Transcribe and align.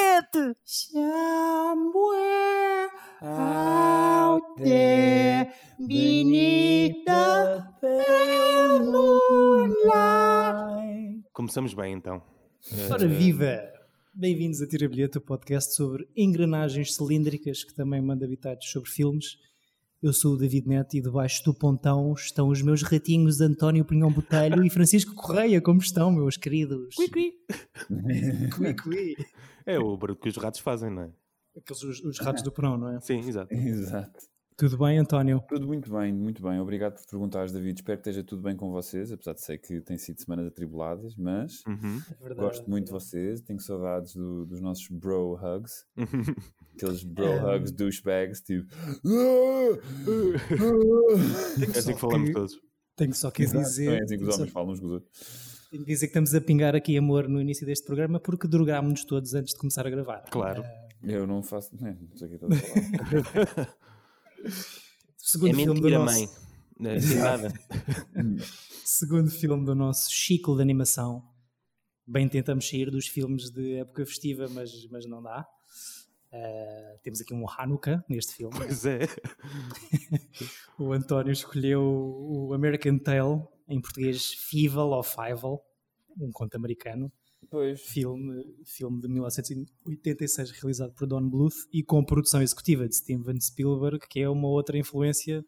bilhete! 0.00 0.56
Somewhere 0.64 2.10
out 3.22 4.56
there 4.56 5.52
beneath 5.78 7.04
the 7.04 7.62
pale 7.80 8.80
moonlight. 8.80 10.10
Começamos 11.32 11.74
bem 11.74 11.94
então. 11.94 12.22
Ora 12.90 13.06
viva! 13.06 13.60
Bem-vindos 14.14 14.60
a 14.62 14.66
Tira 14.66 14.88
Bilhete, 14.88 15.18
o 15.18 15.20
podcast 15.20 15.74
sobre 15.74 16.08
engrenagens 16.16 16.94
cilíndricas 16.94 17.62
que 17.62 17.74
também 17.74 18.00
manda 18.02 18.24
habitados 18.24 18.70
sobre 18.70 18.90
filmes. 18.90 19.36
Eu 20.02 20.14
sou 20.14 20.32
o 20.32 20.36
David 20.38 20.66
Neto 20.66 20.96
e 20.96 21.02
debaixo 21.02 21.44
do 21.44 21.52
pontão 21.52 22.14
estão 22.14 22.48
os 22.48 22.62
meus 22.62 22.82
ratinhos 22.82 23.42
António 23.42 23.84
Pinhão 23.84 24.10
Botelho 24.10 24.64
e 24.64 24.70
Francisco 24.70 25.14
Correia. 25.14 25.60
Como 25.60 25.78
estão, 25.78 26.10
meus 26.10 26.38
queridos? 26.38 26.94
Cui, 26.94 27.08
cui. 27.08 27.34
Cui, 28.56 28.74
cui. 28.74 29.14
É 29.74 29.78
o 29.78 29.96
barulho 29.96 30.18
que 30.18 30.28
os 30.28 30.36
ratos 30.36 30.60
fazem, 30.60 30.90
não 30.90 31.02
é? 31.02 31.10
Aqueles 31.56 31.82
os, 31.82 32.00
os 32.04 32.18
ratos 32.18 32.42
do 32.42 32.52
porão, 32.52 32.76
não 32.78 32.88
é? 32.96 33.00
Sim, 33.00 33.18
exato. 33.18 33.52
Exato. 33.54 34.28
Tudo 34.56 34.76
bem, 34.76 34.98
António? 34.98 35.42
Tudo 35.48 35.66
muito 35.66 35.90
bem, 35.90 36.12
muito 36.12 36.42
bem. 36.42 36.60
Obrigado 36.60 36.94
por 36.96 37.06
perguntares, 37.06 37.50
David. 37.50 37.78
Espero 37.80 37.96
que 37.96 38.10
esteja 38.10 38.22
tudo 38.22 38.42
bem 38.42 38.54
com 38.54 38.70
vocês, 38.70 39.10
apesar 39.10 39.32
de 39.32 39.40
sei 39.40 39.56
que 39.56 39.80
têm 39.80 39.96
sido 39.96 40.20
semanas 40.20 40.46
atribuladas, 40.46 41.16
mas 41.16 41.64
Uhum. 41.66 41.98
É 42.10 42.14
verdade. 42.22 42.40
gosto 42.40 42.68
muito 42.68 42.84
de 42.86 42.92
vocês. 42.92 43.40
Tenho 43.40 43.58
saudades 43.58 44.14
do- 44.14 44.44
dos 44.44 44.60
nossos 44.60 44.86
bro 44.88 45.34
hugs. 45.42 45.86
Aqueles 46.76 47.02
bro 47.04 47.24
É. 47.24 47.56
hugs 47.56 47.72
douchebags, 47.72 48.42
tipo. 48.42 48.68
É 51.74 51.78
assim 51.78 51.94
que 51.94 52.00
falamos 52.00 52.30
todos. 52.32 52.60
Tenho 52.96 53.14
só 53.14 53.30
que 53.30 53.42
Exato, 53.42 53.64
dizer. 53.64 53.86
não 53.86 53.94
é 53.94 54.02
assim 54.02 54.18
que 54.18 54.24
os 54.24 54.28
só- 54.34 54.40
homens 54.40 54.52
falam 54.52 54.70
uns 54.72 54.80
com 54.80 54.86
os 54.86 54.92
outros. 54.92 55.49
Tenho 55.70 55.84
que 55.84 55.92
dizer 55.92 56.06
que 56.06 56.10
estamos 56.10 56.34
a 56.34 56.40
pingar 56.40 56.74
aqui 56.74 56.98
amor 56.98 57.28
no 57.28 57.40
início 57.40 57.64
deste 57.64 57.86
programa 57.86 58.18
porque 58.18 58.48
drogámos-nos 58.48 59.04
todos 59.04 59.34
antes 59.34 59.54
de 59.54 59.60
começar 59.60 59.86
a 59.86 59.90
gravar. 59.90 60.22
Claro. 60.30 60.64
Eu 61.02 61.26
não 61.26 61.42
faço. 61.42 61.70
Não, 61.80 61.92
não 61.92 62.16
sei 62.16 62.26
o 62.26 62.30
que 62.30 62.44
estás 62.44 63.40
a 63.40 63.54
falar. 63.54 63.76
Segundo 65.16 65.52
é 65.52 65.54
filme 65.54 65.80
do 65.80 65.90
nosso, 65.90 66.18
mãe. 66.18 66.28
Não 66.78 66.90
é 66.90 66.98
nada. 66.98 67.52
segundo 68.84 69.30
filme 69.30 69.64
do 69.64 69.74
nosso 69.74 70.10
ciclo 70.10 70.56
de 70.56 70.62
animação. 70.62 71.22
Bem 72.04 72.28
tentamos 72.28 72.68
sair 72.68 72.90
dos 72.90 73.06
filmes 73.06 73.50
de 73.50 73.76
época 73.76 74.04
festiva, 74.04 74.48
mas, 74.48 74.70
mas 74.90 75.06
não 75.06 75.22
dá. 75.22 75.46
Uh, 76.32 76.98
temos 77.02 77.20
aqui 77.20 77.32
um 77.32 77.44
Hanukkah 77.48 78.04
neste 78.08 78.34
filme. 78.34 78.56
Pois 78.56 78.84
é. 78.84 79.00
O 80.78 80.92
António 80.92 81.32
escolheu 81.32 81.82
o 81.82 82.54
American 82.54 82.98
Tale, 82.98 83.42
em 83.70 83.80
português 83.80 84.32
Fievel 84.32 84.88
ou 84.88 85.02
Fievel, 85.02 85.62
um 86.20 86.30
conto 86.30 86.56
americano. 86.56 87.10
Pois. 87.48 87.80
Filme, 87.80 88.44
filme 88.64 89.00
de 89.00 89.08
1986 89.08 90.50
realizado 90.50 90.92
por 90.92 91.06
Don 91.06 91.26
Bluth 91.28 91.66
e 91.72 91.82
com 91.82 92.04
produção 92.04 92.42
executiva 92.42 92.86
de 92.86 92.94
Steven 92.94 93.40
Spielberg, 93.40 94.06
que 94.08 94.20
é 94.20 94.28
uma 94.28 94.48
outra 94.48 94.76
influência 94.76 95.44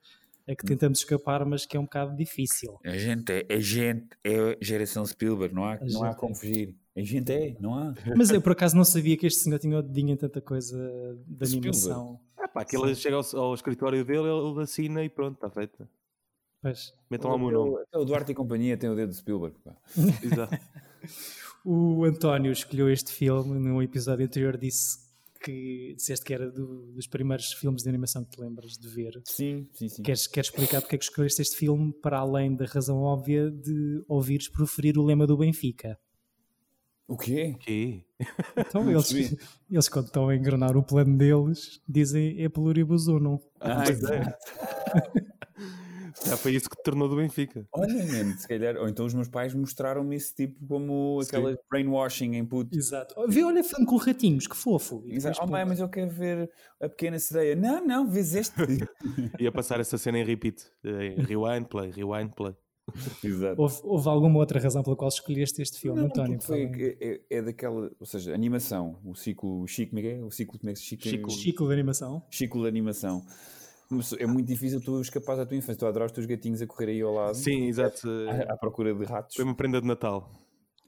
a 0.48 0.56
que 0.56 0.64
tentamos 0.64 0.98
escapar, 0.98 1.44
mas 1.44 1.64
que 1.64 1.76
é 1.76 1.80
um 1.80 1.84
bocado 1.84 2.16
difícil. 2.16 2.78
A 2.84 2.96
gente 2.96 3.30
é, 3.30 3.46
a 3.54 3.60
gente 3.60 4.08
é 4.24 4.58
geração 4.60 5.04
Spielberg, 5.06 5.54
não 5.54 5.64
há, 5.64 5.74
A 5.74 5.84
não 5.84 6.02
há 6.02 6.08
gente 6.08 6.18
como 6.18 6.32
é. 6.32 6.34
fugir. 6.34 6.76
A 6.96 7.00
gente 7.00 7.32
é, 7.32 7.56
não 7.60 7.74
há. 7.74 7.94
Mas 8.16 8.30
eu 8.30 8.42
por 8.42 8.52
acaso 8.52 8.76
não 8.76 8.84
sabia 8.84 9.16
que 9.16 9.26
este 9.26 9.40
senhor 9.40 9.58
tinha 9.58 9.78
o 9.78 9.82
dedinho 9.82 10.10
em 10.10 10.16
tanta 10.16 10.42
coisa 10.42 10.76
de 11.26 11.46
Spielberg. 11.46 11.68
animação. 11.68 12.20
Ah, 12.36 12.48
pá, 12.48 12.62
aquilo 12.62 12.94
chega 12.94 13.16
ao, 13.16 13.40
ao 13.40 13.54
escritório 13.54 14.04
dele, 14.04 14.28
ele 14.28 14.60
assina 14.60 15.02
e 15.02 15.08
pronto, 15.08 15.36
está 15.36 15.48
feito. 15.48 15.88
Pois. 16.62 16.94
Metam 17.10 17.30
lá 17.30 17.36
o 17.36 17.38
meu 17.40 17.50
nome. 17.50 17.84
O 17.94 18.04
Duarte 18.04 18.32
e 18.32 18.34
companhia 18.34 18.76
tem 18.76 18.88
o 18.88 18.94
dedo 18.94 19.10
de 19.10 19.16
Spielberg. 19.16 19.56
pá. 19.64 19.74
Exato. 20.22 20.56
O 21.64 22.04
António 22.04 22.50
escolheu 22.50 22.90
este 22.90 23.12
filme 23.12 23.56
num 23.56 23.80
episódio 23.80 24.26
anterior 24.26 24.56
disse 24.56 24.98
que 25.44 25.94
disseste 25.96 26.24
que 26.24 26.34
era 26.34 26.50
do- 26.50 26.90
dos 26.92 27.06
primeiros 27.06 27.52
filmes 27.52 27.84
de 27.84 27.88
animação 27.88 28.24
que 28.24 28.30
te 28.32 28.40
lembras 28.40 28.72
de 28.72 28.88
ver. 28.88 29.22
Sim, 29.24 29.68
sim, 29.72 29.88
sim. 29.88 30.02
Queres, 30.02 30.26
queres 30.26 30.50
explicar 30.50 30.80
porque 30.80 30.96
é 30.96 30.98
que 30.98 31.04
escolheste 31.04 31.40
este 31.40 31.56
filme 31.56 31.92
para 31.92 32.18
além 32.18 32.56
da 32.56 32.64
razão 32.66 32.98
óbvia 32.98 33.48
de 33.48 34.02
ouvires 34.08 34.48
proferir 34.48 34.98
o 34.98 35.04
lema 35.04 35.24
do 35.24 35.36
Benfica? 35.36 35.96
O 37.06 37.16
quê? 37.16 37.54
Que? 37.60 38.04
Então 38.56 38.82
Não 38.82 38.90
eles, 38.90 39.12
eles 39.70 39.88
quando 39.88 40.06
estão 40.06 40.28
a 40.28 40.34
engranar 40.34 40.76
o 40.76 40.82
plano 40.82 41.16
deles 41.16 41.80
dizem 41.88 42.42
é 42.42 42.48
pluribus 42.48 43.06
unum. 43.06 43.38
Ah, 43.60 43.84
Pois 43.86 44.02
é. 44.02 44.36
Já 46.26 46.36
foi 46.36 46.54
isso 46.54 46.68
que 46.70 46.76
te 46.76 46.82
tornou 46.82 47.08
do 47.08 47.16
Benfica. 47.16 47.66
Olha, 47.72 47.94
mano, 48.06 48.38
se 48.38 48.46
calhar. 48.46 48.76
Ou 48.76 48.88
então 48.88 49.04
os 49.06 49.14
meus 49.14 49.28
pais 49.28 49.54
mostraram-me 49.54 50.14
esse 50.16 50.34
tipo 50.34 50.64
como 50.66 51.20
Sim. 51.22 51.28
aquela 51.28 51.58
brainwashing 51.70 52.34
em 52.34 52.44
puto. 52.44 52.76
Exato. 52.76 53.14
Vê, 53.28 53.42
olha 53.42 53.62
filme 53.64 53.86
com 53.86 53.96
ratinhos, 53.96 54.46
que 54.46 54.56
fofo. 54.56 55.02
E 55.06 55.14
Exato. 55.16 55.40
Oh, 55.42 55.46
mãe, 55.46 55.64
mas 55.64 55.80
eu 55.80 55.88
quero 55.88 56.10
ver 56.10 56.50
a 56.80 56.88
pequena 56.88 57.18
sereia. 57.18 57.56
Não, 57.56 57.84
não, 57.84 58.08
vês 58.08 58.34
este. 58.34 58.54
Ia 59.40 59.50
passar 59.52 59.80
essa 59.80 59.98
cena 59.98 60.18
em 60.18 60.24
repeat. 60.24 60.64
Em 60.84 61.16
rewind, 61.22 61.66
play, 61.68 61.90
rewind, 61.90 62.32
play. 62.34 62.54
Exato. 63.22 63.60
houve, 63.62 63.76
houve 63.84 64.08
alguma 64.08 64.38
outra 64.40 64.58
razão 64.60 64.82
pela 64.82 64.96
qual 64.96 65.08
escolheste 65.08 65.62
este 65.62 65.78
filme, 65.78 66.00
Não, 66.00 66.06
António? 66.06 66.40
foi, 66.42 66.68
é, 67.00 67.20
é- 67.30 67.42
daquela, 67.42 67.90
ou 67.98 68.04
seja, 68.06 68.34
animação, 68.34 68.98
o 69.04 69.14
ciclo, 69.14 69.66
Chico, 69.68 69.94
como 69.94 70.04
é 70.04 70.10
é? 70.18 70.24
O 70.24 70.30
ciclo, 70.32 70.58
como 70.58 70.68
é 70.70 70.72
que 70.72 70.80
se 70.80 70.86
Chico, 70.86 71.02
Chico. 71.04 71.30
Ciclo 71.30 71.68
de 71.68 71.72
animação. 71.74 72.22
ciclo 72.30 72.62
de 72.62 72.68
animação. 72.68 73.22
É 74.18 74.26
muito 74.26 74.46
difícil 74.46 74.80
tu 74.80 75.00
escapar 75.00 75.36
da 75.36 75.44
tua 75.46 75.56
infância. 75.56 75.76
Tu 75.76 75.86
adoras 75.86 76.10
os 76.10 76.14
teus 76.14 76.26
gatinhos 76.26 76.60
a 76.62 76.66
correr 76.66 76.90
aí 76.92 77.00
ao 77.02 77.12
lado 77.14 77.34
Sim, 77.36 77.66
exato. 77.66 78.08
à, 78.48 78.52
à 78.54 78.56
procura 78.56 78.94
de 78.94 79.04
ratos. 79.04 79.34
Foi 79.36 79.44
uma 79.44 79.54
prenda 79.54 79.80
de 79.80 79.86
Natal. 79.86 80.30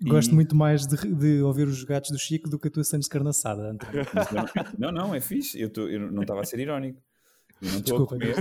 Gosto 0.03 0.33
E- 0.33 0.35
muito 0.35 0.57
mais 0.57 0.87
de, 0.87 0.97
de 1.15 1.41
ouvir 1.43 1.69
os 1.69 1.85
gatos 1.85 2.11
do 2.11 2.19
Chico 2.19 2.49
do 2.51 2.59
que 2.59 2.69
a 2.69 2.71
tua 2.71 2.83
Santos 2.85 3.07
Carnaçada, 3.09 3.71
António. 3.71 4.03
Não, 4.79 4.91
não, 4.91 5.15
é 5.15 5.21
fixe. 5.21 5.61
Eu, 5.61 5.71
tô- 5.71 5.87
eu 5.89 6.11
não 6.11 6.23
estava 6.23 6.41
a 6.41 6.45
ser 6.45 6.59
irónico. 6.59 7.01
Eu 7.63 7.71
não 7.73 7.81
Desculpa, 7.81 8.07
comer. 8.19 8.35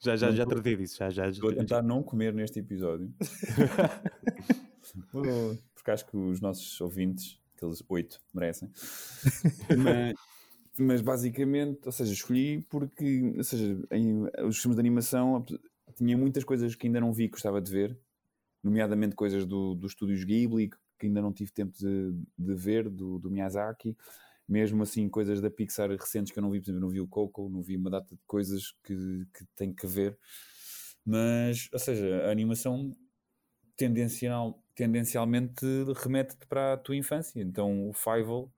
Já, 0.00 0.16
já, 0.16 0.28
Não 0.28 0.36
já 0.36 0.46
tratei 0.46 0.74
disso. 0.76 0.96
Já, 0.98 1.10
já, 1.10 1.28
Estou 1.28 1.50
a 1.50 1.54
tentar 1.54 1.82
não 1.82 2.02
comer 2.02 2.32
neste 2.32 2.58
episódio. 2.58 3.12
Porque 5.74 5.90
acho 5.90 6.06
que 6.06 6.16
os 6.16 6.40
nossos 6.40 6.80
ouvintes, 6.80 7.38
aqueles 7.56 7.82
oito, 7.88 8.18
merecem. 8.32 8.70
Mas, 9.76 10.14
mas 10.78 11.00
basicamente, 11.00 11.80
ou 11.84 11.92
seja, 11.92 12.12
escolhi 12.12 12.62
porque, 12.68 13.34
ou 13.36 13.44
seja, 13.44 13.78
em, 13.90 14.24
os 14.46 14.58
filmes 14.58 14.76
de 14.76 14.80
animação 14.80 15.44
tinha 15.94 16.16
muitas 16.16 16.44
coisas 16.44 16.74
que 16.74 16.86
ainda 16.86 17.00
não 17.00 17.12
vi 17.12 17.26
que 17.26 17.32
gostava 17.32 17.60
de 17.60 17.70
ver, 17.70 17.98
nomeadamente 18.62 19.14
coisas 19.14 19.44
do, 19.46 19.74
dos 19.74 19.92
estúdios 19.92 20.24
Ghibli 20.24 20.70
que 20.98 21.06
ainda 21.06 21.20
não 21.20 21.32
tive 21.32 21.52
tempo 21.52 21.76
de, 21.76 22.12
de 22.38 22.54
ver, 22.54 22.88
do, 22.88 23.18
do 23.18 23.30
Miyazaki. 23.30 23.96
Mesmo 24.48 24.82
assim, 24.82 25.08
coisas 25.08 25.40
da 25.40 25.50
Pixar 25.50 25.90
recentes 25.90 26.32
que 26.32 26.38
eu 26.38 26.42
não 26.42 26.50
vi, 26.50 26.60
por 26.60 26.66
exemplo, 26.66 26.80
não 26.80 26.88
vi 26.88 27.00
o 27.00 27.06
Coco, 27.06 27.48
não 27.48 27.62
vi 27.62 27.76
uma 27.76 27.90
data 27.90 28.14
de 28.14 28.20
coisas 28.26 28.72
que, 28.82 28.94
que 29.34 29.44
tenho 29.56 29.74
que 29.74 29.86
ver. 29.86 30.18
Mas, 31.04 31.68
ou 31.72 31.78
seja, 31.78 32.26
a 32.26 32.30
animação 32.30 32.94
tendencial, 33.76 34.62
tendencialmente 34.74 35.64
remete-te 35.96 36.46
para 36.46 36.74
a 36.74 36.76
tua 36.76 36.96
infância. 36.96 37.40
Então, 37.40 37.88
o 37.88 37.92
Fievel, 37.92 38.50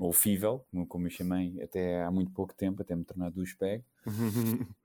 ou 0.00 0.12
Fível, 0.12 0.64
como, 0.88 1.06
eu 1.06 1.10
chamei 1.10 1.60
até 1.62 2.02
há 2.02 2.10
muito 2.10 2.32
pouco 2.32 2.54
tempo, 2.54 2.82
até 2.82 2.96
me 2.96 3.04
tornar 3.04 3.30
douchebag, 3.30 3.84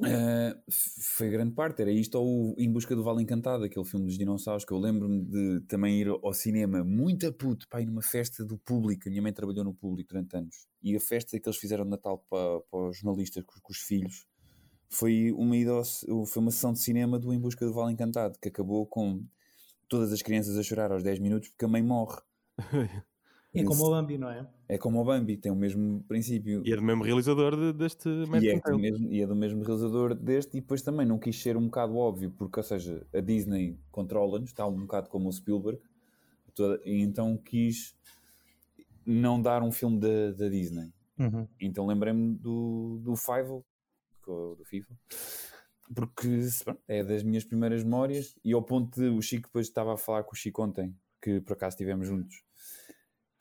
Uh, 0.00 0.56
f- 0.68 1.00
foi 1.16 1.30
grande 1.30 1.52
parte, 1.54 1.82
era 1.82 1.90
isto 1.92 2.18
ou 2.18 2.54
Em 2.58 2.72
Busca 2.72 2.96
do 2.96 3.04
Vale 3.04 3.22
Encantado, 3.22 3.62
aquele 3.64 3.84
filme 3.84 4.06
dos 4.06 4.16
dinossauros 4.16 4.64
que 4.64 4.72
eu 4.72 4.78
lembro-me 4.78 5.22
de 5.22 5.60
também 5.68 6.00
ir 6.00 6.08
ao 6.08 6.32
cinema 6.32 6.82
muito 6.82 7.26
a 7.26 7.32
puto, 7.32 7.68
pá, 7.68 7.78
numa 7.82 8.00
festa 8.02 8.42
do 8.44 8.56
público. 8.58 9.06
A 9.06 9.10
minha 9.10 9.22
mãe 9.22 9.32
trabalhou 9.32 9.62
no 9.62 9.74
público 9.74 10.08
durante 10.08 10.34
anos 10.34 10.66
e 10.82 10.96
a 10.96 11.00
festa 11.00 11.38
que 11.38 11.46
eles 11.46 11.58
fizeram 11.58 11.84
de 11.84 11.90
Natal 11.90 12.18
para, 12.28 12.60
para 12.62 12.88
os 12.88 12.96
jornalistas 12.96 13.44
com, 13.44 13.60
com 13.60 13.70
os 13.72 13.78
filhos 13.78 14.26
foi 14.88 15.30
uma, 15.32 15.84
ci- 15.84 16.06
foi 16.26 16.42
uma 16.42 16.50
sessão 16.50 16.72
de 16.72 16.80
cinema 16.80 17.18
do 17.18 17.32
Em 17.32 17.38
Busca 17.38 17.64
do 17.64 17.72
Vale 17.72 17.92
Encantado 17.92 18.38
que 18.40 18.48
acabou 18.48 18.86
com 18.86 19.22
todas 19.88 20.10
as 20.10 20.22
crianças 20.22 20.56
a 20.56 20.62
chorar 20.62 20.90
aos 20.90 21.02
10 21.04 21.18
minutos 21.20 21.50
porque 21.50 21.66
a 21.66 21.68
mãe 21.68 21.82
morre. 21.82 22.18
É 23.54 23.64
como 23.64 23.84
o 23.86 23.90
Bambi, 23.90 24.16
não 24.16 24.30
é? 24.30 24.48
É 24.68 24.78
como 24.78 25.00
o 25.00 25.04
Bambi, 25.04 25.36
tem 25.36 25.52
o 25.52 25.56
mesmo 25.56 26.02
princípio. 26.08 26.62
E 26.64 26.72
é 26.72 26.76
do 26.76 26.82
mesmo 26.82 27.02
realizador 27.02 27.54
de- 27.54 27.72
deste 27.74 28.08
E 28.08 28.48
é, 28.48 28.60
do 28.60 28.78
mesmo, 28.78 29.12
e 29.12 29.20
é 29.20 29.26
do 29.26 29.36
mesmo 29.36 29.62
realizador 29.62 30.14
deste, 30.14 30.56
e 30.56 30.60
depois 30.60 30.80
também 30.80 31.04
não 31.06 31.18
quis 31.18 31.40
ser 31.40 31.56
um 31.56 31.66
bocado 31.66 31.94
óbvio, 31.96 32.30
porque, 32.30 32.58
ou 32.58 32.64
seja, 32.64 33.06
a 33.12 33.20
Disney 33.20 33.78
controla-nos, 33.90 34.48
está 34.50 34.66
um 34.66 34.80
bocado 34.80 35.10
como 35.10 35.28
o 35.28 35.32
Spielberg, 35.32 35.78
toda- 36.54 36.80
e 36.86 37.02
então 37.02 37.36
quis 37.36 37.94
não 39.04 39.40
dar 39.42 39.62
um 39.62 39.70
filme 39.70 39.98
da, 40.00 40.32
da 40.32 40.48
Disney. 40.48 40.90
Uhum. 41.18 41.46
Então 41.60 41.86
lembrei-me 41.86 42.34
do, 42.36 43.00
do 43.02 43.14
Fievel, 43.16 43.62
co- 44.22 44.54
do 44.56 44.64
FIFA, 44.64 44.94
porque 45.94 46.40
é 46.88 47.04
das 47.04 47.22
minhas 47.22 47.44
primeiras 47.44 47.84
memórias, 47.84 48.34
e 48.42 48.54
ao 48.54 48.62
ponto 48.62 48.98
de 48.98 49.08
o 49.08 49.20
Chico 49.20 49.48
depois 49.48 49.66
estava 49.66 49.92
a 49.92 49.98
falar 49.98 50.24
com 50.24 50.32
o 50.32 50.36
Chico 50.36 50.62
ontem, 50.62 50.96
que 51.20 51.40
por 51.42 51.52
acaso 51.52 51.74
estivemos 51.74 52.06
juntos, 52.08 52.42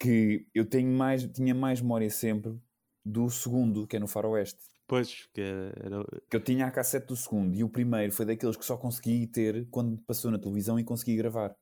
que 0.02 0.48
eu 0.54 0.66
tenho 0.66 0.90
mais, 0.92 1.24
tinha 1.28 1.54
mais 1.54 1.82
memória 1.82 2.10
sempre 2.10 2.58
do 3.06 3.30
segundo, 3.30 3.86
que 3.88 3.96
é 3.96 4.00
no 4.00 4.08
Faroeste. 4.08 4.60
Pois, 4.88 5.28
que 5.34 5.42
era. 5.42 6.04
Que 6.30 6.36
eu 6.36 6.44
tinha 6.44 6.66
a 6.66 6.72
cassete 6.72 7.08
do 7.08 7.16
segundo 7.16 7.56
e 7.56 7.64
o 7.64 7.70
primeiro 7.70 8.12
foi 8.12 8.26
daqueles 8.26 8.58
que 8.58 8.66
só 8.66 8.76
consegui 8.78 9.26
ter 9.28 9.68
quando 9.70 9.98
passou 10.00 10.30
na 10.32 10.40
televisão 10.40 10.80
e 10.80 10.84
consegui 10.84 11.16
gravar. 11.16 11.56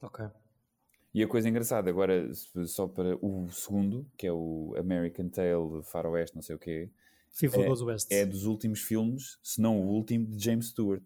Ok. 0.00 0.24
E 1.12 1.22
a 1.22 1.26
coisa 1.28 1.48
engraçada, 1.48 1.90
agora 1.90 2.30
só 2.66 2.86
para 2.86 3.16
o 3.24 3.48
segundo, 3.50 4.06
que 4.16 4.26
é 4.26 4.32
o 4.32 4.74
American 4.78 5.28
Tale 5.28 5.82
Faroeste, 5.82 6.36
não 6.36 6.42
sei 6.42 6.54
o 6.54 6.58
quê, 6.58 6.90
FIFA 7.32 7.60
É- 7.62 7.68
West. 7.70 8.12
é 8.12 8.24
dos 8.26 8.44
últimos 8.44 8.80
filmes, 8.80 9.38
se 9.42 9.60
não 9.60 9.80
o 9.80 9.88
último, 9.88 10.26
de 10.26 10.42
James 10.42 10.68
Stewart, 10.68 11.02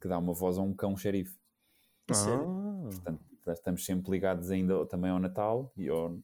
que 0.00 0.08
dá 0.08 0.18
uma 0.18 0.32
voz 0.32 0.58
a 0.58 0.62
um 0.62 0.74
cão 0.74 0.96
xerife. 0.96 1.36
Ah, 2.10 2.84
Portanto, 2.90 3.24
estamos 3.52 3.84
sempre 3.84 4.10
ligados 4.10 4.50
ainda 4.50 4.84
também 4.86 5.10
ao 5.10 5.18
Natal 5.18 5.72
e 5.76 5.88
ao, 5.88 6.18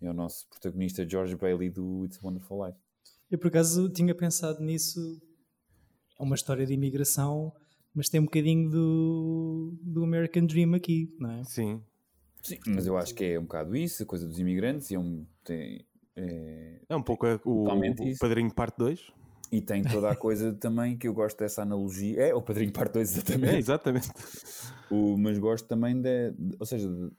e 0.00 0.06
ao 0.06 0.14
nosso 0.14 0.48
protagonista 0.48 1.08
George 1.08 1.34
Bailey 1.36 1.70
do 1.70 2.04
It's 2.04 2.18
a 2.22 2.26
Wonderful 2.26 2.66
Life. 2.66 2.78
Eu 3.30 3.38
por 3.38 3.48
acaso 3.48 3.88
tinha 3.88 4.14
pensado 4.14 4.62
nisso. 4.62 5.20
É 6.18 6.22
uma 6.22 6.34
história 6.34 6.66
de 6.66 6.72
imigração, 6.74 7.52
mas 7.94 8.08
tem 8.08 8.20
um 8.20 8.24
bocadinho 8.24 8.68
do, 8.70 9.78
do 9.82 10.02
American 10.04 10.46
Dream 10.46 10.74
aqui, 10.74 11.14
não 11.18 11.30
é? 11.30 11.44
sim. 11.44 11.82
Sim, 12.40 12.58
mas 12.68 12.86
eu 12.86 12.96
acho 12.96 13.14
que 13.16 13.24
é 13.24 13.38
um 13.38 13.42
bocado 13.42 13.74
isso, 13.76 14.02
a 14.04 14.06
coisa 14.06 14.26
dos 14.26 14.38
imigrantes, 14.38 14.90
e 14.90 14.94
é 14.94 14.98
um, 14.98 15.26
tem, 15.44 15.84
é- 16.14 16.80
É 16.88 16.96
um 16.96 17.02
pouco 17.02 17.26
a- 17.26 17.38
o, 17.44 17.64
o. 17.64 18.18
Padrinho 18.18 18.54
Parte 18.54 18.78
2. 18.78 19.10
E 19.50 19.60
tem 19.60 19.82
toda 19.82 20.10
a 20.10 20.16
coisa 20.16 20.52
também 20.52 20.96
que 20.96 21.08
eu 21.08 21.14
gosto 21.14 21.38
dessa 21.38 21.62
analogia. 21.62 22.20
É, 22.20 22.34
o 22.34 22.42
Padrinho 22.42 22.72
Parte 22.72 22.92
2, 22.94 23.10
exatamente. 23.16 23.54
É, 23.54 23.58
exatamente. 23.58 24.08
O- 24.90 25.16
mas 25.16 25.38
gosto 25.38 25.66
também 25.66 26.00
da, 26.00 26.30
de- 26.30 26.56
ou 26.58 26.66
seja, 26.66 26.88
de- 26.88 27.10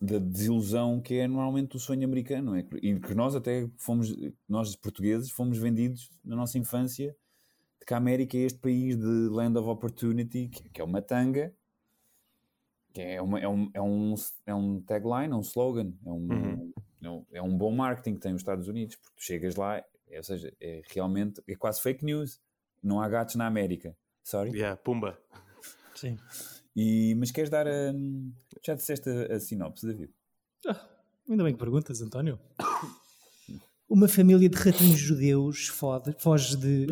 da 0.00 0.18
desilusão 0.18 1.00
que 1.00 1.14
é 1.14 1.28
normalmente 1.28 1.76
o 1.76 1.80
sonho 1.80 2.04
americano, 2.04 2.54
é? 2.56 2.64
e 2.82 2.98
que 2.98 3.14
nós 3.14 3.34
até 3.34 3.68
fomos, 3.76 4.14
nós 4.48 4.74
portugueses, 4.76 5.30
fomos 5.30 5.58
vendidos 5.58 6.10
na 6.24 6.34
nossa 6.36 6.56
infância 6.58 7.14
de 7.78 7.86
que 7.86 7.92
a 7.94 7.96
América 7.98 8.36
é 8.36 8.40
este 8.42 8.58
país 8.58 8.96
de 8.96 9.28
land 9.30 9.58
of 9.58 9.68
opportunity, 9.68 10.48
que, 10.48 10.68
que 10.70 10.80
é 10.80 10.84
uma 10.84 11.02
tanga, 11.02 11.52
que 12.92 13.00
é, 13.00 13.20
uma, 13.22 13.38
é, 13.40 13.48
um, 13.48 13.70
é, 13.74 13.80
um, 13.82 14.14
é 14.46 14.54
um 14.54 14.80
tagline, 14.80 15.32
é 15.32 15.36
um 15.36 15.40
slogan, 15.40 15.92
é 16.04 16.10
um, 16.10 16.28
Uhum. 16.28 16.72
é 17.02 17.08
um, 17.10 17.24
é 17.34 17.42
um 17.42 17.56
bom 17.56 17.70
marketing 17.74 18.14
que 18.14 18.20
tem 18.20 18.32
os 18.34 18.40
Estados 18.40 18.68
Unidos, 18.68 18.96
porque 18.96 19.16
tu 19.16 19.22
chegas 19.22 19.54
lá, 19.56 19.82
é, 20.10 20.18
ou 20.18 20.22
seja, 20.24 20.52
é 20.60 20.82
realmente, 20.88 21.42
é 21.48 21.54
quase 21.54 21.80
fake 21.80 22.04
news, 22.04 22.40
não 22.82 23.00
há 23.00 23.08
gatos 23.08 23.34
na 23.36 23.46
América, 23.46 23.96
sorry. 24.22 24.50
Yeah, 24.50 24.76
pumba. 24.76 25.18
Sim. 25.94 26.18
E, 26.76 27.14
mas 27.16 27.30
queres 27.30 27.50
dar 27.50 27.66
a. 27.66 27.92
Já 28.64 28.74
disseste 28.74 29.08
a, 29.10 29.34
a 29.36 29.40
sinopse, 29.40 29.86
David? 29.86 30.10
Ainda 31.28 31.44
bem 31.44 31.52
que 31.52 31.58
perguntas, 31.58 32.00
António. 32.00 32.38
Uma 33.88 34.06
família 34.08 34.48
de 34.48 34.56
ratinhos 34.56 34.98
judeus 35.00 35.66
fode- 35.68 36.14
foge 36.18 36.56
de. 36.56 36.86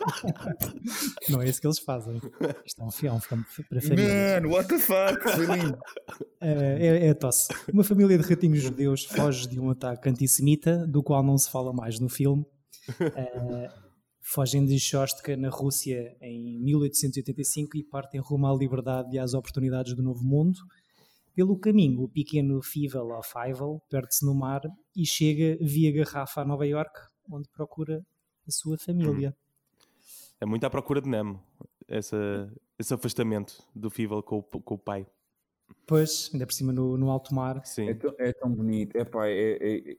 Não 1.28 1.42
é 1.42 1.48
isso 1.48 1.60
que 1.60 1.66
eles 1.66 1.78
fazem. 1.78 2.20
Isto 2.64 2.82
é 2.82 2.84
um 2.84 2.90
filme, 2.90 3.14
é 3.14 3.18
um 3.18 3.20
filme 3.20 3.44
para 3.68 3.80
famílias. 3.80 4.42
Man, 4.42 4.48
what 4.48 4.68
the 4.68 4.78
fuck? 4.78 5.22
Foi 5.22 5.46
lindo. 5.46 5.78
É, 6.44 7.04
é, 7.04 7.06
é 7.06 7.14
tosse. 7.14 7.54
Uma 7.72 7.84
família 7.84 8.18
de 8.18 8.28
ratinhos 8.28 8.60
judeus 8.60 9.04
foge 9.04 9.46
de 9.48 9.60
um 9.60 9.70
ataque 9.70 10.08
antissemita, 10.08 10.84
do 10.88 11.00
qual 11.00 11.22
não 11.22 11.38
se 11.38 11.48
fala 11.48 11.72
mais 11.72 12.00
no 12.00 12.08
filme. 12.08 12.44
Eh, 12.98 13.70
fogem 14.20 14.64
de 14.64 14.78
Shostka, 14.78 15.36
na 15.36 15.48
Rússia, 15.48 16.16
em 16.20 16.58
1885 16.60 17.76
e 17.76 17.84
partem 17.84 18.20
rumo 18.20 18.48
à 18.48 18.52
liberdade 18.52 19.14
e 19.14 19.20
às 19.20 19.34
oportunidades 19.34 19.94
do 19.94 20.02
novo 20.02 20.24
mundo. 20.24 20.58
Pelo 21.34 21.58
caminho, 21.58 22.02
o 22.02 22.08
pequeno 22.08 22.60
Fievel 22.62 23.08
ou 23.08 23.22
Fievel 23.22 23.80
perde-se 23.88 24.24
no 24.24 24.34
mar 24.34 24.60
e 24.94 25.06
chega 25.06 25.56
via 25.64 25.92
garrafa 25.92 26.42
a 26.42 26.44
Nova 26.44 26.66
York, 26.66 26.92
onde 27.30 27.48
procura 27.50 28.04
a 28.46 28.50
sua 28.50 28.76
família. 28.76 29.34
É 30.42 30.44
muito 30.44 30.64
à 30.64 30.70
procura 30.70 31.00
de 31.00 31.08
Nemo. 31.08 31.40
Essa, 31.86 32.52
esse 32.76 32.92
afastamento 32.92 33.62
do 33.76 33.88
Fível 33.88 34.20
com, 34.24 34.38
o- 34.38 34.42
com 34.42 34.74
o 34.74 34.78
pai. 34.78 35.06
Pois, 35.86 36.30
ainda 36.32 36.44
por 36.46 36.52
cima 36.52 36.72
no, 36.72 36.96
no 36.98 37.10
alto 37.10 37.32
mar. 37.32 37.64
Sim. 37.64 37.88
É 37.88 37.94
tão, 37.94 38.14
é 38.18 38.32
tão 38.32 38.50
bonito. 38.52 38.96
É 38.96 39.04
pá, 39.04 39.28
é, 39.28 39.52
é- 39.52 39.90
é- 39.92 39.96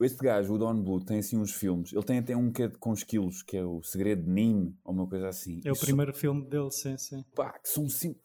Este 0.00 0.18
gajo, 0.24 0.54
o 0.54 0.58
Don 0.58 0.80
Blue, 0.82 1.04
tem 1.04 1.18
assim 1.18 1.36
uns 1.36 1.52
filmes. 1.52 1.92
Ele 1.92 2.02
tem 2.04 2.18
até 2.18 2.34
um 2.34 2.50
que 2.50 2.62
é 2.62 2.68
com 2.70 2.94
esquilos, 2.94 3.42
que 3.42 3.56
é 3.56 3.64
o 3.64 3.82
Segredo 3.82 4.22
de 4.22 4.30
Nîmes, 4.30 4.72
ou 4.82 4.94
uma 4.94 5.06
coisa 5.06 5.28
assim. 5.28 5.60
É 5.64 5.70
o 5.70 5.74
são- 5.74 5.84
primeiro 5.84 6.14
filme 6.14 6.42
dele, 6.48 6.70
sim, 6.70 6.96
sim. 6.96 7.22
pá, 7.34 7.58
que 7.58 7.68
são 7.68 7.86
sim, 7.88 8.16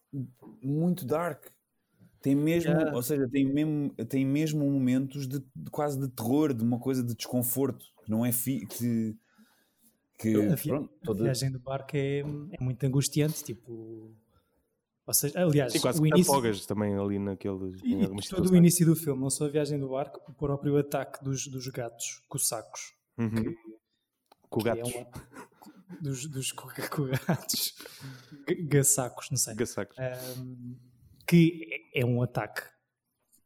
muito 0.63 1.05
dark. 1.05 1.45
Tem 2.21 2.33
mesmo, 2.35 2.71
Yeah. 2.71 2.95
ou 2.95 3.01
seja, 3.03 3.27
tem 3.29 3.45
mesmo, 3.45 3.89
tem 4.07 4.25
mesmo 4.25 4.69
momentos 4.69 5.27
de, 5.27 5.39
de 5.39 5.69
quase 5.71 5.99
de 5.99 6.07
terror, 6.09 6.53
de 6.53 6.63
uma 6.63 6.79
coisa 6.79 7.03
de 7.03 7.13
desconforto, 7.15 7.85
que 8.05 8.09
não 8.11 8.25
é 8.25 8.31
fi, 8.31 8.65
que, 8.65 9.15
que 10.17 10.35
A, 10.35 10.55
vi- 10.55 10.69
pronto, 10.69 10.93
a 11.01 11.05
toda- 11.05 11.23
viagem 11.25 11.51
do 11.51 11.59
barco 11.59 11.91
é, 11.95 12.19
é 12.19 12.63
muito 12.63 12.83
angustiante, 12.85 13.43
tipo... 13.43 14.13
Ou 15.05 15.13
seja, 15.13 15.39
aliás, 15.41 15.71
Sim, 15.71 15.79
quase 15.79 16.01
o 16.01 16.05
início, 16.05 16.33
afogas 16.33 16.65
também 16.65 16.93
ali 16.97 17.17
naqueles. 17.17 17.75
e 17.81 17.95
todo 18.05 18.17
o 18.17 18.21
situações. 18.21 18.51
início 18.57 18.85
do 18.85 18.93
filme, 18.95 19.21
não 19.21 19.29
só 19.29 19.45
a 19.45 19.47
viagem 19.49 19.79
do 19.79 19.87
barco, 19.89 20.19
o 20.29 20.33
próprio 20.33 20.75
ataque 20.77 21.23
dos, 21.23 21.47
dos 21.47 21.65
gatos 21.69 22.21
com 22.27 22.37
sacos. 22.37 22.93
Uhum. 23.17 23.55
Com 24.49 24.59
que 24.61 24.67
é 24.69 24.75
gatos. 24.75 24.93
uma- 24.93 25.07
dos, 26.01 26.25
dos 26.27 26.51
co- 26.51 26.67
co- 26.91 27.07
gatos. 27.25 27.73
Ga- 28.45 28.55
Gassacos, 28.67 29.29
não 29.31 29.37
sei. 29.37 29.55
Gassacos. 29.55 29.97
Ahm, 29.97 30.75
que 31.25 31.87
é 31.93 32.01
é 32.01 32.05
um 32.05 32.21
ataque 32.21 32.61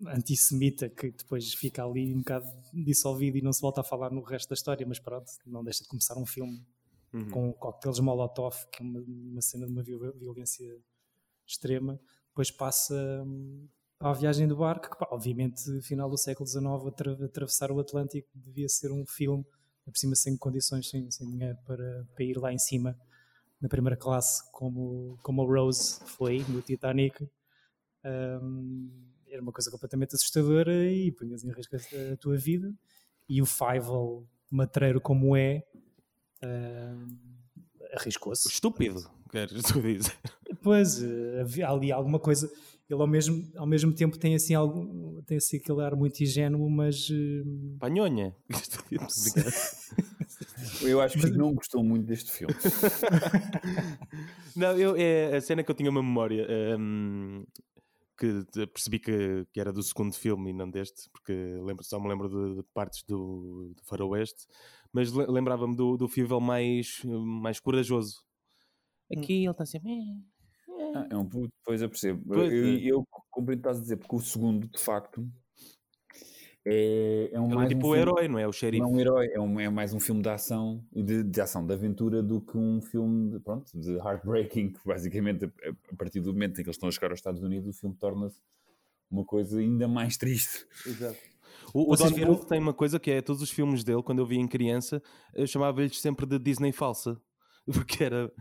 antissemita 0.08 0.90
que 0.90 1.12
depois 1.12 1.54
fica 1.54 1.84
ali 1.86 2.14
um 2.14 2.20
bocado 2.20 2.48
dissolvido 2.74 3.38
e 3.38 3.42
não 3.42 3.54
se 3.54 3.62
volta 3.62 3.82
a 3.82 3.84
falar 3.84 4.12
no 4.12 4.22
resto 4.22 4.50
da 4.50 4.56
história, 4.56 4.86
mas 4.88 5.00
pronto, 5.00 5.32
não 5.46 5.64
deixa 5.64 5.84
de 5.84 5.90
começar 5.90 6.18
um 6.18 6.26
filme 6.26 6.64
Uhum. 7.14 7.32
com 7.32 7.54
coquetéis 7.54 8.00
Molotov, 8.00 8.56
que 8.72 8.84
é 8.84 8.86
uma, 8.86 9.02
uma 9.02 9.42
cena 9.42 9.66
de 9.66 9.72
uma 9.72 9.84
viol- 9.84 10.14
violência 10.18 10.68
extrema, 11.48 12.00
depois 12.30 12.52
passa 12.52 12.96
hum, 13.26 13.68
para 14.00 14.12
a 14.12 14.14
viagem 14.14 14.48
do 14.48 14.56
barco, 14.58 14.90
que 14.90 14.98
pá, 14.98 15.08
obviamente 15.12 15.82
final 15.82 16.10
do 16.10 16.18
século 16.18 16.48
XIX 16.48 16.88
atra- 16.88 17.26
atravessar 17.26 17.72
o 17.72 17.80
Atlântico 17.80 18.30
devia 18.36 18.70
ser 18.70 18.92
um 18.92 19.06
filme, 19.06 19.46
por 19.86 19.98
cima 19.98 20.16
sem 20.16 20.38
condições, 20.38 20.90
sem, 20.90 21.10
sem 21.12 21.30
dinheiro 21.30 21.58
para, 21.66 22.08
para 22.16 22.24
ir 22.24 22.38
lá 22.38 22.54
em 22.54 22.60
cima 22.60 22.98
na 23.62 23.70
primeira 23.70 23.98
classe, 23.98 24.44
como, 24.52 25.18
como 25.24 25.44
a 25.44 25.46
Rose 25.46 26.00
foi 26.06 26.40
no 26.50 26.62
Titanic. 26.62 27.28
Hum, 28.04 29.11
era 29.32 29.42
uma 29.42 29.52
coisa 29.52 29.72
completamente 29.72 30.16
assustadora 30.16 30.92
e 30.92 31.12
punhas 31.12 31.44
em 31.44 31.52
risco 31.52 31.76
a, 31.76 32.18
tua 32.18 32.38
vida. 32.38 32.74
E 33.28 33.42
o 33.42 33.46
Fievel, 33.46 34.28
matreiro 34.52 35.00
como 35.00 35.36
é, 35.36 35.64
hum, 36.44 37.08
arriscou-se. 37.94 38.50
Estúpido, 38.50 39.10
queres 39.32 39.64
tu 39.64 39.82
dizer? 39.82 40.14
Pois, 40.62 41.02
eh, 41.02 41.42
havia 41.42 41.70
ali 41.70 41.92
alguma 41.92 42.20
coisa. 42.20 42.52
Ele 42.90 43.02
ao 43.02 43.08
mesmo, 43.08 43.50
ao 43.56 43.66
mesmo 43.66 43.94
tempo 43.94 44.18
tem 44.18 44.36
assim, 44.36 44.54
algum, 44.54 45.22
tem 45.22 45.38
assim 45.38 45.58
aquele 45.58 45.82
ar 45.82 45.96
muito 45.96 46.22
ingênuo, 46.22 46.70
mas 46.70 47.08
eh, 47.10 47.44
Panhonha. 47.80 48.36
Eu 50.82 51.02
acho 51.02 51.18
que 51.18 51.26
Chico 51.26 51.38
não 51.38 51.54
gostou 51.54 51.84
muito 51.84 52.06
deste 52.06 52.32
filme. 52.32 52.54
Não, 54.56 54.78
eu, 54.78 54.96
é 54.96 55.38
a 55.38 55.42
cena 55.42 55.64
que 55.64 55.72
eu 55.72 55.76
tinha 55.76 55.90
uma 55.90 56.04
memória 56.04 56.46
hum, 56.78 57.44
que 58.22 58.68
percebi 58.68 59.00
que, 59.00 59.46
que 59.52 59.60
era 59.60 59.74
do 59.74 59.82
segundo 59.82 60.14
filme 60.14 60.52
e 60.52 60.54
não 60.54 60.70
deste, 60.70 61.10
porque 61.12 61.34
lembro, 61.64 61.84
só 61.84 62.00
me 62.00 62.08
lembro 62.08 62.30
de, 62.30 62.58
de 62.58 62.64
partes 62.74 63.04
do, 63.04 63.74
do 63.76 63.84
Faroeste, 63.84 64.46
mas 64.94 65.12
le- 65.12 65.26
lembrava-me 65.28 65.76
do, 65.76 65.98
do 65.98 66.08
Fievel 66.08 66.40
mais, 66.40 67.02
mais 67.04 67.60
corajoso. 67.60 68.24
Aqui 69.16 69.44
ele 69.44 69.50
está 69.52 69.66
sempre. 69.66 69.92
"Eh, 69.92 70.92
Ah, 70.96 71.08
é 71.10 71.18
um 71.18 71.28
puto, 71.28 71.52
depois 71.60 71.82
eu 71.82 71.90
percebo. 71.90 72.24
Pois 72.28 72.52
eu, 72.52 72.66
é. 72.66 72.80
eu 72.84 73.06
compreendo 73.30 73.60
o 73.60 73.64
que 73.64 73.68
estás 73.70 73.78
a 73.78 73.82
dizer, 73.82 73.98
porque 73.98 74.16
o 74.16 74.20
segundo, 74.20 74.68
de 74.68 74.80
facto, 74.80 75.28
é, 76.66 77.30
é 77.34 77.40
um 77.40 77.46
Ele 77.46 77.54
é 77.54 77.56
mais 77.56 77.70
tipo 77.70 77.88
um 77.88 77.90
o 77.90 77.94
filme- 77.94 78.00
herói, 78.12 78.28
não 78.28 78.40
é? 78.40 78.44
O 78.44 78.46
Não 78.48 78.52
xerife. 78.54 78.84
é 78.84 78.86
um 78.86 79.00
herói, 79.00 79.28
é, 79.34 79.40
um- 79.40 79.60
é 79.60 79.70
mais 79.70 79.94
um 79.94 80.00
filme 80.00 80.22
de 80.22 80.30
ação, 80.30 80.86
de, 80.92 81.24
de 81.24 81.42
ação, 81.42 81.66
de 81.66 81.74
aventura, 81.74 82.22
do 82.22 82.40
que 82.42 82.58
um 82.58 82.82
filme 82.82 83.32
de, 83.32 83.40
pronto, 83.40 83.72
de 83.78 83.94
heartbreaking, 83.98 84.74
que 84.74 84.80
basicamente, 84.86 85.46
a, 85.46 85.96
partir 85.96 86.20
do 86.20 86.32
momento 86.34 86.52
em 86.60 86.64
que 86.64 86.70
eles 86.70 86.76
estão 86.76 86.90
a 86.90 86.92
chegar 86.92 87.10
aos 87.12 87.20
Estados 87.20 87.42
Unidos, 87.42 87.68
o 87.76 87.80
filme 87.80 87.96
torna-se 87.96 88.40
uma 89.10 89.26
coisa 89.26 89.60
ainda 89.60 89.88
mais 89.88 90.18
triste. 90.18 90.66
O, 91.74 91.84
o 91.84 91.86
Vocês 91.96 92.10
Don 92.12 92.16
viram- 92.16 92.36
tem 92.36 92.60
uma 92.60 92.74
coisa 92.74 93.00
que 93.00 93.12
é 93.12 93.22
todos 93.22 93.42
os 93.42 93.50
filmes 93.50 93.84
dele, 93.84 94.02
quando 94.04 94.20
eu 94.20 94.26
via 94.26 94.40
em 94.40 94.48
criança, 94.48 95.02
eu 95.34 95.46
chamava-lhes 95.48 96.00
sempre 96.00 96.26
de 96.26 96.38
Disney 96.40 96.72
falsa, 96.72 97.20
porque 98.00 98.04
era. 98.04 98.32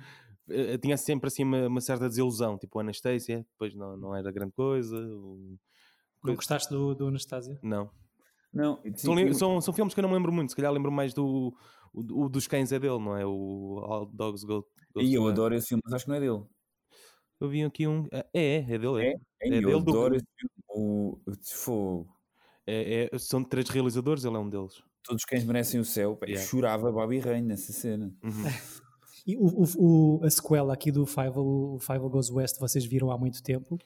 eh, 0.49 0.79
Tinha 0.79 0.97
sempre 0.97 1.29
assim 1.29 1.43
uma, 1.45 1.67
uma 1.69 1.81
certa 1.81 2.09
desilusão, 2.09 2.59
tipo 2.59 2.79
o 2.79 2.81
Anastasia, 2.81 3.47
depois 3.53 3.75
não, 3.75 3.97
não 3.97 4.15
era 4.17 4.31
grande 4.31 4.53
coisa. 4.53 4.97
o- 4.97 5.57
não 6.23 6.35
gostaste 6.35 6.69
do, 6.71 6.95
do 6.95 7.07
Anastásia? 7.07 7.59
Não. 7.63 7.91
Não, 8.53 8.81
sim, 8.83 8.93
São, 8.97 9.15
li- 9.15 9.29
eu- 9.29 9.35
são, 9.35 9.61
são 9.61 9.73
filmes 9.73 9.95
que 9.95 10.01
eu 10.01 10.03
não 10.03 10.09
me 10.11 10.17
lembro 10.17 10.33
muito, 10.33 10.51
se 10.51 10.57
calhar 10.57 10.73
lembro 10.73 10.91
mais 10.91 11.15
do. 11.15 11.55
O, 11.93 12.25
o 12.25 12.29
dos 12.29 12.47
cães 12.47 12.71
é 12.73 12.79
dele, 12.79 12.99
não 12.99 13.17
é? 13.17 13.25
O 13.27 13.81
All 13.85 14.07
Dogs 14.07 14.45
Go. 14.47 14.65
Go 14.95 15.01
e 15.03 15.15
eu 15.15 15.27
adoro 15.27 15.55
esse 15.55 15.69
filme, 15.69 15.83
mas 15.85 15.95
acho 15.95 16.05
que 16.05 16.09
não 16.11 16.17
é 16.17 16.21
dele. 16.21 16.43
Eu 17.41 17.49
vi 17.49 17.65
aqui 17.65 17.87
um. 17.87 18.07
É, 18.13 18.27
é, 18.35 18.57
é 18.59 18.79
dele. 18.79 19.03
É. 19.03 19.11
É? 19.13 19.15
É 19.43 19.49
eu 19.49 19.51
dele 19.63 19.83
do- 19.83 19.91
adoro 19.91 20.15
esse 20.17 20.27
filme. 20.37 20.53
O, 20.69 21.19
o 21.27 21.33
Fogo. 21.45 22.09
É- 22.67 23.09
é- 23.13 23.19
são 23.19 23.43
três 23.43 23.69
realizadores, 23.69 24.25
ele 24.25 24.37
é 24.37 24.39
um 24.39 24.49
deles. 24.49 24.83
Todos 25.03 25.23
os 25.23 25.25
cães 25.25 25.45
merecem 25.45 25.81
o 25.81 25.85
céu. 25.85 26.15
Pá, 26.17 26.27
eu 26.27 26.31
Yeah. 26.31 26.49
Chorava 26.49 26.93
Bobby 26.93 27.19
Rain 27.19 27.43
nessa 27.43 27.73
cena. 27.73 28.13
Uhum. 28.23 28.31
E 29.27 29.37
o, 29.37 29.45
o- 29.47 30.19
o- 30.19 30.25
a 30.25 30.31
sequela 30.31 30.73
aqui 30.73 30.91
do 30.91 31.05
Fievel, 31.05 31.45
o 31.45 31.79
Fievel 31.79 32.09
Goes 32.09 32.31
West, 32.31 32.59
vocês 32.59 32.85
viram 32.87 33.11
há 33.11 33.19
muito 33.19 33.43
tempo? 33.43 33.79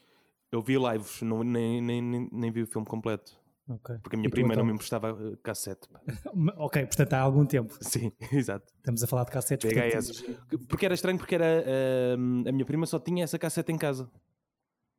Eu 0.51 0.63
vi 0.63 0.77
lives, 0.79 1.23
não, 1.23 1.43
nem, 1.43 1.83
nem, 1.83 2.01
nem, 2.01 2.29
nem 2.31 2.51
vi 2.53 2.63
o 2.63 2.67
filme 2.69 2.87
completo. 2.87 3.37
Ok. 3.69 3.97
Porque 4.03 4.17
a 4.17 4.19
minha 4.19 4.29
E 4.29 4.31
tu, 4.31 4.35
prima 4.35 4.55
não 4.55 4.65
me 4.65 4.73
emprestava 4.73 5.11
eh, 5.11 5.37
cassete. 5.43 5.89
Ok, 6.59 6.85
portanto 6.87 7.13
há 7.15 7.21
algum 7.21 7.47
tempo. 7.47 7.75
Sim, 7.81 8.13
exato. 8.33 8.67
Estamos 8.77 9.03
a 9.03 9.07
falar 9.07 9.25
de 9.25 9.31
cassetes. 9.31 9.73
portanto, 9.73 9.93
VHS. 9.93 10.67
Porque 10.69 10.85
era 10.85 10.95
estranho, 10.95 11.19
porque 11.19 11.35
era, 11.35 11.65
eh, 11.67 12.15
a 12.15 12.53
minha 12.53 12.65
prima 12.65 12.87
só 12.87 12.99
tinha 12.99 13.25
essa 13.25 13.39
cassete 13.39 13.73
em 13.73 13.79
casa. 13.79 14.11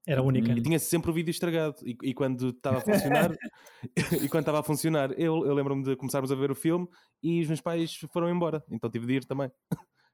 Era 0.07 0.21
a 0.21 0.23
única. 0.23 0.51
E 0.51 0.61
tinha 0.61 0.77
sempre 0.77 1.09
o 1.09 1.13
vídeo 1.13 1.31
estragado. 1.31 1.75
E, 1.83 1.97
e 2.03 2.13
quando 2.13 2.49
estava 2.49 2.77
a 2.77 2.81
funcionar, 2.81 3.35
e 4.23 4.29
quando 4.29 4.41
estava 4.41 4.59
a 4.59 4.63
funcionar, 4.63 5.11
eu, 5.13 5.45
eu 5.45 5.53
lembro-me 5.53 5.83
de 5.83 5.95
começarmos 5.95 6.31
a 6.31 6.35
ver 6.35 6.51
o 6.51 6.55
filme 6.55 6.87
e 7.21 7.41
os 7.41 7.47
meus 7.47 7.61
pais 7.61 7.95
foram 8.11 8.29
embora. 8.29 8.63
Então 8.69 8.89
tive 8.89 9.07
de 9.07 9.13
ir 9.13 9.25
também. 9.25 9.51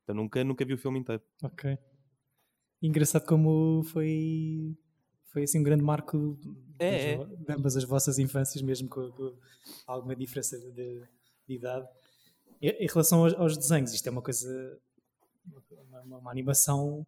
Então 0.04 0.16
nunca, 0.16 0.44
nunca 0.44 0.66
vi 0.66 0.74
o 0.74 0.78
filme 0.78 1.00
inteiro. 1.00 1.22
Ok. 1.44 1.78
Engraçado 2.82 3.26
como 3.26 3.84
foi, 3.84 4.76
foi 5.32 5.44
assim 5.44 5.60
um 5.60 5.64
grande 5.64 5.84
marco 5.84 6.38
É, 6.80 7.16
das 7.18 7.28
vo- 7.28 7.36
de 7.38 7.54
ambas 7.54 7.78
as 7.78 7.84
vossas 7.84 8.20
infâncias, 8.20 8.62
mesmo 8.62 8.88
com, 8.90 9.10
com 9.12 9.34
alguma 9.88 10.16
diferença 10.16 10.58
de, 10.60 10.72
de 11.48 11.56
idade. 11.56 11.88
Em, 12.62 12.70
em 12.70 12.88
relação 12.88 13.24
aos, 13.24 13.34
aos 13.34 13.58
desenhos, 13.58 13.94
isto 13.94 14.08
é 14.08 14.12
uma 14.12 14.22
coisa, 14.22 14.80
uma, 15.90 16.02
uma- 16.04 16.18
uma 16.20 16.32
animação 16.32 17.06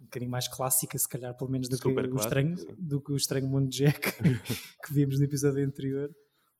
um 0.00 0.04
bocadinho 0.04 0.30
mais 0.30 0.48
clássica, 0.48 0.96
se 0.96 1.06
calhar, 1.06 1.36
pelo 1.36 1.50
menos 1.50 1.68
do, 1.68 1.78
que 1.78 1.86
o, 1.86 2.16
estranho, 2.16 2.56
sim. 2.56 2.66
do 2.78 3.02
que 3.02 3.12
o 3.12 3.16
Estranho 3.16 3.46
Mundo 3.46 3.68
Jack 3.68 4.00
que 4.82 4.94
vimos 4.94 5.18
no 5.18 5.24
episódio 5.26 5.62
anterior. 5.62 6.10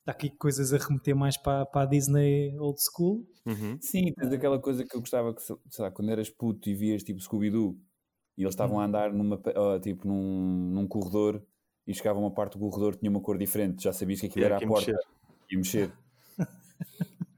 Está 0.00 0.12
aqui 0.12 0.28
coisas 0.30 0.72
a 0.74 0.76
remeter 0.78 1.16
mais 1.16 1.38
para, 1.38 1.64
para 1.64 1.82
a 1.82 1.86
Disney 1.86 2.54
old 2.58 2.78
school. 2.82 3.26
Uhum. 3.46 3.78
Sim, 3.80 4.12
tens 4.12 4.32
aquela 4.32 4.58
coisa 4.60 4.84
que 4.84 4.94
eu 4.94 5.00
gostava 5.00 5.34
que, 5.34 5.40
sei 5.42 5.56
lá, 5.78 5.90
quando 5.90 6.10
eras 6.10 6.28
puto 6.28 6.68
e 6.68 6.74
vias 6.74 7.02
tipo 7.02 7.18
Scooby-Doo 7.20 7.78
e 8.40 8.44
eles 8.44 8.54
estavam 8.54 8.80
a 8.80 8.86
andar 8.86 9.12
numa, 9.12 9.38
tipo, 9.82 10.08
num, 10.08 10.70
num 10.72 10.86
corredor 10.88 11.42
e 11.86 11.92
chegava 11.92 12.18
uma 12.18 12.30
parte 12.30 12.58
do 12.58 12.70
corredor 12.70 12.96
tinha 12.96 13.10
uma 13.10 13.20
cor 13.20 13.36
diferente, 13.36 13.82
já 13.84 13.92
sabias 13.92 14.18
que 14.18 14.26
aquilo 14.26 14.46
era 14.46 14.56
que 14.56 14.64
a 14.64 14.68
porta 14.68 14.98
e 15.50 15.56
mexer. 15.58 15.92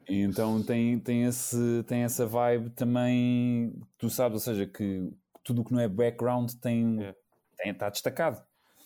E 0.08 0.20
então 0.22 0.62
tem, 0.62 0.98
tem, 1.00 1.24
esse, 1.24 1.82
tem 1.88 2.02
essa 2.02 2.24
vibe 2.24 2.70
também, 2.70 3.74
tu 3.98 4.08
sabes, 4.08 4.34
ou 4.34 4.40
seja, 4.40 4.64
que 4.64 5.10
tudo 5.42 5.62
o 5.62 5.64
que 5.64 5.72
não 5.72 5.80
é 5.80 5.88
background 5.88 6.52
tem, 6.60 7.02
É. 7.02 7.14
tem 7.56 7.72
está 7.72 7.88
destacado. 7.90 8.40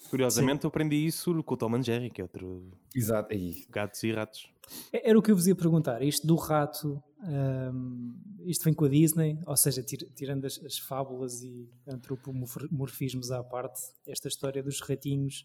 Curiosamente, 0.09 0.65
eu 0.65 0.69
aprendi 0.69 1.05
isso 1.05 1.43
com 1.43 1.55
o 1.55 1.57
Tom 1.57 1.75
and 1.75 1.83
Jerry, 1.83 2.09
que 2.11 2.21
é 2.23 2.25
outro 2.25 2.71
Exato. 2.95 3.35
Aí, 3.35 3.67
gatos 3.69 4.03
e 4.05 4.13
ratos. 4.13 4.49
É- 4.91 5.11
Era 5.11 5.19
o 5.19 5.23
que 5.23 5.31
eu 5.31 5.37
vos 5.37 5.47
ia 5.47 5.55
perguntar. 5.55 6.01
Isto 6.01 6.27
do 6.27 6.37
rato, 6.37 7.03
hum, 7.23 8.15
isto 8.45 8.65
vem 8.65 8.75
com 8.75 8.85
a 8.85 8.89
Disney? 8.89 9.39
Ou 9.47 9.57
seja, 9.57 9.83
tir- 9.83 10.09
tirando 10.15 10.45
as, 10.45 10.59
as 10.65 10.79
fábulas 10.79 11.43
e 11.43 11.69
antropomorfismos 11.87 13.31
à 13.31 13.43
parte, 13.43 13.81
esta 14.07 14.29
história 14.29 14.63
dos 14.63 14.81
ratinhos, 14.81 15.45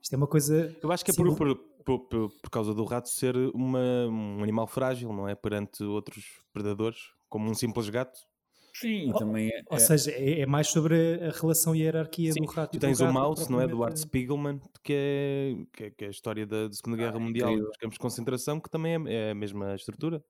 isto 0.00 0.12
é 0.14 0.16
uma 0.16 0.26
coisa. 0.26 0.74
Eu 0.82 0.90
acho 0.92 1.04
que 1.04 1.10
é 1.10 1.14
por, 1.14 1.36
por, 1.36 1.56
por, 1.84 1.98
por- 2.08 2.30
por 2.40 2.50
causa 2.50 2.74
do 2.74 2.84
rato 2.84 3.08
ser 3.08 3.36
uma, 3.54 4.06
um 4.08 4.42
animal 4.42 4.66
frágil, 4.66 5.12
não 5.12 5.28
é? 5.28 5.34
Perante 5.34 5.82
outros 5.84 6.24
predadores, 6.52 6.98
como 7.28 7.48
um 7.50 7.54
simples 7.54 7.88
gato. 7.88 8.18
sim, 8.74 9.10
e 9.10 9.12
também 9.12 9.48
é, 9.48 9.62
Ou 9.70 9.76
é- 9.76 9.80
seja, 9.80 10.10
é, 10.10 10.40
é 10.40 10.46
mais 10.46 10.68
sobre 10.68 11.20
a 11.22 11.30
relação 11.30 11.74
e 11.74 11.82
a 11.82 11.84
hierarquia 11.84 12.32
Sim, 12.32 12.40
do 12.40 12.46
rato. 12.50 12.70
Tu 12.72 12.76
e 12.76 12.78
do 12.78 12.80
tens 12.86 13.00
o 13.00 13.04
gato 13.04 13.12
Mouse, 13.14 13.50
não 13.50 13.60
é? 13.60 13.66
Do 13.68 13.82
Art 13.84 13.96
Spiegelman, 13.96 14.60
que 14.82 14.92
é, 14.92 15.54
que 15.72 15.84
é, 15.84 15.90
que 15.90 16.04
é 16.04 16.08
a 16.08 16.10
história 16.10 16.46
da, 16.46 16.68
da 16.68 16.72
Segunda 16.74 16.96
Guerra 16.96 17.18
Mundial, 17.18 17.50
incrível. 17.50 17.68
dos 17.68 17.76
campos 17.78 17.94
de 17.94 18.00
concentração, 18.00 18.60
que 18.60 18.70
também 18.70 18.94
é, 19.06 19.28
é 19.28 19.30
a 19.30 19.34
mesma 19.34 19.74
estrutura. 19.74 20.22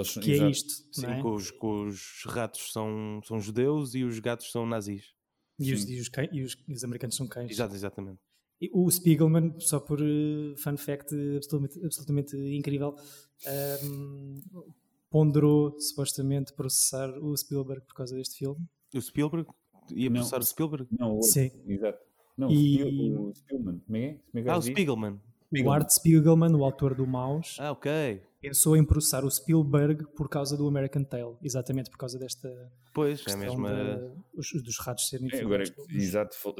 Eles- 0.00 0.14
Que 0.14 0.30
é 0.30 0.34
exato. 0.34 0.50
isto. 0.50 0.72
Sim, 0.92 1.02
não 1.02 1.12
é? 1.12 1.20
que, 1.20 1.26
os, 1.28 1.50
que 1.50 1.66
os 1.66 2.22
ratos 2.26 2.72
são, 2.72 3.20
são 3.24 3.40
judeus 3.40 3.94
e 3.94 4.04
os 4.04 4.18
gatos 4.18 4.50
são 4.50 4.66
nazis. 4.66 5.12
E, 5.58 5.72
os, 5.72 5.88
e 5.88 6.00
os 6.00 6.10
e 6.32 6.42
os- 6.42 6.56
e 6.68 6.72
os 6.72 6.84
americanos 6.84 7.14
são 7.16 7.26
cães. 7.28 7.50
Exato, 7.50 7.74
exatamente. 7.74 8.18
E 8.60 8.70
O 8.72 8.90
Spiegelman, 8.90 9.54
só 9.58 9.78
por 9.80 10.00
eh, 10.00 10.54
fun 10.56 10.76
fact 10.76 11.14
absolutamente, 11.36 11.84
absolutamente 11.84 12.36
incrível, 12.36 12.96
ehm, 13.46 14.40
ponderou 15.10 15.78
supostamente 15.80 16.52
processar 16.52 17.10
o 17.18 17.36
Spielberg 17.36 17.84
por 17.86 17.94
causa 17.94 18.16
deste 18.16 18.36
filme. 18.38 18.64
O 18.94 19.00
Spielberg 19.00 19.48
ia 19.92 20.08
Não. 20.08 20.14
processar 20.16 20.40
o 20.40 20.44
Spielberg? 20.44 20.86
Não, 20.98 21.10
o 21.10 21.14
outro, 21.16 21.28
Sim. 21.30 21.50
exato. 21.66 21.98
Não, 22.36 22.50
E- 22.50 22.82
o, 22.82 22.86
Spiel, 22.88 23.20
o 23.22 23.34
Spielman, 23.34 23.78
como 23.86 23.96
é? 23.96 24.02
é? 24.02 24.12
Como 24.32 24.48
é 24.48 24.50
Ah, 24.50 24.56
o 24.56 24.60
diz? 24.60 24.70
Spiegelman. 24.70 25.20
O 25.64 25.70
Art 25.70 25.90
Spiegelman, 25.90 26.52
o 26.56 26.64
autor 26.64 26.94
do 26.96 27.06
Mouse, 27.06 27.56
Ah, 27.60 27.70
ok. 27.70 28.20
Pensou 28.48 28.76
em 28.76 28.84
processar 28.84 29.24
o 29.24 29.30
Spielberg 29.30 30.04
por 30.14 30.28
causa 30.28 30.56
do 30.56 30.66
American 30.68 31.04
Tail, 31.04 31.36
exatamente 31.42 31.90
por 31.90 31.98
causa 31.98 32.18
desta 32.18 32.48
Pois, 32.92 33.24
é 33.26 33.36
mesma. 33.36 33.70
da- 33.72 34.12
os- 34.34 34.52
dos 34.62 34.78
ratos 34.78 35.08
serem 35.08 35.28
É, 35.32 35.40
agora, 35.40 35.64
exato, 35.90 36.36
fal- 36.36 36.54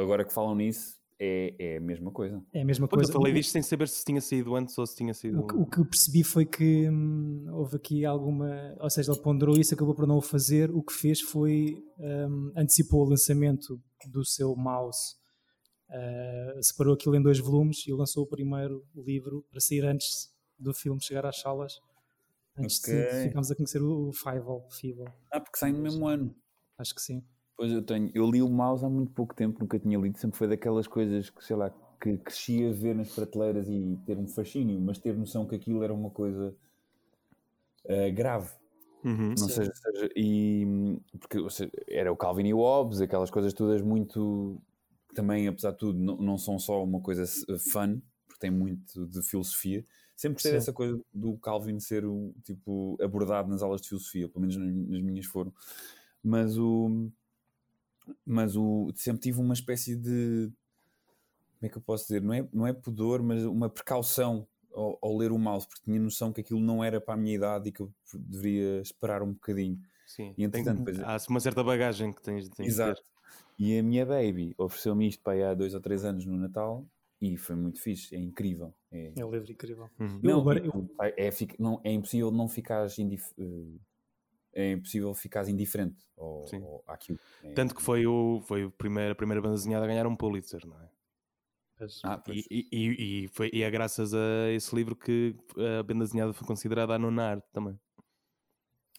agora 0.00 0.24
que 0.24 0.32
falam 0.32 0.54
nisso, 0.54 0.98
é, 1.22 1.54
é 1.58 1.76
a 1.76 1.80
mesma 1.80 2.10
coisa. 2.10 2.42
É 2.52 2.62
a 2.62 2.64
mesma 2.64 2.88
Pois, 2.88 3.00
coisa. 3.00 3.12
eu 3.12 3.20
falei 3.20 3.32
disto 3.34 3.50
sem 3.52 3.62
saber 3.62 3.86
se 3.88 4.02
tinha 4.04 4.20
saído 4.22 4.54
antes 4.56 4.76
ou 4.78 4.86
se 4.86 4.96
tinha 4.96 5.12
sido. 5.12 5.40
O 5.40 5.46
que, 5.46 5.54
o 5.54 5.66
que 5.66 5.78
eu 5.78 5.84
percebi 5.84 6.24
foi 6.24 6.46
que 6.46 6.88
hum, 6.88 7.46
houve 7.52 7.76
aqui 7.76 8.04
alguma. 8.06 8.74
Ou 8.80 8.88
seja, 8.88 9.12
ele 9.12 9.20
ponderou 9.20 9.56
isso, 9.58 9.74
acabou 9.74 9.94
por 9.94 10.06
não 10.06 10.16
o 10.16 10.22
fazer. 10.22 10.70
O 10.70 10.82
que 10.82 10.92
fez 10.94 11.20
foi. 11.20 11.76
hum, 11.98 12.52
antecipou 12.56 13.04
o 13.04 13.10
lançamento 13.10 13.78
do 14.10 14.24
seu 14.24 14.56
mouse. 14.56 15.14
ah, 15.92 16.58
separou 16.62 16.94
aquilo 16.94 17.16
em 17.16 17.22
dois 17.22 17.38
volumes 17.40 17.84
e 17.86 17.92
lançou 17.92 18.22
o 18.22 18.26
primeiro 18.26 18.84
livro 18.96 19.44
para 19.50 19.60
sair 19.60 19.84
antes 19.84 20.30
do 20.60 20.74
filme 20.74 21.00
chegar 21.02 21.26
às 21.26 21.40
salas. 21.40 21.80
Antes 22.56 22.80
de 22.80 22.92
Ok. 23.04 23.22
ficarmos 23.24 23.50
a 23.50 23.54
conhecer 23.56 23.82
o, 23.82 24.12
Fievel, 24.12 24.66
Fievel. 24.70 25.06
Ah, 25.32 25.40
porque 25.40 25.58
sai 25.58 25.72
no 25.72 25.78
mesmo 25.80 26.06
ano. 26.06 26.34
Acho 26.78 26.94
que 26.94 27.00
sim. 27.02 27.24
Pois 27.56 27.70
eu 27.72 27.82
tenho. 27.82 28.10
Eu 28.14 28.30
li 28.30 28.42
o 28.42 28.48
Mouse 28.48 28.84
há 28.84 28.88
muito 28.88 29.12
pouco 29.12 29.34
tempo, 29.34 29.60
nunca 29.60 29.78
tinha 29.78 29.98
lido. 29.98 30.18
Sempre 30.18 30.36
foi 30.38 30.48
daquelas 30.48 30.86
coisas 30.86 31.30
que, 31.30 31.44
sei 31.44 31.56
lá, 31.56 31.70
que 32.00 32.16
crescia 32.18 32.70
a 32.70 32.72
ver 32.72 32.94
nas 32.94 33.10
prateleiras 33.12 33.68
e 33.68 33.98
ter 34.06 34.16
um 34.18 34.26
fascínio, 34.26 34.80
mas 34.80 34.98
ter 34.98 35.16
noção 35.16 35.46
que 35.46 35.54
aquilo 35.54 35.82
era 35.82 35.92
uma 35.92 36.10
coisa 36.10 36.54
eh, 37.84 38.10
grave. 38.10 38.50
Uhum. 39.04 39.30
Não 39.30 39.36
seja, 39.48 39.72
seja- 39.74 40.10
e 40.14 40.66
porque 41.18 41.38
ou 41.38 41.48
seja, 41.50 41.70
era 41.88 42.12
o 42.12 42.16
Calvin 42.16 42.46
e 42.46 42.54
o 42.54 42.58
Hobbes, 42.58 43.00
aquelas 43.00 43.30
coisas 43.30 43.52
todas 43.54 43.80
muito 43.80 44.60
que 45.08 45.14
também, 45.14 45.48
apesar 45.48 45.72
de 45.72 45.78
tudo, 45.78 45.98
não, 45.98 46.16
não 46.16 46.38
são 46.38 46.58
só 46.58 46.82
uma 46.84 47.00
coisa 47.00 47.22
s- 47.22 47.44
fun, 47.70 48.00
porque 48.26 48.40
tem 48.40 48.50
muito 48.50 49.06
de 49.06 49.22
filosofia. 49.22 49.84
Sempre 50.20 50.34
gostei 50.34 50.52
dessa 50.52 50.70
coisa 50.70 51.00
do 51.14 51.38
Calvin 51.38 51.80
ser 51.80 52.04
o, 52.04 52.34
tipo 52.44 52.98
abordado 53.00 53.48
nas 53.48 53.62
aulas 53.62 53.80
de 53.80 53.88
filosofia, 53.88 54.28
pelo 54.28 54.42
menos 54.42 54.54
nas, 54.54 55.00
minhas 55.00 55.24
foram. 55.24 55.50
Mas 56.22 56.58
o 56.58 57.08
mas 58.26 58.54
o 58.54 58.92
sempre 58.96 59.22
tive 59.22 59.40
uma 59.40 59.54
espécie 59.54 59.96
de 59.96 60.52
como 61.58 61.62
é 61.62 61.68
que 61.70 61.78
eu 61.78 61.80
posso 61.80 62.04
dizer? 62.04 62.20
Não 62.20 62.34
é, 62.34 62.46
não 62.52 62.66
é 62.66 62.74
pudor, 62.74 63.22
mas 63.22 63.42
uma 63.44 63.70
precaução 63.70 64.46
ao, 64.74 64.98
ao 65.00 65.16
ler 65.16 65.32
o 65.32 65.38
mouse, 65.38 65.66
porque 65.66 65.84
tinha 65.84 65.98
noção 65.98 66.34
que 66.34 66.42
aquilo 66.42 66.60
não 66.60 66.84
era 66.84 67.00
para 67.00 67.14
a 67.14 67.16
minha 67.16 67.36
idade 67.36 67.70
e 67.70 67.72
que 67.72 67.80
eu 67.80 67.90
deveria 68.12 68.82
esperar 68.82 69.22
um 69.22 69.32
bocadinho. 69.32 69.80
Sim. 70.06 70.34
E 70.36 70.44
entretanto, 70.44 70.84
Tem- 70.84 70.94
depois- 70.96 71.08
há 71.08 71.30
uma 71.30 71.40
certa 71.40 71.64
bagagem 71.64 72.12
que 72.12 72.20
tens, 72.20 72.46
tens 72.50 72.66
de 72.66 72.70
Exato. 72.72 73.00
ter. 73.00 73.06
E 73.58 73.78
a 73.78 73.82
minha 73.82 74.04
baby 74.04 74.54
ofereceu-me 74.58 75.08
isto 75.08 75.22
para 75.22 75.32
aí 75.32 75.42
há 75.44 75.54
dois 75.54 75.72
ou 75.72 75.80
três 75.80 76.04
anos 76.04 76.26
no 76.26 76.36
Natal 76.36 76.86
e 77.20 77.36
foi 77.36 77.54
muito 77.56 77.80
fixe, 77.80 78.14
é 78.14 78.18
incrível. 78.18 78.74
É, 78.90 79.12
É 79.16 79.24
um 79.24 79.30
livro 79.30 79.50
incrível. 79.52 79.90
Uhum. 79.98 80.20
Eu 80.22 80.30
não, 80.30 80.40
agora- 80.40 80.60
tipo, 80.60 80.88
é, 81.16 81.30
fica- 81.30 81.56
não, 81.58 81.80
é 81.84 81.92
impossível 81.92 82.30
não 82.30 82.48
ficares 82.48 82.98
indif- 82.98 83.34
eh, 83.38 83.78
é 84.52 84.72
impossível 84.72 85.14
ficares 85.14 85.48
indiferente 85.48 86.08
ao, 86.16 86.46
Sim. 86.46 86.62
ao, 86.62 86.82
àquilo. 86.86 87.18
É- 87.42 87.52
Tanto 87.52 87.74
que 87.74 87.82
foi, 87.82 88.06
o, 88.06 88.40
foi 88.46 88.64
o 88.64 88.70
primeiro, 88.70 89.12
a 89.12 89.14
primeira 89.14 89.40
banda 89.42 89.54
desenhada 89.54 89.84
a 89.84 89.88
ganhar 89.88 90.06
um 90.06 90.16
Pulitzer, 90.16 90.66
não 90.66 90.80
é? 90.80 90.88
Ah. 92.04 92.22
E, 92.28 92.44
e, 92.50 93.24
e, 93.24 93.28
foi, 93.28 93.50
e 93.54 93.62
é 93.62 93.70
graças 93.70 94.12
a 94.12 94.50
esse 94.50 94.74
livro 94.76 94.94
que 94.94 95.34
a 95.78 95.82
banda 95.82 96.04
desenhada 96.04 96.32
foi 96.34 96.46
considerada 96.46 96.94
a 96.94 96.98
nona 96.98 97.22
arte 97.30 97.46
também. 97.52 97.78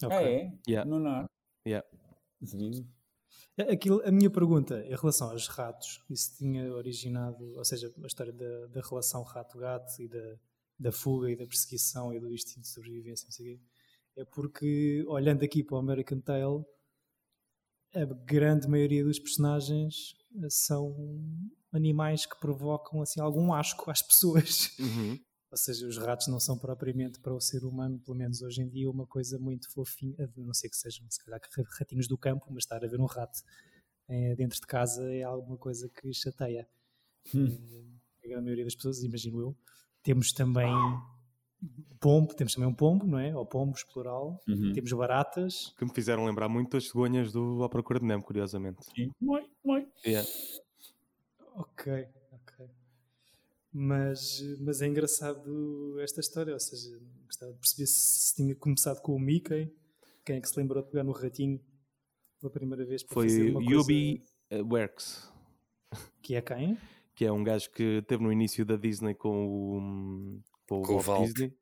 ok. 0.03 0.17
Ah, 0.17 0.23
é? 0.23 0.51
Yeah. 0.67 0.89
Não, 0.89 0.97
não. 0.99 1.29
Yeah. 1.67 1.87
Sabia? 2.43 2.83
Aquilo, 3.69 4.01
a 4.05 4.11
minha 4.11 4.29
pergunta 4.29 4.83
em 4.85 4.95
relação 4.95 5.29
aos 5.31 5.47
ratos, 5.47 6.01
isso 6.09 6.37
tinha 6.37 6.71
originado, 6.73 7.57
ou 7.57 7.65
seja, 7.65 7.91
a 8.03 8.07
história 8.07 8.31
da, 8.31 8.67
da 8.67 8.81
relação 8.81 9.23
rato-gato 9.23 10.01
e 10.01 10.07
da, 10.07 10.35
da 10.79 10.91
fuga 10.91 11.29
e 11.29 11.35
da 11.35 11.45
perseguição 11.45 12.13
e 12.13 12.19
do 12.19 12.33
instinto 12.33 12.61
de 12.61 12.67
sobrevivência, 12.67 13.25
não 13.25 13.31
sei 13.31 13.55
o 13.55 13.57
quê, 13.57 13.63
é 14.17 14.25
porque, 14.25 15.03
olhando 15.07 15.43
aqui 15.43 15.63
para 15.63 15.75
o 15.75 15.79
American 15.79 16.19
Tail, 16.19 16.65
a 17.93 18.05
grande 18.05 18.67
maioria 18.67 19.03
dos 19.03 19.19
personagens 19.19 20.15
eh, 20.41 20.49
são 20.49 20.95
animais 21.71 22.25
que 22.25 22.39
provocam 22.39 23.01
assim, 23.01 23.19
algum 23.21 23.53
asco 23.53 23.89
às 23.89 24.01
pessoas. 24.01 24.77
Uhum. 24.79 25.19
Ou 25.51 25.57
seja, 25.57 25.85
os 25.85 25.97
ratos 25.97 26.27
não 26.27 26.39
são 26.39 26.57
propriamente 26.57 27.19
para 27.19 27.33
o 27.33 27.41
ser 27.41 27.65
humano, 27.65 27.99
pelo 27.99 28.15
menos 28.15 28.41
hoje 28.41 28.61
em 28.61 28.69
dia, 28.69 28.89
uma 28.89 29.05
coisa 29.05 29.37
muito 29.37 29.69
fofinha, 29.69 30.15
a 30.23 30.39
não 30.39 30.53
ser 30.53 30.69
que 30.69 30.77
sejam, 30.77 31.05
se 31.09 31.21
calhar, 31.23 31.41
ratinhos 31.77 32.07
do 32.07 32.17
campo, 32.17 32.45
mas 32.49 32.63
estar 32.63 32.83
a 32.83 32.87
ver 32.87 33.01
um 33.01 33.05
rato 33.05 33.41
eh, 34.07 34.33
dentro 34.35 34.59
de 34.61 34.65
casa 34.65 35.13
é 35.13 35.23
alguma 35.23 35.57
coisa 35.57 35.89
que 35.89 36.13
chateia. 36.13 36.67
Eh, 37.35 37.83
A 38.23 38.27
grande 38.27 38.43
maioria 38.43 38.63
das 38.63 38.75
pessoas, 38.75 39.03
imagino 39.03 39.41
eu. 39.41 39.57
Temos 40.01 40.31
também 40.31 40.71
pombo, 41.99 42.33
temos 42.33 42.53
também 42.53 42.69
um 42.69 42.73
pombo, 42.73 43.05
não 43.05 43.19
é? 43.19 43.35
Ou 43.35 43.45
pombos, 43.45 43.83
plural. 43.83 44.39
Uhum. 44.47 44.71
Temos 44.73 44.91
baratas. 44.93 45.73
Que 45.77 45.85
me 45.85 45.93
fizeram 45.93 46.25
lembrar 46.25 46.47
muito 46.49 46.77
as 46.77 46.87
cegonhas 46.87 47.31
do 47.31 47.63
À 47.63 47.69
Procura 47.69 47.99
de 47.99 48.05
Nemo, 48.05 48.23
curiosamente. 48.23 48.85
Sim. 48.95 49.11
Moi, 49.19 49.45
moi. 49.63 49.87
Yeah. 50.05 50.27
Ok, 51.55 51.91
ok. 51.91 52.20
Mas, 53.73 54.41
mas 54.59 54.81
é 54.81 54.87
engraçado 54.87 55.97
esta 56.01 56.19
história, 56.19 56.53
ou 56.53 56.59
seja, 56.59 56.99
gostava 57.25 57.53
de 57.53 57.59
perceber 57.59 57.87
se, 57.87 58.27
se 58.27 58.35
tinha 58.35 58.53
começado 58.55 59.01
com 59.01 59.15
o 59.15 59.19
Mickey, 59.19 59.73
quem 60.25 60.35
é 60.37 60.41
que 60.41 60.49
se 60.49 60.59
lembrou 60.59 60.83
de 60.83 60.89
pegar 60.89 61.03
no 61.05 61.13
ratinho 61.13 61.59
pela 62.39 62.51
primeira 62.51 62.85
vez 62.85 63.01
para 63.03 63.13
Foi 63.13 63.27
fazer 63.29 63.49
uma 63.51 63.63
Yubi 63.63 64.23
coisa 64.49 64.63
Works, 64.65 65.31
que 66.21 66.35
é 66.35 66.41
quem? 66.41 66.77
que 67.15 67.25
é 67.25 67.31
um 67.31 67.43
gajo 67.43 67.69
que 67.71 68.01
teve 68.07 68.21
no 68.23 68.31
início 68.31 68.65
da 68.65 68.75
Disney 68.75 69.13
com 69.13 69.47
o, 69.47 70.41
com 70.67 70.81
o 70.81 70.81
Com 70.81 70.97
Walt. 70.99 71.27
Disney 71.27 71.57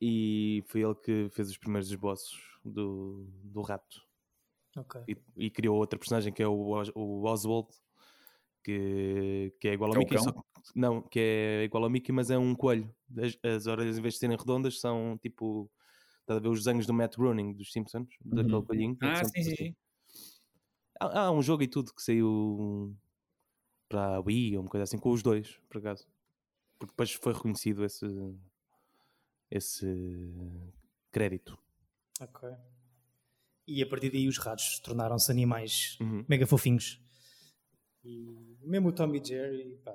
e 0.00 0.62
foi 0.66 0.82
ele 0.82 0.94
que 0.96 1.28
fez 1.30 1.48
os 1.48 1.56
primeiros 1.56 1.88
esboços 1.88 2.58
do, 2.64 3.26
do 3.44 3.62
rato 3.62 4.02
Ok. 4.76 5.00
e, 5.08 5.16
e 5.36 5.50
criou 5.50 5.76
outra 5.76 5.98
personagem 5.98 6.32
que 6.32 6.42
é 6.42 6.48
o, 6.48 6.52
o 6.94 7.22
Oswald 7.24 7.68
que, 8.64 9.54
que 9.60 9.68
é 9.68 9.72
igual 9.74 9.90
ao 9.90 9.94
É 9.94 9.98
o 9.98 10.00
Mickey 10.00 10.16
cão? 10.16 10.24
só 10.24 10.44
não, 10.74 11.02
que 11.02 11.18
é 11.20 11.64
igual 11.64 11.84
ao 11.84 11.90
Mickey 11.90 12.12
mas 12.12 12.30
é 12.30 12.38
um 12.38 12.54
coelho 12.54 12.94
as, 13.18 13.38
as 13.44 13.66
orelhas 13.66 13.98
em 13.98 14.02
vez 14.02 14.14
de 14.14 14.20
serem 14.20 14.36
redondas 14.36 14.80
são 14.80 15.18
tipo 15.20 15.70
estás 16.20 16.38
a 16.38 16.40
ver 16.42 16.48
os 16.48 16.58
desenhos 16.64 16.86
do 16.86 16.94
Matt 16.94 17.16
Groening 17.16 17.52
dos 17.54 17.72
Simpsons 17.72 18.08
daquele 18.24 18.54
Uhum. 18.56 18.64
coelhinho 18.64 18.98
Ah, 19.02 19.14
são 19.16 19.28
sim, 19.28 19.42
sim, 19.42 19.56
sim. 19.56 19.76
Há, 21.00 21.20
há 21.26 21.30
um 21.32 21.42
jogo 21.42 21.62
e 21.62 21.68
tudo 21.68 21.92
que 21.94 22.02
saiu 22.02 22.96
para 23.88 24.16
a 24.16 24.20
Wii 24.20 24.56
ou 24.56 24.62
uma 24.62 24.70
coisa 24.70 24.84
assim, 24.84 24.98
com 24.98 25.10
os 25.10 25.22
dois, 25.22 25.58
por 25.68 25.78
acaso. 25.78 26.06
Porque 26.78 26.92
depois 26.92 27.12
foi 27.12 27.32
reconhecido 27.32 27.84
esse, 27.84 28.06
esse 29.50 29.86
crédito. 31.10 31.58
Ok. 32.20 32.42
E 33.66 33.82
a 33.82 33.86
partir 33.88 34.10
daí 34.10 34.26
os 34.28 34.38
ratos 34.38 34.78
tornaram-se 34.80 35.30
animais 35.30 35.98
Uhum. 36.00 36.24
mega 36.28 36.46
fofinhos. 36.46 37.00
E 38.04 38.58
mesmo 38.62 38.88
o 38.88 38.92
Tom 38.92 39.14
e 39.14 39.24
Jerry, 39.24 39.76
pá, 39.84 39.94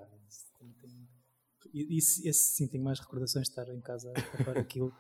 e- 1.82 1.98
esse, 1.98 2.34
sim 2.34 2.68
tem 2.68 2.82
mais 2.82 3.00
recordações 3.00 3.48
de 3.48 3.52
estar 3.52 3.68
em 3.74 3.82
casa 3.82 4.12
a 4.48 4.60
aquilo. 4.60 4.94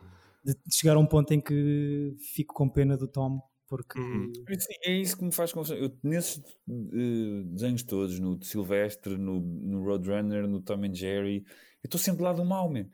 De 0.44 0.56
chegar 0.72 0.96
a 0.96 1.00
um 1.00 1.06
ponto 1.06 1.34
em 1.34 1.42
que 1.42 2.16
fico 2.34 2.54
com 2.54 2.70
pena 2.70 2.96
do 2.96 3.08
Tom, 3.08 3.42
porque 3.68 4.00
Uhum. 4.00 4.32
Sim, 4.60 4.74
É 4.86 4.92
isso 4.92 5.18
que 5.18 5.24
me 5.26 5.32
faz 5.32 5.52
confusão. 5.52 5.78
Eu, 5.78 5.92
nesses 6.04 6.38
eh, 6.70 7.44
desenhos 7.46 7.84
todos, 7.84 8.20
no 8.20 8.42
Silvestre, 8.44 9.18
no, 9.18 9.40
no 9.42 9.84
Roadrunner, 9.84 10.48
no 10.48 10.62
Tom 10.62 10.86
and 10.86 10.94
Jerry, 10.94 11.44
eu 11.84 11.88
estou 11.88 12.00
sempre 12.00 12.24
lá 12.24 12.32
do 12.32 12.46
mal, 12.46 12.72
man. 12.72 12.88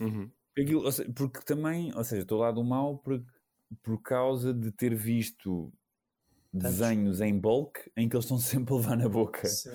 Uhum. 0.00 0.30
Aquilo, 0.58 0.84
ou 0.84 0.92
seja, 0.92 1.12
porque 1.14 1.40
também, 1.40 1.94
ou 1.94 2.02
seja, 2.02 2.22
estou 2.22 2.38
lá 2.38 2.50
do 2.50 2.64
mal 2.64 2.98
por, 2.98 3.22
por 3.82 4.00
causa 4.02 4.52
de 4.52 4.72
ter 4.72 4.94
visto 4.94 5.72
desenhos 6.52 7.20
em 7.20 7.38
bulk 7.38 7.78
em 7.96 8.08
que 8.08 8.16
eles 8.16 8.24
estão 8.24 8.38
sempre 8.40 8.72
a 8.74 8.76
levar 8.76 8.96
na 8.96 9.08
boca. 9.08 9.46
Sim. 9.46 9.70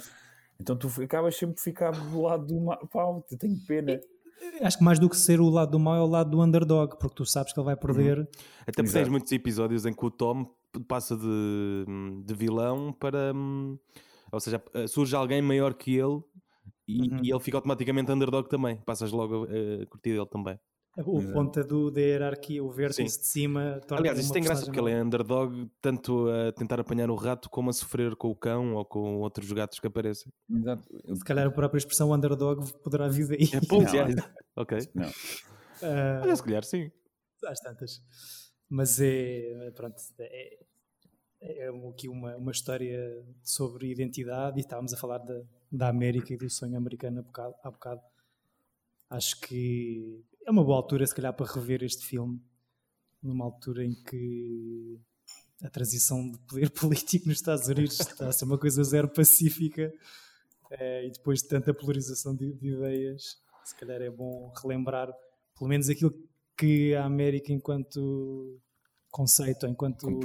Então 0.61 0.75
tu 0.75 0.87
acabas 1.01 1.35
sempre 1.35 1.55
por 1.55 1.61
ficar 1.61 1.91
do 1.91 2.21
lado 2.21 2.45
do 2.45 2.61
mal. 2.61 2.87
Pau, 2.87 3.25
eu 3.31 3.37
tenho 3.37 3.57
pena. 3.67 3.99
acho 4.61 4.77
que 4.77 4.83
mais 4.83 4.99
do 4.99 5.09
que 5.09 5.17
ser 5.17 5.39
o 5.41 5.49
lado 5.49 5.71
do 5.71 5.79
mal 5.79 5.95
é 5.95 6.01
o 6.01 6.05
lado 6.07 6.29
do 6.29 6.41
underdog, 6.41 6.97
porque 6.99 7.15
tu 7.15 7.25
sabes 7.25 7.51
que 7.51 7.59
ele 7.59 7.65
vai 7.65 7.75
perder. 7.75 8.19
Até 8.61 8.81
porque 8.83 8.91
tens 8.93 9.09
muitos 9.09 9.31
episódios 9.31 9.85
em 9.85 9.93
que 9.93 10.05
o 10.05 10.11
Tom 10.11 10.45
passa 10.87 11.17
de, 11.17 11.85
de 12.23 12.33
vilão 12.33 12.93
para. 12.93 13.33
hum, 13.35 13.77
Ou 14.31 14.39
seja, 14.39 14.61
surge 14.87 15.15
alguém 15.15 15.41
maior 15.41 15.73
que 15.73 15.95
ele 15.97 16.21
e, 16.87 17.09
Uhum. 17.09 17.19
e 17.23 17.31
ele 17.31 17.39
fica 17.39 17.57
automaticamente 17.57 18.11
underdog 18.11 18.47
também. 18.49 18.77
Passas 18.77 19.11
logo 19.11 19.45
a, 19.45 19.83
a 19.83 19.85
curtir 19.87 20.13
dele 20.13 20.25
também. 20.27 20.59
O 20.97 21.19
Exato. 21.19 21.33
ponta 21.33 21.63
do, 21.63 21.89
da 21.89 22.01
hierarquia, 22.01 22.61
o 22.61 22.69
vértice 22.69 23.17
de 23.17 23.25
cima. 23.25 23.79
torna 23.87 24.01
Aliás, 24.01 24.19
isto 24.19 24.33
tem 24.33 24.43
graça 24.43 24.65
porque 24.65 24.77
ele 24.77 24.91
é 24.91 25.01
underdog 25.01 25.69
tanto 25.81 26.27
a 26.29 26.51
tentar 26.51 26.81
apanhar 26.81 27.09
o 27.09 27.15
rato 27.15 27.49
como 27.49 27.69
a 27.69 27.73
sofrer 27.73 28.13
com 28.17 28.29
o 28.29 28.35
cão 28.35 28.75
ou 28.75 28.83
com 28.83 29.19
outros 29.19 29.49
gatos 29.53 29.79
que 29.79 29.87
aparecem. 29.87 30.31
Exato. 30.49 30.83
Se 31.15 31.23
calhar 31.23 31.47
a 31.47 31.51
própria 31.51 31.77
expressão 31.77 32.11
underdog 32.11 32.69
poderá 32.83 33.07
vir 33.07 33.25
daí. 33.27 33.49
É, 33.53 33.65
pois, 33.69 33.93
Não, 33.93 33.99
é. 34.01 34.33
Ok. 34.57 34.77
Não. 34.93 35.09
Ah, 35.81 36.21
Olha, 36.23 36.35
se 36.35 36.43
calhar 36.43 36.63
sim. 36.65 36.91
às 37.45 37.59
tantas. 37.61 38.03
Mas 38.69 38.99
é, 38.99 39.71
pronto, 39.73 39.95
é, 40.19 40.59
é 41.41 41.69
aqui 41.89 42.09
uma, 42.09 42.35
uma 42.35 42.51
história 42.51 43.25
sobre 43.41 43.91
identidade 43.91 44.57
e 44.57 44.61
estávamos 44.61 44.93
a 44.93 44.97
falar 44.97 45.19
da, 45.19 45.41
da 45.71 45.87
América 45.87 46.33
e 46.33 46.37
do 46.37 46.49
sonho 46.49 46.77
americano 46.77 47.19
há 47.19 47.23
bocado, 47.23 47.55
há 47.63 47.71
bocado. 47.71 48.01
Acho 49.09 49.39
que 49.41 50.23
é 50.45 50.51
uma 50.51 50.63
boa 50.63 50.77
altura, 50.77 51.05
se 51.05 51.15
calhar, 51.15 51.33
para 51.33 51.51
rever 51.51 51.83
este 51.83 52.05
filme, 52.05 52.41
numa 53.21 53.45
altura 53.45 53.85
em 53.85 53.93
que 53.93 54.99
a 55.63 55.69
transição 55.69 56.29
de 56.29 56.39
poder 56.39 56.69
político 56.71 57.27
nos 57.27 57.37
Estados 57.37 57.67
Unidos 57.67 57.99
está 57.99 58.27
a 58.27 58.31
ser 58.31 58.45
uma 58.45 58.57
coisa 58.57 58.83
zero 58.83 59.07
pacífica 59.07 59.93
eh, 60.71 61.07
e 61.07 61.11
depois 61.11 61.41
de 61.41 61.47
tanta 61.47 61.73
polarização 61.73 62.35
de, 62.35 62.53
de 62.53 62.69
ideias, 62.69 63.37
se 63.63 63.75
calhar 63.75 64.01
é 64.01 64.09
bom 64.09 64.51
relembrar 64.61 65.13
pelo 65.57 65.69
menos 65.69 65.89
aquilo 65.89 66.13
que 66.57 66.95
a 66.95 67.05
América, 67.05 67.51
enquanto 67.51 68.59
conceito, 69.11 69.67
enquanto 69.67 70.05
Como 70.05 70.19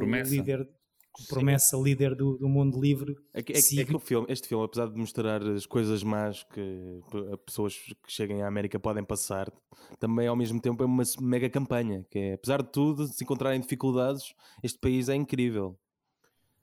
promessa. 1.24 1.76
líder, 1.76 1.76
promessa, 1.76 1.76
líder 1.76 2.14
do, 2.14 2.36
do 2.38 2.48
mundo 2.48 2.80
livre, 2.80 3.16
É 3.32 3.42
que, 3.42 3.52
é 3.52 3.58
é 3.58 3.62
que 3.62 3.98
filme, 4.00 4.26
este 4.30 4.48
filme, 4.48 4.64
apesar 4.64 4.88
de 4.88 4.98
mostrar 4.98 5.42
as 5.42 5.66
coisas 5.66 6.02
más 6.02 6.42
que 6.44 7.00
pessoas 7.44 7.76
que 7.76 8.12
cheguem 8.12 8.42
à 8.42 8.48
América 8.48 8.78
podem 8.80 9.04
passar, 9.04 9.52
também 9.98 10.26
ao 10.26 10.36
mesmo 10.36 10.60
tempo 10.60 10.82
é 10.82 10.86
uma 10.86 11.02
mega 11.20 11.48
campanha. 11.50 12.04
Que 12.10 12.18
é, 12.18 12.32
apesar 12.34 12.62
de 12.62 12.70
tudo, 12.72 13.06
de 13.06 13.14
se 13.14 13.24
encontrarem 13.24 13.60
dificuldades, 13.60 14.34
este 14.62 14.78
país 14.78 15.08
é 15.08 15.14
incrível. 15.14 15.78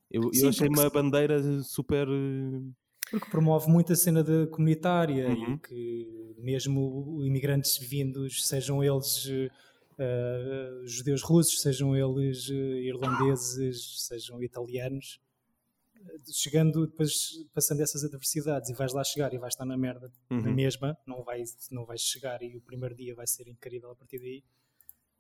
Eu, 0.10 0.24
eu 0.24 0.32
Sim, 0.34 0.50
achei 0.50 0.68
porque 0.68 0.80
uma 0.80 0.90
se- 0.90 0.94
bandeira 0.94 1.42
super. 1.64 2.08
eh, 2.08 2.62
porque 3.12 3.30
promove 3.30 3.70
muito 3.70 3.94
a 3.94 3.96
cena 3.96 4.24
da 4.24 4.48
comunitária 4.48 5.28
Uhum. 5.30 5.54
e 5.56 5.58
que 5.60 6.36
mesmo 6.40 7.24
imigrantes 7.24 7.78
vindos, 7.78 8.46
sejam 8.48 8.84
eles 8.84 9.28
eh, 10.00 10.82
judeus 10.86 11.22
russos, 11.22 11.62
sejam 11.62 11.96
eles 11.96 12.50
eh, 12.50 12.54
irlandeses, 12.84 14.06
sejam 14.08 14.42
italianos, 14.44 15.20
eh, 15.96 16.00
chegando 16.32 16.88
depois 16.88 17.46
passando 17.54 17.82
essas 17.82 18.04
adversidades 18.04 18.70
e 18.70 18.74
vais 18.74 18.94
lá 18.94 19.04
chegar 19.04 19.34
e 19.34 19.38
vais 19.38 19.54
estar 19.54 19.66
na 19.66 19.78
merda 19.78 20.12
na 20.30 20.50
Uhum. 20.50 20.56
mesma, 20.56 20.98
não 21.06 21.24
vais, 21.24 21.56
não 21.72 21.86
vais 21.86 22.02
chegar 22.02 22.42
e 22.42 22.58
o 22.58 22.62
primeiro 22.62 22.96
dia 22.96 23.16
vai 23.16 23.28
ser 23.28 23.48
incrível 23.48 23.92
a 23.92 23.96
partir 23.96 24.20
daí, 24.20 24.44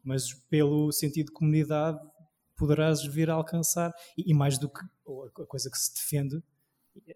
mas 0.04 0.34
pelo 0.50 0.92
sentido 0.92 1.28
de 1.28 1.32
comunidade 1.34 2.00
poderás 2.56 3.04
vir 3.06 3.30
a 3.30 3.34
alcançar, 3.34 3.94
e, 4.18 4.32
e 4.32 4.34
mais 4.34 4.58
do 4.58 4.70
que 4.70 4.82
a 5.42 5.46
coisa 5.46 5.70
que 5.72 5.78
se 5.78 5.94
defende, 5.94 6.42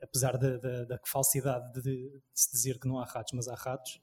apesar 0.01 0.37
da, 0.37 0.57
da- 0.57 0.83
da 0.85 0.99
falsidade 1.05 1.71
de, 1.81 2.09
de 2.09 2.21
se 2.33 2.51
dizer 2.51 2.79
que 2.79 2.87
não 2.87 2.97
há 2.99 3.05
ratos, 3.05 3.33
mas 3.33 3.47
há 3.47 3.55
ratos 3.55 4.01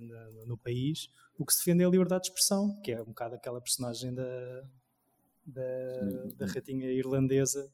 no, 0.00 0.46
no 0.46 0.58
país, 0.58 1.08
o 1.38 1.44
que 1.44 1.52
se 1.52 1.60
defende 1.60 1.82
é 1.82 1.86
a 1.86 1.90
liberdade 1.90 2.22
de 2.22 2.28
expressão, 2.28 2.80
que 2.82 2.92
é 2.92 3.00
um 3.02 3.06
bocado 3.06 3.34
aquela 3.34 3.60
personagem 3.60 4.14
da, 4.14 4.62
da, 5.46 5.62
da 6.36 6.46
ratinha 6.46 6.90
irlandesa 6.90 7.72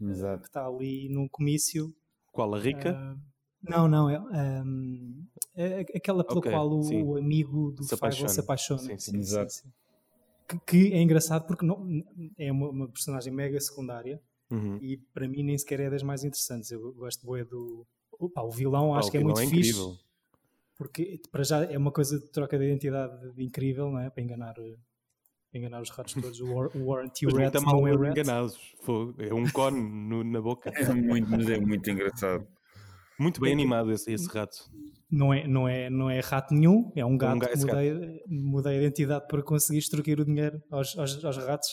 Exato. 0.00 0.42
que 0.42 0.48
está 0.48 0.66
ali 0.66 1.08
num 1.08 1.28
comício 1.28 1.94
Qual? 2.32 2.54
A 2.54 2.58
rica? 2.58 2.90
ah, 2.96 3.16
não, 3.62 3.86
não, 3.86 4.10
é, 4.10 4.16
ahm, 4.16 5.24
é 5.54 5.80
aquela 5.96 6.24
pela 6.24 6.38
Ok, 6.38 6.50
qual 6.50 6.68
o, 6.68 6.82
sim. 6.82 7.02
o 7.02 7.16
amigo 7.16 7.70
do 7.70 7.84
Se 7.84 7.90
se 8.28 8.40
apaixona. 8.40 8.80
Sim, 8.80 8.98
sim. 8.98 9.16
Exato. 9.16 9.52
Que, 10.48 10.58
que 10.66 10.92
é 10.92 11.00
engraçado 11.00 11.46
porque 11.46 11.64
não, 11.64 11.86
é 12.36 12.50
uma, 12.50 12.68
uma 12.70 12.88
personagem 12.88 13.32
mega 13.32 13.60
secundária 13.60 14.20
Uhum. 14.50 14.76
e 14.82 14.98
para 15.14 15.26
mim 15.26 15.42
nem 15.42 15.56
sequer 15.56 15.80
é 15.80 15.88
das 15.88 16.02
mais 16.02 16.24
interessantes. 16.24 16.70
Eu 16.70 16.92
gosto 16.92 17.24
bué 17.24 17.42
do. 17.42 17.86
Opa, 18.12 18.42
o 18.42 18.50
vilão 18.50 18.90
Pá, 18.90 18.98
acho 18.98 19.08
o 19.08 19.10
que 19.10 19.16
é 19.16 19.20
muito 19.20 19.40
é 19.40 19.46
fixe 19.46 19.70
incrível. 19.70 19.98
Porque 20.82 21.20
para 21.30 21.44
já 21.44 21.62
é 21.64 21.78
uma 21.78 21.92
coisa 21.92 22.18
de 22.18 22.28
troca 22.30 22.58
de 22.58 22.64
identidade 22.64 23.14
incrível, 23.38 23.90
não 23.90 24.00
é? 24.00 24.10
Para 24.10 24.22
enganar, 24.22 24.54
eh, 24.58 24.76
para 25.50 25.58
enganar 25.60 25.80
os 25.80 25.90
ratos 25.90 26.14
todos. 26.14 26.40
O, 26.40 26.52
War, 26.52 26.76
o 26.76 26.86
Warren 26.86 27.08
T. 27.10 27.26
Mas 27.26 27.34
Rat 27.34 27.54
não 27.62 27.86
é 27.86 27.92
rat. 27.94 28.10
enganados. 28.10 28.58
É 29.18 29.32
um 29.32 29.48
cone 29.50 29.80
no- 29.80 30.24
na 30.24 30.40
boca. 30.40 30.70
É 30.74 30.92
muito, 30.92 31.30
mas 31.30 31.48
é 31.48 31.58
muito 31.60 31.88
engraçado. 31.90 32.46
Muito 33.18 33.40
bem 33.40 33.52
animado 33.52 33.92
esse, 33.92 34.10
esse 34.12 34.26
rato. 34.28 34.56
Não 35.10 35.32
é, 35.32 35.46
não, 35.46 35.68
é, 35.68 35.88
não 35.90 36.10
é 36.10 36.20
rato 36.20 36.52
nenhum, 36.54 36.90
é 36.96 37.04
um 37.04 37.16
gato 37.18 37.38
ga- 37.38 37.46
que 37.48 37.52
esse 37.54 37.66
mudei, 37.66 38.22
mudei 38.26 38.72
a 38.78 38.78
identidade 38.82 39.26
para 39.28 39.42
conseguir 39.42 39.78
extorquir 39.78 40.18
o 40.18 40.24
dinheiro 40.24 40.60
aos, 40.70 40.96
aos, 40.98 41.22
aos 41.24 41.36
ratos, 41.36 41.68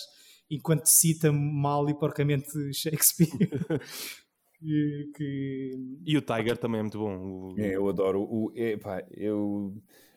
enquanto 0.51 0.85
cita 0.87 1.31
mal 1.31 1.89
e 1.89 1.97
porcamente 1.97 2.49
Shakespeare. 2.73 3.29
que, 4.59 5.11
que- 5.15 5.99
E 6.05 6.17
o 6.17 6.21
Tiger 6.21 6.57
também 6.57 6.79
é 6.79 6.83
muito 6.83 6.97
bom. 6.97 7.17
O- 7.17 7.57
É, 7.57 7.75
eu 7.75 7.87
adoro. 7.89 8.21
O, 8.23 8.51
é, 8.55 8.77
pá, 8.77 9.03
eu 9.11 9.73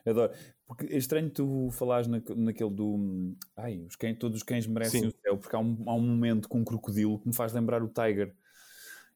adoro. 0.06 0.32
Porque 0.66 0.86
é 0.86 0.96
estranho 0.96 1.30
tu 1.30 1.70
falares 1.72 2.06
na, 2.08 2.20
naquele 2.36 2.70
do. 2.70 3.34
Ai, 3.56 3.84
os 3.86 3.96
cães, 3.96 4.16
todos 4.18 4.38
os 4.38 4.42
cães 4.42 4.66
merecem 4.66 5.00
Sim. 5.00 5.08
o 5.08 5.12
céu, 5.22 5.36
porque 5.38 5.54
há 5.56 5.58
um, 5.58 5.76
há 5.86 5.94
um 5.94 6.00
momento 6.00 6.48
com 6.48 6.60
um 6.60 6.64
crocodilo 6.64 7.18
que 7.18 7.28
me 7.28 7.34
faz 7.34 7.52
lembrar 7.52 7.82
o 7.82 7.88
Tiger. 7.88 8.34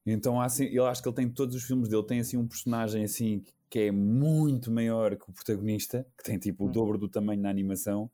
Então 0.07 0.41
assim, 0.41 0.67
eu 0.67 0.87
acho 0.87 1.03
que 1.03 1.09
ele 1.09 1.17
tem 1.17 1.29
todos 1.31 1.55
os 1.57 1.65
filmes 1.65 1.89
dele, 1.89 2.05
tem 2.05 2.21
assim 2.21 2.37
um 2.37 2.47
personagem 2.49 3.05
assim 3.05 3.43
que 3.71 3.81
é 3.81 3.91
muito 3.93 4.71
maior 4.71 5.17
que 5.17 5.29
o 5.31 5.33
protagonista, 5.33 6.07
que 6.17 6.25
tem 6.25 6.39
tipo 6.39 6.67
o 6.67 6.69
Hum. 6.69 6.73
dobro 6.73 6.99
do 6.99 7.09
tamanho 7.09 7.43
na 7.43 7.51
animação, 7.51 8.11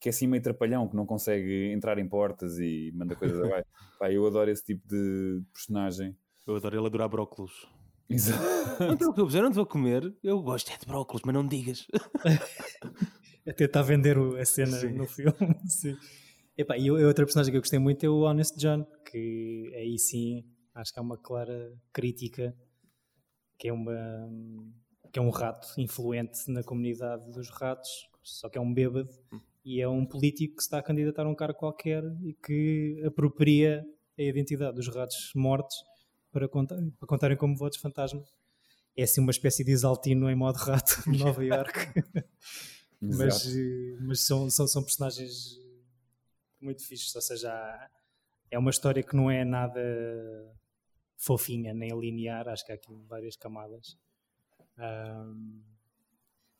que 0.00 0.08
é 0.08 0.10
assim 0.10 0.26
meio 0.26 0.42
trapalhão, 0.42 0.88
que 0.88 0.96
não 0.96 1.06
consegue 1.06 1.70
entrar 1.72 1.98
em 1.98 2.08
portas 2.08 2.58
e 2.58 2.92
manda 2.94 3.14
coisas 3.16 3.40
abaixo. 3.42 3.66
Pá, 3.98 4.10
eu 4.12 4.26
adoro 4.26 4.50
esse 4.50 4.64
tipo 4.64 4.86
de 4.88 5.42
personagem. 5.52 6.16
Eu 6.46 6.56
adoro 6.56 6.78
ele 6.78 6.86
adorar 6.86 7.08
brócolos. 7.08 7.66
Exato. 8.08 8.42
Não 8.78 8.94
te 8.94 8.98
preocupes, 8.98 9.34
eu 9.34 9.42
não 9.42 9.50
te 9.50 9.54
vou 9.54 9.66
comer, 9.66 10.14
eu 10.22 10.40
gosto 10.40 10.70
é 10.70 10.76
de 10.76 10.86
brócolis, 10.86 11.22
mas 11.24 11.34
não 11.34 11.42
me 11.42 11.48
digas. 11.48 11.88
A 13.48 13.52
tentar 13.52 13.82
vender 13.82 14.16
a 14.18 14.44
cena 14.44 14.78
Sim. 14.78 14.92
no 14.92 15.06
filme. 15.06 15.32
Sim. 15.68 15.96
Epá, 16.56 16.76
e 16.78 16.90
outra 16.90 17.24
personagem 17.24 17.52
que 17.52 17.56
eu 17.56 17.60
gostei 17.60 17.78
muito 17.78 18.04
é 18.04 18.08
o 18.08 18.22
Honest 18.22 18.56
John, 18.58 18.84
que 19.10 19.72
aí 19.74 19.98
sim 19.98 20.44
acho 20.74 20.92
que 20.92 20.98
há 20.98 21.02
uma 21.02 21.18
clara 21.18 21.72
crítica 21.92 22.56
que 23.58 23.68
é 23.68 23.72
uma 23.72 24.28
que 25.12 25.18
é 25.18 25.22
um 25.22 25.30
rato 25.30 25.68
influente 25.78 26.50
na 26.50 26.62
comunidade 26.62 27.30
dos 27.30 27.50
ratos, 27.50 27.90
só 28.22 28.48
que 28.48 28.58
é 28.58 28.60
um 28.60 28.72
bêbado 28.72 29.10
e 29.64 29.80
é 29.80 29.88
um 29.88 30.04
político 30.06 30.56
que 30.56 30.62
se 30.62 30.66
está 30.66 30.78
a 30.78 30.82
candidatar 30.82 31.26
a 31.26 31.28
um 31.28 31.34
cargo 31.34 31.58
qualquer 31.58 32.02
e 32.22 32.32
que 32.34 33.02
apropria 33.04 33.84
a 34.18 34.22
identidade 34.22 34.76
dos 34.76 34.88
ratos 34.88 35.32
mortos 35.34 35.76
para, 36.36 36.48
contar, 36.48 36.76
para 36.98 37.08
contarem 37.08 37.36
como 37.36 37.56
votos 37.56 37.78
fantasma. 37.78 38.22
É 38.94 39.04
assim 39.04 39.22
uma 39.22 39.30
espécie 39.30 39.64
de 39.64 39.70
exaltino 39.72 40.28
em 40.30 40.34
modo 40.34 40.56
rato 40.56 41.02
de 41.10 41.16
Nova 41.18 41.42
Iorque. 41.42 42.02
mas, 43.00 43.46
eh, 43.46 43.96
mas 44.00 44.20
são, 44.26 44.50
são, 44.50 44.66
são 44.66 44.82
personagens 44.82 45.58
muito 46.60 46.82
fixes, 46.86 47.14
ou 47.14 47.22
seja, 47.22 47.50
há- 47.50 47.90
é 48.50 48.58
uma 48.58 48.70
história 48.70 49.02
que 49.02 49.16
não 49.16 49.30
é 49.30 49.44
nada 49.46 49.80
fofinha 51.16 51.72
nem 51.72 51.98
linear, 51.98 52.46
acho 52.48 52.64
que 52.66 52.72
há 52.72 52.74
aqui 52.74 52.92
várias 53.08 53.34
camadas. 53.36 53.96
Ahm, 54.76 55.62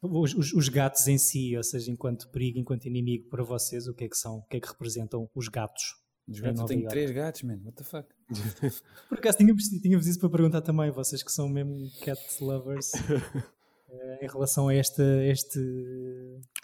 os, 0.00 0.34
os- 0.34 0.52
os 0.54 0.68
gatos 0.70 1.06
em 1.06 1.18
si, 1.18 1.54
ou 1.54 1.62
seja, 1.62 1.90
enquanto 1.90 2.30
perigo, 2.30 2.58
enquanto 2.58 2.86
inimigo 2.86 3.28
para 3.28 3.42
vocês, 3.42 3.86
o 3.86 3.94
que 3.94 4.04
é 4.04 4.08
que 4.08 4.16
são? 4.16 4.38
O 4.38 4.42
que 4.44 4.56
é 4.56 4.60
que 4.60 4.68
representam 4.68 5.28
os 5.34 5.48
gatos? 5.48 5.94
Gatos, 6.28 6.60
eu 6.60 6.66
tenho 6.66 6.80
Iorque. 6.80 6.94
três 6.94 7.10
gatos, 7.12 7.42
man. 7.42 7.60
What 7.64 7.76
the 7.76 7.84
fuck? 7.84 8.08
Por 9.08 9.18
acaso 9.18 9.38
tínhamos, 9.38 9.68
tínhamos 9.68 10.06
isso 10.06 10.18
para 10.18 10.28
perguntar 10.28 10.60
também, 10.60 10.90
vocês 10.90 11.22
que 11.22 11.30
são 11.30 11.48
mesmo 11.48 11.88
cat 12.02 12.20
lovers, 12.40 12.92
eh, 13.88 14.24
em 14.24 14.28
relação 14.28 14.68
a 14.68 14.74
esta, 14.74 15.02
este. 15.24 15.60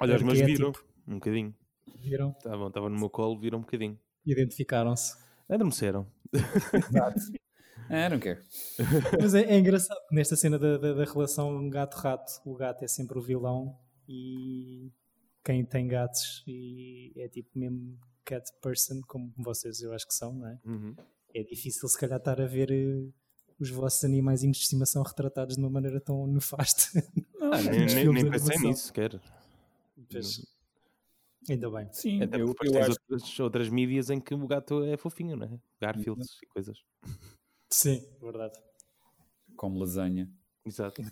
Olha, 0.00 0.16
os 0.16 0.22
meus 0.22 0.40
viram 0.40 0.72
um 1.06 1.14
bocadinho. 1.14 1.54
Viram? 2.00 2.30
Estavam, 2.36 2.68
estavam 2.68 2.88
no 2.90 2.98
meu 2.98 3.08
colo, 3.08 3.38
viram 3.38 3.58
um 3.58 3.62
bocadinho. 3.62 3.96
Identificaram-se. 4.26 5.16
Adormeceram. 5.48 6.06
Exato. 6.32 7.20
Ah, 7.90 8.08
não 8.08 8.18
quero. 8.18 8.40
Mas 9.20 9.34
é, 9.34 9.42
é 9.42 9.58
engraçado 9.58 9.98
que 10.08 10.14
nesta 10.14 10.34
cena 10.34 10.58
da, 10.58 10.78
da, 10.78 10.94
da 10.94 11.04
relação 11.04 11.68
gato-rato, 11.68 12.40
o 12.44 12.54
gato 12.54 12.82
é 12.84 12.88
sempre 12.88 13.18
o 13.18 13.20
vilão 13.20 13.76
e 14.08 14.90
quem 15.44 15.62
tem 15.64 15.88
gatos 15.88 16.42
e 16.46 17.12
é 17.16 17.28
tipo 17.28 17.50
mesmo 17.58 17.98
cat 18.24 18.44
person, 18.60 19.00
como 19.06 19.32
vocês 19.36 19.80
eu 19.80 19.92
acho 19.92 20.06
que 20.06 20.14
são, 20.14 20.32
não 20.32 20.48
é? 20.48 20.58
Uhum. 20.64 20.94
É 21.34 21.42
difícil 21.42 21.88
se 21.88 21.98
calhar 21.98 22.18
estar 22.18 22.40
a 22.40 22.46
ver 22.46 22.70
eh, 22.70 23.08
os 23.58 23.70
vossos 23.70 24.04
animaizinhos 24.04 24.58
de 24.58 24.64
estimação 24.64 25.02
retratados 25.02 25.56
de 25.56 25.62
uma 25.62 25.70
maneira 25.70 26.00
tão 26.00 26.26
nefasta. 26.26 26.84
Ah, 27.54 27.60
nem, 27.60 27.84
nem, 27.84 28.12
nem 28.14 28.30
pensei 28.30 28.56
nisso 28.60 28.86
sequer. 28.86 29.20
Pois, 30.10 30.40
Ainda 31.50 31.70
bem. 31.70 31.88
Sim, 31.92 32.22
Até 32.22 32.40
eu, 32.40 32.46
depois 32.46 32.70
eu 32.70 32.72
tens 32.72 32.82
acho. 32.88 32.98
outras, 33.10 33.40
outras 33.40 33.68
mídias 33.68 34.10
em 34.10 34.20
que 34.20 34.32
o 34.32 34.46
gato 34.46 34.84
é 34.84 34.96
fofinho, 34.96 35.36
não 35.36 35.46
é? 35.46 35.60
Garfields 35.80 36.38
e 36.42 36.46
coisas. 36.46 36.78
Sim, 37.68 38.00
verdade. 38.20 38.58
Como 39.56 39.78
lasanha. 39.78 40.30
Exato. 40.64 41.02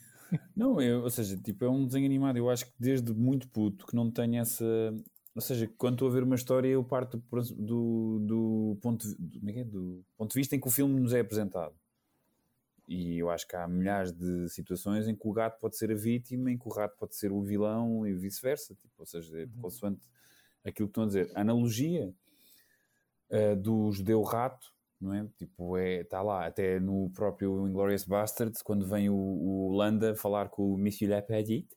Não, 0.55 0.81
eu, 0.81 1.03
ou 1.03 1.11
seja, 1.11 1.37
tipo, 1.37 1.65
é 1.65 1.69
um 1.69 1.85
desenho 1.85 2.07
animado. 2.07 2.37
Eu 2.37 2.49
acho 2.49 2.67
que 2.67 2.73
desde 2.79 3.13
muito 3.13 3.49
puto 3.49 3.87
que 3.87 3.97
não 3.97 4.11
tenho 4.11 4.41
essa. 4.41 4.65
Ou 5.35 5.41
seja, 5.41 5.71
quando 5.79 5.95
estou 5.95 6.09
a 6.09 6.11
ver 6.11 6.23
uma 6.23 6.35
história, 6.35 6.69
eu 6.69 6.83
parto 6.83 7.23
do, 7.57 8.19
do, 8.21 8.79
ponto, 8.83 9.07
de- 9.07 9.39
do, 9.39 9.49
é 9.49 9.61
é? 9.61 9.65
do 9.65 10.05
ponto 10.17 10.33
de 10.33 10.39
vista 10.39 10.57
em 10.57 10.61
que 10.61 10.67
o 10.67 10.71
filme 10.71 10.99
nos 11.01 11.13
é 11.13 11.21
apresentado. 11.21 11.75
E 12.89 13.19
eu 13.19 13.31
acho 13.31 13.47
que 13.47 13.55
há 13.55 13.69
milhares 13.69 14.11
de 14.11 14.49
situações 14.49 15.07
em 15.07 15.15
que 15.15 15.29
o 15.29 15.33
gato 15.33 15.61
pode 15.61 15.77
ser 15.77 15.93
a 15.93 15.95
vítima, 15.95 16.51
em 16.51 16.59
que 16.59 16.67
o 16.67 16.73
rato 16.73 16.97
pode 16.99 17.15
ser 17.15 17.31
o 17.31 17.41
vilão 17.41 18.05
e 18.05 18.13
vice-versa. 18.13 18.75
Tipo, 18.75 18.95
ou 18.99 19.07
seja, 19.07 19.43
é 19.43 19.47
consoante 19.61 20.09
aquilo 20.65 20.89
que 20.89 20.91
estão 20.91 21.05
a 21.05 21.07
dizer. 21.07 21.31
A 21.37 21.43
analogia 21.43 22.13
ah, 23.31 23.55
do 23.55 23.93
judeu 23.93 24.23
rato, 24.23 24.75
não 25.01 25.15
é? 25.15 25.27
Tipo, 25.39 25.77
é, 25.77 26.01
está 26.01 26.21
lá, 26.21 26.47
até 26.47 26.81
no 26.81 27.11
próprio 27.11 27.67
Inglourious 27.69 28.05
Basterds, 28.05 28.61
quando 28.61 28.85
vem 28.87 29.09
o, 29.09 29.15
o 29.15 29.73
Landa 29.73 30.15
falar 30.17 30.49
com 30.49 30.75
o 30.75 30.77
Monsieur 30.77 31.11
Lapidite, 31.11 31.77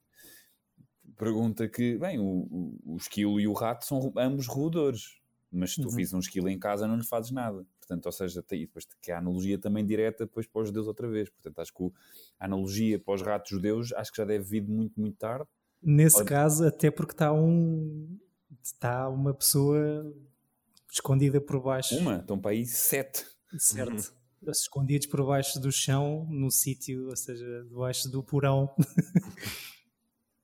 pergunta 1.17 1.67
que, 1.67 1.97
bem, 1.97 2.19
o, 2.19 2.23
o, 2.26 2.80
o 2.93 2.97
esquilo 2.97 3.39
e 3.39 3.47
o 3.47 3.54
rato 3.54 3.86
são 3.86 4.12
ambos 4.17 4.47
roedores, 4.47 5.17
mas 5.52 5.73
se 5.73 5.82
tu 5.82 5.88
Uhum. 5.89 5.95
vis 5.95 6.13
um 6.13 6.19
esquilo 6.19 6.49
em 6.49 6.58
casa 6.60 6.88
não 6.88 6.95
lhe 6.97 7.06
fazes 7.06 7.32
nada. 7.32 7.65
Portanto, 7.80 8.06
ou 8.06 8.12
seja, 8.12 8.41
tem, 8.41 8.62
e 8.62 8.65
depois 8.65 8.86
que 9.02 9.12
há 9.12 9.15
a 9.15 9.19
analogia 9.19 9.58
também 9.58 9.86
direta 9.86 10.26
depois 10.26 10.47
para 10.47 10.62
os 10.62 10.67
judeus 10.69 10.88
outra 10.88 11.08
vez. 11.08 11.30
Portanto, 11.30 11.60
acho 11.60 11.73
que 11.73 11.84
o- 11.84 11.93
a 12.39 12.45
analogia 12.45 12.97
para 12.97 13.13
os 13.13 13.21
ratos 13.21 13.49
judeus 13.52 13.91
acho 13.93 14.12
que 14.12 14.17
já 14.17 14.26
deve 14.26 14.43
vir 14.45 14.62
de 14.62 14.71
muito, 14.71 14.99
muito 14.99 15.17
tarde. 15.17 15.45
Nesse 15.82 16.17
Olha- 16.17 16.26
caso, 16.26 16.65
até 16.65 16.89
porque 16.89 17.12
está 17.13 17.32
um. 17.34 18.17
Está 18.63 19.10
uma 19.10 19.34
pessoa 19.34 20.13
escondida 20.89 21.41
por 21.41 21.60
baixo. 21.62 21.97
Uma, 21.97 22.17
estão 22.17 22.39
para 22.39 22.52
aí 22.52 22.65
sete. 22.65 23.26
Certo. 23.58 24.13
Escondidos 24.47 25.08
por 25.08 25.26
baixo 25.26 25.60
do 25.60 25.71
chão, 25.71 26.26
num 26.30 26.49
sítio, 26.49 27.10
ou 27.10 27.15
seja, 27.17 27.63
debaixo 27.65 28.10
do 28.10 28.23
porão. 28.23 28.73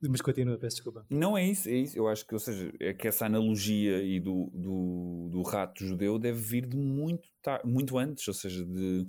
Mas 0.02 0.22
continua, 0.22 0.58
peço 0.58 0.78
desculpa. 0.78 1.06
Não 1.10 1.38
é 1.38 1.46
isso, 1.46 1.68
é 1.68 1.74
isso. 1.74 1.98
Eu 1.98 2.08
acho 2.08 2.26
que, 2.26 2.34
ou 2.34 2.40
seja, 2.40 2.72
é 2.80 2.94
que 2.94 3.08
essa 3.08 3.26
analogia 3.26 4.02
e 4.02 4.20
do, 4.20 4.50
do, 4.54 5.28
do 5.32 5.42
rato 5.42 5.86
judeu 5.86 6.18
deve 6.18 6.40
vir 6.40 6.66
de 6.66 6.78
muito, 6.78 7.28
muito 7.66 7.98
antes, 7.98 8.26
ou 8.28 8.34
seja, 8.34 8.64
de, 8.66 9.06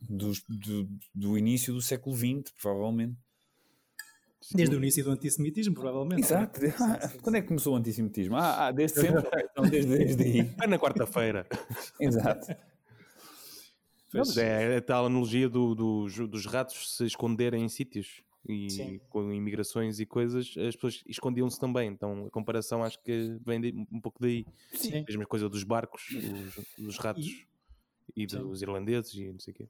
dos- 0.00 0.42
do, 0.48 0.88
do 1.14 1.38
início 1.38 1.72
do 1.72 1.80
século 1.80 2.16
XX, 2.16 2.52
provavelmente. 2.60 3.16
Desde 4.54 4.74
o 4.76 4.78
início 4.78 5.02
do 5.04 5.10
antissemitismo, 5.10 5.74
provavelmente. 5.74 6.22
Exato. 6.22 6.60
Ah, 6.80 7.08
Quando 7.22 7.36
é 7.36 7.40
que 7.42 7.48
começou 7.48 7.74
o 7.74 7.76
antissemitismo? 7.76 8.36
Ah, 8.36 8.66
ah, 8.66 8.72
desde 8.72 9.00
sempre. 9.00 9.22
Então, 9.50 9.64
desde, 9.68 9.96
desde 9.96 10.22
aí. 10.22 10.54
É 10.62 10.66
na 10.66 10.78
quarta-feira. 10.78 11.46
Exato. 12.00 12.48
Não, 14.12 14.20
mas 14.24 14.36
é 14.36 14.76
a 14.76 14.82
tal 14.82 15.06
analogia 15.06 15.48
do- 15.48 15.74
dos, 15.74 16.16
dos 16.28 16.46
ratos 16.46 16.96
se 16.96 17.04
esconderem 17.04 17.64
em 17.64 17.68
sítios 17.68 18.22
e 18.48 18.70
Sim. 18.70 19.00
com 19.10 19.32
imigrações 19.32 19.98
e 20.00 20.06
coisas, 20.06 20.54
as 20.56 20.74
pessoas 20.74 21.02
escondiam-se 21.06 21.58
também. 21.58 21.88
Então 21.90 22.26
a 22.26 22.30
comparação 22.30 22.82
acho 22.84 23.02
que 23.02 23.36
vem 23.44 23.60
de- 23.60 23.86
um 23.92 24.00
pouco 24.00 24.20
daí. 24.20 24.44
Sim. 24.72 24.98
A 24.98 25.04
mesma 25.04 25.26
coisa 25.26 25.48
dos 25.48 25.64
barcos, 25.64 26.02
os- 26.10 26.64
dos 26.84 26.98
ratos 26.98 27.26
e, 28.16 28.28
Sim. 28.28 28.38
dos 28.38 28.62
irlandeses 28.62 29.14
e 29.14 29.32
não 29.32 29.40
sei 29.40 29.52
o 29.52 29.56
quê. 29.56 29.68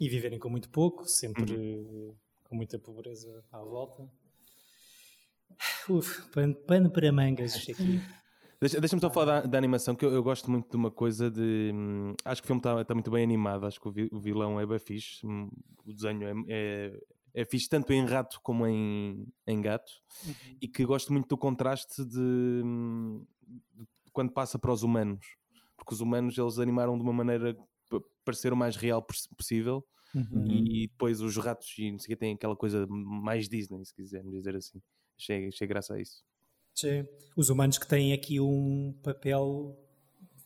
E 0.00 0.08
viverem 0.08 0.38
com 0.38 0.48
muito 0.48 0.68
pouco, 0.70 1.04
sempre 1.06 1.52
eh, 1.54 2.14
com 2.48 2.56
muita 2.56 2.78
pobreza 2.78 3.44
à 3.52 3.58
volta. 3.58 4.08
Uf, 5.88 6.22
pano, 6.32 6.54
pano 6.54 6.90
para 6.90 7.12
mangas 7.12 7.54
aqui. 7.68 8.00
Deixa- 8.60 8.80
Deixa-me 8.80 9.00
só 9.00 9.10
falar 9.10 9.40
da, 9.42 9.46
da 9.48 9.58
animação, 9.58 9.94
que 9.94 10.04
eu, 10.04 10.12
eu 10.12 10.22
gosto 10.22 10.50
muito 10.50 10.70
de 10.70 10.76
uma 10.76 10.90
coisa 10.90 11.30
de. 11.30 11.72
hum, 11.74 12.14
acho 12.24 12.40
que 12.40 12.46
o 12.46 12.48
filme 12.48 12.60
está 12.82 12.94
muito 12.94 13.10
bem 13.10 13.22
animado, 13.24 13.66
acho 13.66 13.80
que 13.80 13.88
o, 13.88 13.92
vi- 13.92 14.08
o 14.12 14.20
vilão 14.20 14.58
é 14.60 14.64
bem 14.66 14.78
fixe, 14.78 15.26
hum, 15.26 15.50
o 15.84 15.92
desenho 15.92 16.22
é, 16.26 16.32
é, 16.48 17.00
é 17.34 17.44
fixe 17.44 17.68
tanto 17.68 17.92
em 17.92 18.04
rato 18.04 18.40
como 18.42 18.66
em, 18.66 19.26
em 19.46 19.60
gato, 19.60 19.92
e 20.60 20.68
que 20.68 20.84
gosto 20.84 21.12
muito 21.12 21.28
do 21.28 21.36
contraste 21.38 22.04
de, 22.04 22.62
de 22.62 23.86
quando 24.12 24.32
passa 24.32 24.58
para 24.58 24.72
os 24.72 24.82
humanos, 24.82 25.24
porque 25.76 25.94
os 25.94 26.00
humanos 26.00 26.36
eles 26.36 26.58
animaram 26.58 26.96
de 26.96 27.02
uma 27.02 27.12
maneira 27.12 27.56
para 27.88 28.00
parecer 28.24 28.52
o 28.52 28.56
mais 28.56 28.76
real 28.76 29.02
poss- 29.02 29.28
possível, 29.36 29.84
Uhum. 30.14 30.44
e 30.46 30.88
depois 30.88 31.22
os 31.22 31.34
ratos 31.38 31.72
e 31.78 31.90
não 31.90 31.98
sei 31.98 32.12
o 32.12 32.16
que 32.16 32.20
têm 32.20 32.34
aquela 32.34 32.54
coisa 32.54 32.86
mais 32.86 33.48
Disney, 33.48 33.82
se 33.82 33.94
quisermos 33.94 34.30
dizer 34.34 34.54
assim. 34.54 34.78
Achei, 35.18 35.48
achei 35.48 35.66
graça 35.66 35.94
a 35.94 36.00
isso. 36.02 36.22
Sim. 36.74 37.06
Os 37.34 37.48
humanos 37.48 37.78
que 37.78 37.86
têm 37.88 38.12
aqui 38.12 38.38
um 38.38 38.92
papel 39.02 39.74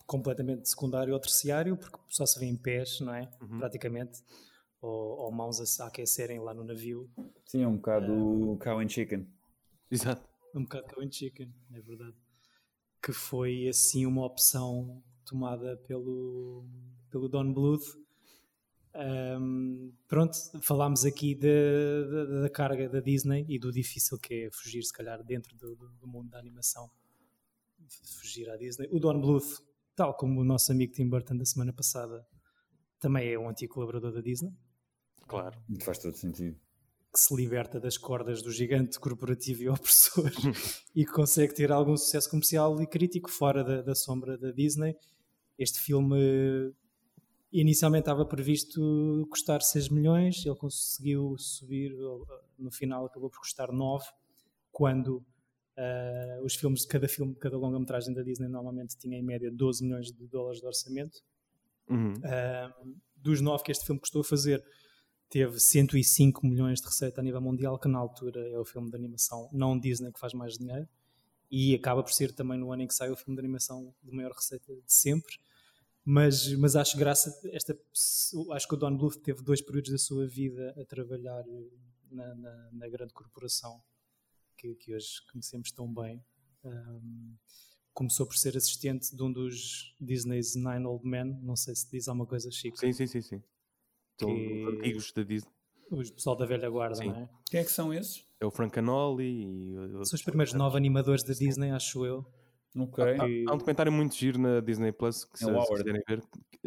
completamente 0.06 0.68
secundário 0.68 1.12
ou 1.12 1.18
terciário, 1.18 1.76
porque 1.76 1.98
só 2.08 2.24
se 2.24 2.38
vê 2.38 2.46
em 2.46 2.54
pés, 2.56 3.00
não 3.00 3.12
é? 3.12 3.28
Praticamente. 3.58 4.22
Ou, 4.80 5.18
ou 5.18 5.32
mãos 5.32 5.60
a 5.60 5.66
se 5.66 5.82
aquecerem 5.82 6.38
lá 6.40 6.52
no 6.54 6.62
navio. 6.64 7.10
Sim, 7.46 7.62
é 7.62 7.68
um 7.68 7.76
bocado 7.76 8.58
cow 8.62 8.78
and 8.78 8.88
chicken. 8.88 9.26
Exato. 9.90 10.28
Um 10.54 10.62
bocado 10.62 10.86
cow 10.88 11.02
and 11.02 11.10
chicken, 11.10 11.52
é 11.72 11.80
verdade. 11.80 12.14
Que 13.02 13.12
foi 13.12 13.68
assim 13.68 14.04
uma 14.06 14.24
opção 14.24 15.02
tomada 15.24 15.76
pelo, 15.78 16.64
pelo 17.10 17.28
Don 17.28 17.52
Bluth. 17.52 17.84
Ahm, 18.94 19.92
pronto, 20.08 20.34
falámos 20.62 21.04
aqui 21.04 21.34
da, 21.34 21.48
da, 22.10 22.40
da 22.42 22.50
carga 22.50 22.88
da 22.88 23.00
Disney 23.00 23.44
e 23.48 23.58
do 23.58 23.70
difícil 23.70 24.18
que 24.18 24.46
é 24.46 24.50
fugir, 24.50 24.82
se 24.82 24.92
calhar, 24.92 25.22
dentro 25.22 25.54
do, 25.56 25.76
do- 25.76 25.88
do 26.00 26.06
mundo 26.06 26.30
da 26.30 26.38
animação. 26.38 26.90
Fugir 28.20 28.48
à 28.50 28.56
Disney. 28.56 28.88
O 28.90 28.98
Don 28.98 29.20
Bluth, 29.20 29.62
tal 29.94 30.14
como 30.14 30.40
o 30.40 30.44
nosso 30.44 30.72
amigo 30.72 30.92
Tim 30.94 31.08
Burton 31.08 31.36
da 31.36 31.44
semana 31.44 31.72
passada, 31.72 32.26
também 32.98 33.30
é 33.30 33.38
um 33.38 33.48
antigo 33.48 33.74
colaborador 33.74 34.12
da 34.12 34.20
Disney 34.22 34.52
Claro. 35.26 35.58
Faz 35.82 35.98
todo 35.98 36.16
sentido. 36.16 36.56
que 37.12 37.20
se 37.20 37.34
liberta 37.34 37.80
das 37.80 37.96
cordas 37.96 38.42
do 38.42 38.52
gigante 38.52 39.00
corporativo 39.00 39.62
e 39.62 39.68
opressor 39.70 40.30
e 40.94 41.04
que 41.04 41.12
consegue 41.12 41.54
ter 41.54 41.72
algum 41.72 41.96
sucesso 41.96 42.28
comercial 42.28 42.80
e 42.82 42.86
crítico 42.86 43.30
fora 43.30 43.64
da, 43.64 43.80
da 43.80 43.94
sombra 43.94 44.36
da 44.36 44.50
Disney. 44.50 44.94
Este 45.58 45.80
filme 45.80 46.74
inicialmente 47.50 48.02
estava 48.02 48.26
previsto 48.26 49.26
custar 49.30 49.62
6 49.62 49.88
milhões, 49.88 50.44
ele 50.44 50.54
conseguiu 50.56 51.36
subir, 51.38 51.96
no 52.58 52.70
final 52.70 53.06
acabou 53.06 53.30
por 53.30 53.40
custar 53.40 53.72
9, 53.72 54.04
quando 54.70 55.24
uh, 55.76 56.44
os 56.44 56.54
filmes 56.54 56.82
de 56.82 56.88
cada 56.88 57.08
filme, 57.08 57.34
cada 57.36 57.56
longa-metragem 57.56 58.12
da 58.12 58.22
Disney 58.22 58.48
normalmente 58.48 58.96
tinha 58.98 59.16
em 59.16 59.22
média 59.22 59.50
12 59.50 59.84
milhões 59.84 60.12
de 60.12 60.26
dólares 60.26 60.60
de 60.60 60.66
orçamento. 60.66 61.22
Uhum. 61.88 62.14
Uh, 62.14 62.96
dos 63.16 63.40
9 63.40 63.64
que 63.64 63.72
este 63.72 63.86
filme 63.86 64.00
custou 64.00 64.20
a 64.20 64.24
fazer, 64.24 64.62
teve 65.28 65.58
105 65.58 66.46
milhões 66.46 66.80
de 66.80 66.86
receita 66.86 67.20
a 67.20 67.24
nível 67.24 67.40
mundial, 67.40 67.78
que 67.78 67.88
na 67.88 67.98
altura 67.98 68.40
é 68.48 68.58
o 68.58 68.64
filme 68.64 68.90
de 68.90 68.96
animação 68.96 69.48
não 69.52 69.78
Disney 69.78 70.12
que 70.12 70.18
faz 70.20 70.32
mais 70.32 70.56
dinheiro, 70.56 70.88
e 71.50 71.74
acaba 71.74 72.02
por 72.02 72.12
ser 72.12 72.32
também 72.32 72.58
no 72.58 72.72
ano 72.72 72.82
em 72.82 72.86
que 72.86 72.94
sai 72.94 73.10
o 73.10 73.16
filme 73.16 73.36
de 73.36 73.40
animação 73.40 73.94
de 74.02 74.12
maior 74.12 74.32
receita 74.32 74.74
de 74.74 74.92
sempre. 74.92 75.38
Mas, 76.04 76.52
mas 76.54 76.76
acho 76.76 76.96
graça, 76.96 77.36
esta, 77.52 77.76
acho 78.52 78.68
que 78.68 78.74
o 78.74 78.76
Don 78.76 78.96
Bluth 78.96 79.16
teve 79.16 79.42
dois 79.42 79.60
períodos 79.60 79.90
da 79.90 79.98
sua 79.98 80.26
vida 80.26 80.72
a 80.80 80.84
trabalhar 80.84 81.44
na, 82.10 82.34
na, 82.34 82.68
na 82.72 82.88
grande 82.88 83.12
corporação 83.12 83.82
que, 84.56 84.74
que, 84.76 84.94
hoje 84.94 85.20
conhecemos 85.32 85.72
tão 85.72 85.92
bem. 85.92 86.24
Um, 86.64 87.34
começou 87.92 88.24
por 88.24 88.36
ser 88.36 88.56
assistente 88.56 89.16
de 89.16 89.22
um 89.22 89.32
dos 89.32 89.96
Disney's 90.00 90.54
Nine 90.54 90.86
Old 90.86 91.04
Men, 91.06 91.38
não 91.42 91.56
sei 91.56 91.74
se 91.74 91.90
diz 91.90 92.06
alguma 92.06 92.26
coisa, 92.26 92.50
Chico. 92.52 92.78
Sim, 92.78 92.92
sim, 92.92 93.06
sim, 93.06 93.22
sim. 93.22 93.42
Que... 94.18 94.64
os 94.66 94.74
antigos 94.74 95.12
da 95.12 95.22
Disney. 95.22 95.50
Os 95.90 96.10
pessoal 96.10 96.36
da 96.36 96.46
velha 96.46 96.68
guarda, 96.68 96.96
Sim. 96.96 97.08
não 97.08 97.16
é? 97.16 97.28
Quem 97.50 97.60
é 97.60 97.64
que 97.64 97.70
são 97.70 97.92
esses? 97.94 98.26
É 98.40 98.46
o 98.46 98.50
Frank 98.50 98.76
Anoli 98.78 99.44
e... 99.44 99.74
São 100.04 100.16
os 100.16 100.22
primeiros 100.22 100.52
nove 100.52 100.76
animadores 100.76 101.22
da 101.22 101.32
Disney, 101.32 101.70
acho 101.70 102.04
eu. 102.04 102.26
Ok. 102.76 103.04
Há, 103.04 103.22
há 103.50 103.54
um 103.54 103.56
documentário 103.58 103.92
muito 103.92 104.14
giro 104.16 104.38
na 104.38 104.60
Disney 104.60 104.92
Plus 104.92 105.24
que 105.24 105.36
É 105.44 105.46
se, 105.46 105.50
o 105.50 105.62
se 105.62 105.68
quiserem 105.74 106.02
ver. 106.06 106.22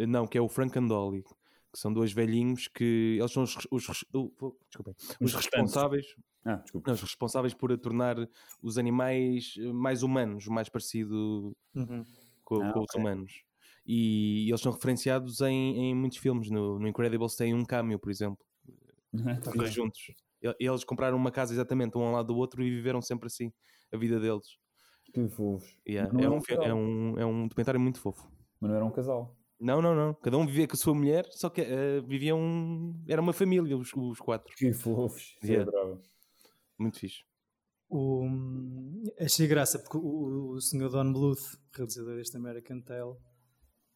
Não, 0.07 0.25
que 0.25 0.37
é 0.37 0.41
o 0.41 0.47
Frank 0.49 0.77
and 0.79 0.87
Dolly. 0.87 1.23
Que 1.71 1.77
são 1.77 1.93
dois 1.93 2.11
velhinhos 2.11 2.67
que 2.67 3.17
eles 3.19 3.31
são 3.31 3.43
os, 3.43 3.55
os, 3.69 3.87
o- 4.13 4.31
o- 4.41 4.57
desculpem, 4.69 4.95
os 4.97 5.15
Os 5.21 5.33
responsáveis, 5.35 6.05
Ah, 6.43 6.63
não, 6.73 6.93
os 6.93 7.01
responsáveis 7.01 7.53
por 7.53 7.77
tornar 7.77 8.15
os 8.63 8.77
animais 8.79 9.53
mais 9.73 10.01
humanos, 10.01 10.47
mais 10.47 10.67
parecido 10.67 11.55
Uhum. 11.75 12.03
com, 12.43 12.63
Ah, 12.63 12.73
com 12.73 12.79
os 12.79 12.85
ok. 12.89 12.99
humanos. 13.01 13.43
E 13.91 14.47
eles 14.47 14.61
são 14.61 14.71
referenciados 14.71 15.41
em, 15.41 15.89
em 15.89 15.95
muitos 15.95 16.19
filmes. 16.19 16.51
No, 16.51 16.77
no 16.77 16.87
Incredibles 16.87 17.35
tem 17.35 17.55
um 17.55 17.65
cameo, 17.65 17.97
por 17.97 18.11
exemplo, 18.11 18.37
os 19.11 19.53
dois 19.55 19.73
juntos. 19.73 19.99
E- 20.43 20.55
Eles 20.59 20.83
compraram 20.83 21.17
uma 21.17 21.31
casa 21.31 21.53
exatamente 21.53 21.97
um 21.97 22.01
ao 22.01 22.11
lado 22.11 22.27
do 22.27 22.35
outro 22.37 22.61
e 22.63 22.69
viveram 22.69 23.01
sempre 23.01 23.25
assim 23.25 23.51
a 23.91 23.97
vida 23.97 24.19
deles. 24.19 24.45
Que 25.11 25.27
fofos. 25.27 25.75
Yeah, 25.87 26.07
é, 26.23 26.29
um, 26.29 26.35
um 26.35 26.63
é, 26.63 26.73
um, 26.73 27.19
é 27.19 27.25
um 27.25 27.47
documentário 27.47 27.79
muito 27.79 27.99
fofo. 27.99 28.29
Mas 28.61 28.69
não 28.69 28.77
era 28.77 28.85
um 28.85 28.91
casal. 28.91 29.35
Não, 29.59 29.81
não, 29.81 29.95
não. 29.95 30.13
Cada 30.13 30.37
um 30.37 30.45
vivia 30.45 30.67
com 30.67 30.75
a 30.75 30.77
sua 30.77 30.93
mulher, 30.93 31.25
só 31.31 31.49
que 31.49 31.61
eh, 31.61 31.99
viviam. 32.01 32.93
Era 33.07 33.19
uma 33.21 33.33
família, 33.33 33.75
os, 33.75 33.91
os 33.93 34.19
quatro. 34.19 34.53
Que 34.55 34.71
fofos. 34.71 35.35
Isso 35.41 35.51
Yeah. 35.51 35.71
Muito 36.77 36.99
fixe. 36.99 37.23
O, 37.89 38.23
achei 39.19 39.47
graça 39.47 39.79
porque 39.79 39.97
o, 39.97 40.51
o 40.51 40.61
Sr. 40.61 40.89
Don 40.89 41.11
Bluth, 41.11 41.57
realizador 41.75 42.15
deste 42.17 42.37
American 42.37 42.81
Tale, 42.81 43.17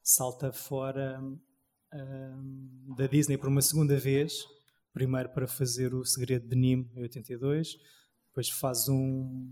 salta 0.04 0.52
fora 0.52 1.20
hum, 1.22 2.94
da 2.98 3.08
Disney 3.08 3.38
por 3.38 3.48
uma 3.48 3.62
segunda 3.62 3.98
vez. 3.98 4.46
Primeiro 4.94 5.30
para 5.30 5.48
fazer 5.48 5.94
o 5.94 6.06
Segredo 6.06 6.48
de 6.48 6.56
Nîmes 6.56 6.96
em 6.96 7.02
82, 7.02 7.78
depois 8.28 8.50
faz 8.50 8.88
um 8.90 9.52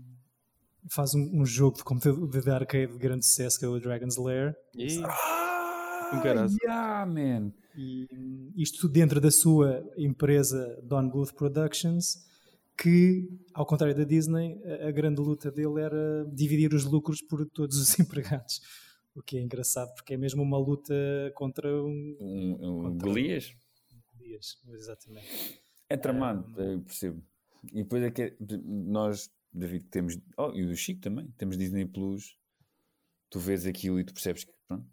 faz 0.90 1.14
um, 1.14 1.40
um 1.40 1.46
jogo 1.46 1.76
de 1.76 1.84
computador 1.84 2.28
de 2.28 2.50
arcade 2.50 2.92
de 2.92 2.98
grande 2.98 3.24
sucesso 3.24 3.58
que 3.58 3.64
é 3.64 3.68
o 3.68 3.78
Dragon's 3.80 4.16
Lair 4.16 4.54
E 4.74 5.00
Ah, 5.04 6.46
yeah, 6.62 7.06
man. 7.06 7.52
e 7.76 8.52
isto 8.56 8.80
tudo 8.82 8.92
dentro 8.92 9.20
da 9.20 9.30
sua 9.30 9.82
empresa 9.96 10.78
Don 10.84 11.08
Bluth 11.08 11.32
Productions 11.32 12.26
que, 12.76 13.28
ao 13.54 13.64
contrário 13.64 13.94
da 13.94 14.04
Disney, 14.04 14.60
a, 14.64 14.88
a 14.88 14.90
grande 14.90 15.20
luta 15.20 15.50
dele 15.50 15.80
era 15.80 16.24
dividir 16.32 16.74
os 16.74 16.84
lucros 16.84 17.22
por 17.22 17.46
todos 17.46 17.78
os 17.78 17.96
empregados. 18.00 18.60
O 19.14 19.22
que 19.22 19.36
é 19.36 19.40
engraçado, 19.42 19.92
porque 19.94 20.14
é 20.14 20.16
mesmo 20.16 20.42
uma 20.42 20.58
luta 20.58 20.94
contra 21.34 21.68
um. 21.84 22.16
Um, 22.20 22.52
um 22.60 22.82
Contra- 22.82 23.08
Golias. 23.08 23.54
Dias, 24.18 24.56
exatamente. 24.68 25.60
É 25.88 25.96
tramado, 25.96 26.46
eu 26.62 26.80
percebo. 26.82 27.22
E 27.72 27.82
depois 27.82 28.02
é 28.02 28.10
que 28.10 28.22
é- 28.22 28.36
nós, 28.64 29.30
David, 29.52 29.84
temos. 29.86 30.18
Oh, 30.38 30.50
e 30.54 30.64
o 30.64 30.74
Chico 30.76 31.00
também. 31.00 31.28
Temos 31.36 31.58
Disney 31.58 31.84
Plus. 31.84 32.36
Tu 33.28 33.38
vês 33.38 33.66
aquilo 33.66 33.98
e 34.00 34.04
tu 34.04 34.12
percebes 34.14 34.44
que 34.44 34.52
pronto, 34.68 34.86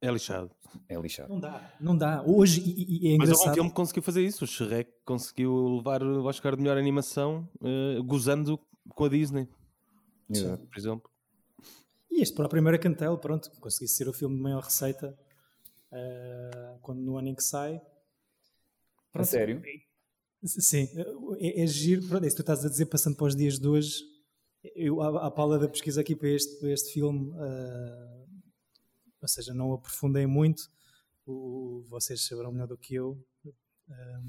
é 0.00 0.10
lixado. 0.10 0.50
é 0.88 0.96
lixado. 1.00 1.28
Não 1.30 1.40
dá. 1.40 1.76
Não 1.80 1.96
dá. 1.96 2.22
Hoje, 2.26 2.60
e, 2.60 3.08
e 3.10 3.14
é 3.14 3.16
Mas 3.18 3.28
houve 3.28 3.32
um 3.32 3.34
engraçado. 3.42 3.54
filme 3.54 3.70
conseguiu 3.72 4.02
fazer 4.02 4.22
isso. 4.24 4.44
O 4.44 4.46
Shrek 4.46 4.90
conseguiu 5.04 5.76
levar 5.76 6.02
o 6.02 6.24
Oscar 6.24 6.54
de 6.56 6.62
melhor 6.62 6.76
animação 6.76 7.48
eh, 7.62 8.00
gozando 8.04 8.58
com 8.90 9.04
a 9.04 9.08
Disney, 9.08 9.46
Exato. 10.28 10.66
por 10.66 10.78
exemplo. 10.78 11.10
E 12.14 12.20
este 12.22 12.34
próprio 12.34 12.60
American 12.60 12.94
Tale, 12.94 13.18
pronto, 13.18 13.50
conseguiu 13.60 13.88
ser 13.88 14.08
o 14.08 14.12
filme 14.12 14.36
de 14.36 14.42
maior 14.42 14.62
receita 14.62 15.18
ah, 15.90 16.76
quando, 16.82 17.00
no 17.00 17.16
ano 17.16 17.28
em 17.28 17.34
que 17.34 17.42
sai. 17.42 17.76
A 17.76 17.82
Pronto, 19.12 19.26
sério? 19.26 19.62
Sim, 20.44 20.88
é, 21.38 21.62
é 21.62 21.66
giro. 21.66 22.06
Pronto, 22.08 22.24
é 22.24 22.26
isso 22.26 22.36
que 22.36 22.42
tu 22.42 22.46
estás 22.52 22.64
a 22.64 22.68
dizer, 22.68 22.86
passando 22.86 23.16
para 23.16 23.26
os 23.26 23.36
dias 23.36 23.58
de 23.58 23.66
hoje. 23.66 24.02
Eu, 24.74 25.00
à, 25.00 25.26
à 25.26 25.30
pala 25.30 25.58
da 25.58 25.68
pesquisa 25.68 26.00
aqui 26.00 26.14
para 26.14 26.28
este, 26.28 26.58
para 26.60 26.70
este 26.70 26.92
filme, 26.92 27.32
ah, 27.38 28.24
ou 29.22 29.28
seja, 29.28 29.54
não 29.54 29.72
aprofundei 29.72 30.26
muito, 30.26 30.70
o- 31.26 31.82
vocês 31.88 32.26
saberão 32.26 32.52
melhor 32.52 32.66
do 32.68 32.76
que 32.78 32.94
eu. 32.94 33.18
Ah, 33.90 34.20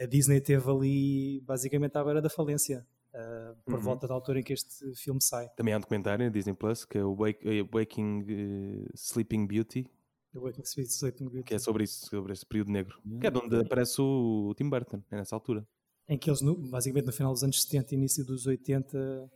a 0.00 0.06
Disney 0.06 0.40
teve 0.40 0.68
ali 0.70 1.40
basicamente 1.42 1.96
à 1.96 2.02
beira 2.04 2.20
da 2.22 2.30
falência, 2.30 2.86
ah, 3.14 3.54
por 3.64 3.74
Uhum. 3.74 3.80
volta 3.80 4.06
da 4.08 4.14
altura 4.14 4.40
em 4.40 4.42
que 4.42 4.52
este 4.52 4.94
filme 4.94 5.20
sai. 5.22 5.48
Também 5.56 5.74
há 5.74 5.76
um 5.76 5.80
documentário 5.80 6.24
na 6.24 6.30
Disney 6.30 6.54
Plus 6.54 6.84
que 6.84 6.98
é 6.98 7.04
o 7.04 7.14
Wake- 7.14 7.46
eh, 7.48 7.62
Waking 7.72 8.24
eh, 8.28 8.90
Sleeping 8.94 9.46
Beauty, 9.46 9.84
The 10.32 10.38
Waking 10.38 10.62
Sleeping 10.64 11.28
Beauty. 11.28 11.42
que 11.44 11.54
é 11.54 11.58
sobre 11.58 11.84
isso, 11.84 12.06
sobre 12.06 12.32
esse 12.32 12.46
período 12.46 12.70
negro. 12.70 13.00
Que 13.20 13.26
é 13.26 13.30
de 13.30 13.38
onde 13.38 13.56
aparece 13.56 14.00
o 14.00 14.54
Tim 14.56 14.68
Burton, 14.70 15.02
é 15.10 15.16
nessa 15.16 15.34
altura. 15.34 15.66
em 16.08 16.18
que 16.18 16.28
eles, 16.28 16.40
no- 16.40 16.56
basicamente 16.56 17.06
no 17.06 17.12
final 17.12 17.32
dos 17.32 17.44
anos 17.44 17.62
70 17.62 17.94
e 17.94 17.96
início 17.96 18.24
dos 18.24 18.44
80, 18.46 19.30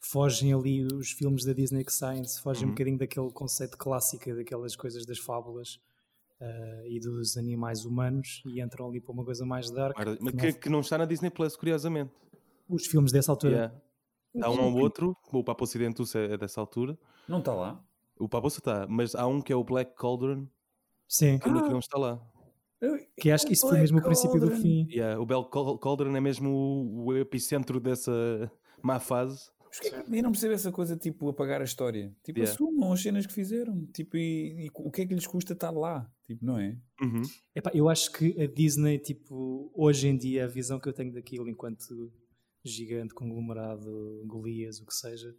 fogem 0.00 0.52
ali 0.52 0.82
os 0.84 1.12
filmes 1.12 1.44
da 1.44 1.52
Disney 1.52 1.84
que 1.84 1.92
saem, 1.92 2.24
se 2.24 2.40
fogem 2.40 2.64
um 2.64 2.66
Uhum. 2.68 2.74
bocadinho 2.74 2.98
daquele 2.98 3.30
conceito 3.30 3.76
clássico, 3.76 4.34
daquelas 4.34 4.74
coisas 4.74 5.04
das 5.06 5.18
fábulas 5.18 5.78
ah, 6.40 6.82
e 6.86 6.98
dos 6.98 7.36
animais 7.36 7.84
humanos 7.84 8.42
e 8.46 8.62
entram 8.62 8.88
ali 8.88 8.98
para 8.98 9.12
uma 9.12 9.22
coisa 9.24 9.44
mais 9.44 9.70
dark. 9.70 9.94
Mas 9.98 10.16
que 10.32 10.38
que, 10.38 10.46
não- 10.46 10.52
que 10.60 10.68
não 10.70 10.80
está 10.80 10.96
na 10.96 11.04
Disney 11.04 11.28
Plus, 11.30 11.54
curiosamente. 11.54 12.10
Os 12.70 12.86
filmes 12.86 13.12
dessa 13.12 13.32
altura. 13.32 13.52
Yeah. 14.34 14.46
Há 14.46 14.50
um 14.50 14.72
ou 14.74 14.80
outro, 14.80 15.16
o 15.32 15.42
Papo 15.42 15.64
Ocidentus 15.64 16.14
é 16.14 16.36
dessa 16.38 16.60
altura. 16.60 16.96
Não 17.28 17.38
está 17.40 17.52
lá? 17.52 17.84
O 18.18 18.28
Papo 18.28 18.46
está, 18.48 18.86
mas 18.88 19.14
há 19.14 19.26
um 19.26 19.40
que 19.40 19.52
é 19.52 19.56
o 19.56 19.64
Black 19.64 19.94
Cauldron 19.96 20.46
Sim, 21.08 21.38
que, 21.38 21.48
não- 21.48 21.64
que 21.64 21.70
não 21.70 21.78
está 21.80 21.98
lá. 21.98 22.20
que 23.18 23.30
acho 23.30 23.46
que 23.46 23.52
isso 23.54 23.68
foi 23.68 23.78
mesmo 23.78 23.98
o 23.98 24.02
princípio 24.02 24.38
do 24.40 24.50
fim. 24.52 24.86
Yeah, 24.90 25.20
o 25.20 25.26
Black 25.26 25.50
Cal- 25.50 25.78
Cauldron 25.78 26.14
é 26.16 26.20
mesmo 26.20 26.48
o, 27.04 27.16
epicentro 27.16 27.80
dessa 27.80 28.12
má 28.82 29.00
fase. 29.00 29.50
Que 29.80 29.88
é 29.88 30.00
Eu 30.18 30.22
não 30.22 30.32
percebo 30.32 30.52
essa 30.54 30.72
coisa, 30.72 30.96
tipo, 30.96 31.28
apagar 31.28 31.60
a 31.60 31.64
história. 31.64 32.12
Tipo, 32.24 32.40
Yeah. 32.40 32.52
assumam 32.54 32.92
as 32.92 33.00
cenas 33.02 33.24
que 33.26 33.32
fizeram. 33.32 33.86
Tipo, 33.94 34.16
e, 34.16 34.66
e 34.66 34.70
o 34.74 34.90
que 34.90 35.02
é 35.02 35.06
que 35.06 35.14
lhes 35.14 35.26
custa 35.28 35.52
estar 35.52 35.70
lá? 35.70 36.10
Tipo, 36.26 36.44
não 36.44 36.58
é? 36.58 36.76
Uhum. 37.00 37.22
Epá, 37.54 37.70
eu 37.72 37.88
acho 37.88 38.10
que 38.12 38.40
a 38.42 38.46
Disney, 38.46 38.98
tipo, 38.98 39.70
hoje 39.74 40.08
em 40.08 40.16
dia, 40.16 40.44
a 40.44 40.48
visão 40.48 40.78
que 40.80 40.88
eu 40.88 40.92
tenho 40.92 41.12
daquilo 41.12 41.48
enquanto 41.48 42.12
gigante, 42.64 43.14
conglomerado, 43.14 44.22
Golias, 44.26 44.80
o 44.80 44.86
que 44.86 44.94
seja, 44.94 45.34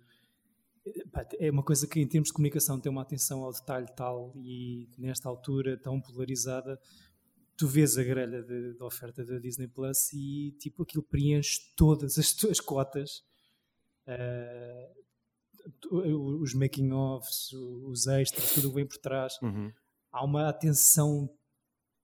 é 1.40 1.52
uma 1.52 1.64
coisa 1.64 1.88
que 1.88 2.00
em 2.00 2.08
termos 2.08 2.30
de 2.30 2.34
comunicação 2.34 2.80
tem 2.80 2.92
uma 2.92 3.04
atenção 3.04 3.44
ao 3.44 3.52
detalhe 3.54 3.88
tal 3.96 4.34
e 4.44 4.90
nesta 4.98 5.30
altura 5.30 5.78
tão 5.78 6.02
polarizada, 6.02 6.80
tu 7.56 7.68
vês 7.68 7.98
a 7.98 8.04
grelha 8.04 8.42
de 8.42 8.76
oferta 8.82 9.24
da 9.24 9.38
Disney 9.38 9.68
Plus 9.68 10.12
e 10.14 10.52
tipo 10.60 10.82
aquilo 10.82 11.04
preenche 11.04 11.60
todas 11.76 12.18
as 12.18 12.34
tuas 12.34 12.60
cotas. 12.60 13.24
Tu- 15.80 16.42
os 16.42 16.54
making-offs, 16.56 17.52
os 17.54 18.08
extras, 18.08 18.52
tudo 18.54 18.72
vem 18.74 18.86
por 18.88 18.98
trás 18.98 19.34
Uhum. 19.44 19.72
há 20.12 20.26
uma 20.26 20.50
atenção 20.50 21.30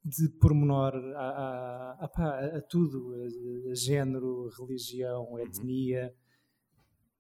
de 0.08 0.30
pormenor 0.30 0.96
a, 1.16 1.20
a, 1.20 2.06
a, 2.06 2.08
pá, 2.08 2.40
a 2.40 2.62
tudo, 2.62 3.14
a, 3.14 3.72
a 3.72 3.76
género, 3.76 4.50
religião, 4.58 5.38
etnia, 5.38 6.16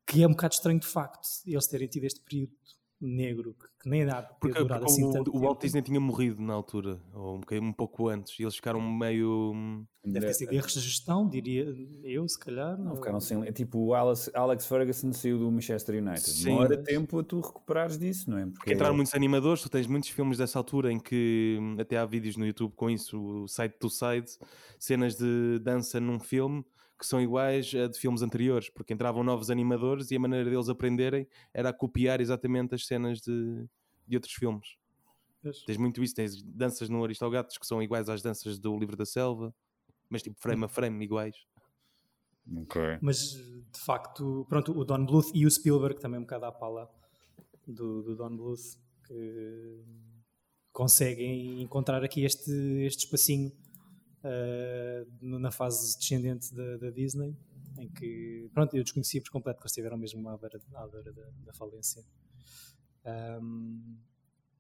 que 0.06 0.23
é 0.23 0.28
um 0.28 0.32
bocado 0.32 0.54
estranho 0.54 0.80
de 0.80 0.88
facto 0.88 1.28
eles 1.45 1.67
terem 1.67 1.88
tido 1.89 2.06
este 2.06 2.21
período 2.21 2.54
negro 3.00 3.54
que, 3.80 3.88
nem 3.90 4.06
dá 4.06 4.24
Porque, 4.24 4.58
porque 4.60 4.74
assim 4.86 5.04
o, 5.06 5.12
tanto 5.14 5.36
o 5.36 5.40
Walt. 5.40 5.62
Disney 5.62 5.82
tinha 5.84 6.00
morrido 6.00 6.42
na 6.42 6.54
altura, 6.54 7.00
ou 7.14 7.36
um, 7.36 7.40
bocadinho- 7.40 7.70
um 7.70 7.74
pouco 7.74 8.08
antes, 8.10 8.38
e 8.40 8.44
eles 8.44 8.56
ficaram 8.56 8.82
meio. 8.82 9.52
hum, 9.54 9.86
Deve 10.04 10.28
ter 10.28 10.34
sido 10.34 10.54
erros 10.54 10.74
de 10.74 10.80
gestão, 10.80 11.28
diria 11.28 11.66
eu, 12.04 12.28
se 12.28 12.40
calhar. 12.40 12.78
Não, 12.78 12.92
ou- 12.92 12.96
ficaram 12.98 13.20
sem. 13.20 13.44
É 13.46 13.52
tipo 13.52 13.78
o 13.80 13.94
Alex, 13.94 14.32
Alex 14.34 14.66
Ferguson 14.66 15.14
saiu 15.14 15.38
do 15.38 15.52
Manchester 15.52 16.02
United. 16.02 16.22
Sim. 16.22 16.46
Demora 16.46 16.78
tempo 16.82 17.20
a 17.20 17.24
tu 17.24 17.40
recuperares 17.42 17.98
disso, 18.00 18.30
não 18.32 18.38
é? 18.40 18.46
Porque 18.48 18.74
entraram 18.74 18.96
muitos 18.96 19.14
animadores, 19.14 19.62
tu 19.62 19.70
tens 19.70 19.86
muitos 19.86 20.10
filmes 20.10 20.38
dessa 20.38 20.58
altura 20.58 20.92
em 20.92 21.00
que 21.00 21.58
hum, 21.62 21.76
até 21.80 21.98
há 21.98 22.06
vídeos 22.06 22.36
no 22.38 22.46
YouTube 22.48 22.74
com 22.76 22.90
isso, 22.90 23.20
o 23.44 23.48
side 23.48 23.76
to 23.80 23.90
side, 23.90 24.28
cenas 24.80 25.16
de 25.16 25.60
dança 25.60 26.00
num 26.00 26.20
filme 26.20 26.66
que 26.98 27.06
são 27.06 27.22
iguais 27.22 27.74
a 27.76 27.88
de 27.88 27.98
filmes 27.98 28.22
anteriores, 28.22 28.70
porque 28.70 28.94
entravam 28.94 29.24
novos 29.24 29.50
animadores 29.50 30.10
e 30.12 30.16
a 30.16 30.20
maneira 30.20 30.50
deles 30.50 30.70
aprenderem 30.70 31.28
era 31.54 31.70
a 31.70 31.74
copiar 31.74 32.20
exatamente 32.20 32.74
as 32.74 32.86
cenas 32.86 33.20
de, 33.20 33.66
de 34.08 34.16
outros 34.16 34.34
filmes. 34.34 34.78
Pois. 35.42 35.64
Tens 35.64 35.78
muito 35.78 36.04
isso, 36.04 36.16
tens 36.16 36.42
danças 36.42 36.90
no 36.90 37.04
Aristogatos 37.04 37.58
que 37.58 37.68
são 37.68 37.82
iguais 37.82 38.10
às 38.10 38.22
danças 38.22 38.58
do 38.60 38.78
Livro 38.78 38.96
da 38.96 39.06
Selva, 39.06 39.54
mas 40.10 40.24
tipo 40.24 40.40
frame 40.40 40.66
a 40.66 40.68
frame 40.68 41.04
iguais. 41.04 41.36
Ok. 42.56 42.82
Mas 43.02 43.34
de 43.34 43.80
facto, 43.80 44.46
pronto, 44.50 44.78
o 44.78 44.86
Don 44.86 45.06
Bluth 45.06 45.32
e 45.34 45.46
o 45.46 45.52
Spielberg 45.52 46.00
também 46.00 46.20
um 46.20 46.24
bocado 46.24 46.46
à 46.46 46.52
pala 46.52 46.90
do, 47.68 48.02
do 48.02 48.16
Don 48.16 48.36
Bluth 48.36 48.78
que 49.06 49.84
conseguem 50.72 51.62
encontrar 51.62 52.04
aqui 52.04 52.24
este, 52.24 52.52
este 52.86 53.06
espacinho 53.06 53.52
no- 55.22 55.40
na 55.40 55.52
fase 55.52 55.98
descendente 55.98 56.54
da, 56.54 56.78
da 56.78 56.90
Disney 56.90 57.36
em 57.78 57.90
que 57.90 58.50
pronto, 58.54 58.76
eu 58.76 58.84
desconhecia 58.84 59.22
por 59.22 59.30
completo 59.30 59.60
que 59.60 59.64
eles 59.66 59.72
estiveram 59.72 59.98
mesmo 59.98 60.28
à 60.30 60.38
beira, 60.38 60.60
à 60.74 60.88
beira 60.88 61.14
da, 61.14 61.30
da 61.46 61.54
falência 61.54 62.04
Ahm, 63.06 63.98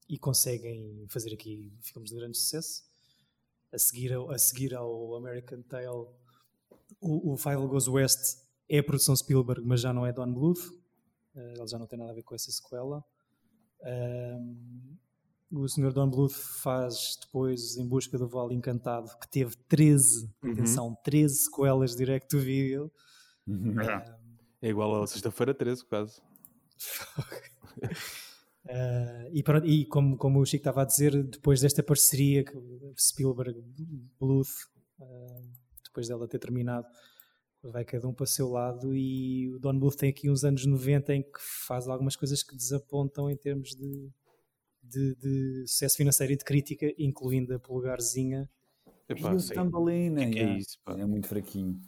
e 0.07 0.17
conseguem 0.17 1.05
fazer 1.09 1.33
aqui 1.33 1.73
filmes 1.81 2.11
de 2.11 2.15
grande 2.15 2.37
sucesso 2.37 2.83
a 3.73 3.77
seguir 3.77 4.13
ao, 4.13 4.31
a 4.31 4.37
seguir 4.37 4.73
ao 4.73 5.15
American 5.15 5.61
Tail 5.63 6.07
o, 7.01 7.33
o 7.33 7.37
Final 7.37 7.67
Goes 7.67 7.87
West 7.89 8.37
é 8.69 8.79
a 8.79 8.83
produção 8.83 9.15
Spielberg, 9.15 9.61
mas 9.65 9.81
já 9.81 9.91
não 9.93 10.05
é 10.05 10.13
Don 10.13 10.31
Bluth. 10.33 10.59
Eh, 11.35 11.53
ele 11.57 11.67
já 11.67 11.77
não 11.77 11.87
tem 11.87 11.99
nada 11.99 12.11
a 12.11 12.15
ver 12.15 12.23
com 12.23 12.35
essa 12.35 12.51
sequela. 12.51 13.03
Ahm, 13.83 14.97
o 15.51 15.67
Sr. 15.67 15.93
Don 15.93 16.09
Bluth 16.09 16.33
faz 16.33 17.17
depois 17.21 17.77
Em 17.77 17.87
Busca 17.87 18.17
do 18.17 18.27
Vale 18.27 18.53
Encantado, 18.55 19.09
que 19.19 19.29
teve 19.29 19.55
13, 19.67 20.29
Uhum. 20.43 20.51
atenção, 20.51 20.97
13 21.03 21.35
sequelas 21.35 21.95
direct 21.95 22.27
to 22.27 22.39
video. 22.39 22.91
É 24.61 24.69
igual 24.69 25.01
à 25.01 25.07
Sexta-feira 25.07 25.53
13, 25.53 25.85
quase. 25.85 26.21
Eh, 28.67 29.29
e, 29.33 29.43
pronto, 29.43 29.65
e 29.65 29.85
como, 29.85 30.17
como 30.17 30.39
o 30.39 30.45
Chico 30.45 30.61
estava 30.61 30.81
a 30.81 30.85
dizer, 30.85 31.23
depois 31.23 31.61
desta 31.61 31.81
parceria 31.81 32.43
que 32.43 32.53
Spielberg-Bluth, 32.97 34.47
eh, 34.99 35.41
depois 35.85 36.07
dela 36.07 36.27
ter 36.27 36.39
terminado, 36.39 36.87
vai 37.63 37.85
cada 37.85 38.07
um 38.07 38.13
para 38.13 38.23
o 38.23 38.27
seu 38.27 38.49
lado 38.49 38.95
e 38.95 39.49
o 39.53 39.59
Don 39.59 39.77
Bluth 39.79 39.95
tem 39.95 40.09
aqui 40.09 40.29
uns 40.29 40.43
anos 40.43 40.65
90 40.65 41.13
em 41.15 41.21
que 41.23 41.39
faz 41.67 41.87
algumas 41.87 42.15
coisas 42.15 42.43
que 42.43 42.55
desapontam 42.55 43.29
em 43.29 43.35
termos 43.37 43.69
de, 43.69 44.09
de, 44.87 45.15
de 45.15 45.63
sucesso 45.67 45.97
financeiro 45.97 46.33
e 46.33 46.37
de 46.37 46.45
crítica, 46.45 46.93
incluindo 46.97 47.53
a 47.53 47.59
polegarzinha. 47.59 48.49
Epá, 49.09 49.31
e 49.31 49.35
o 49.35 49.39
sim. 49.39 49.53
Thumbelina, 49.53 50.25
Que 50.25 50.31
que 50.31 50.39
é 50.39 50.57
isso, 50.57 50.77
pá? 50.83 50.97
É 50.97 51.05
muito 51.05 51.27
fraquinho. 51.27 51.79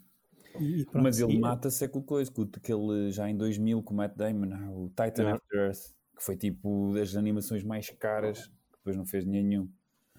E, 0.60 0.82
e 0.82 0.86
pronto, 0.86 1.04
Mas 1.04 1.20
ele 1.20 1.38
mata-se 1.38 1.84
é 1.84 1.88
com 1.88 2.00
o 2.00 2.04
coisa, 2.04 2.32
com 2.32 2.44
aquele 2.44 3.12
já 3.12 3.30
em 3.30 3.36
2000 3.36 3.84
com 3.84 3.94
o 3.94 3.98
Matt 3.98 4.16
Damon, 4.16 4.54
ah, 4.54 4.72
o 4.72 4.90
Titan 4.90 5.24
Yeah. 5.24 5.36
After 5.36 5.60
Earth, 5.60 5.96
que 6.18 6.24
foi 6.24 6.38
tipo 6.38 6.94
das 6.94 7.16
animações 7.16 7.64
mais 7.64 7.90
caras, 7.92 8.48
que 8.48 8.78
depois 8.78 8.96
não 8.96 9.06
fez 9.06 9.26
nenhum. 9.26 9.70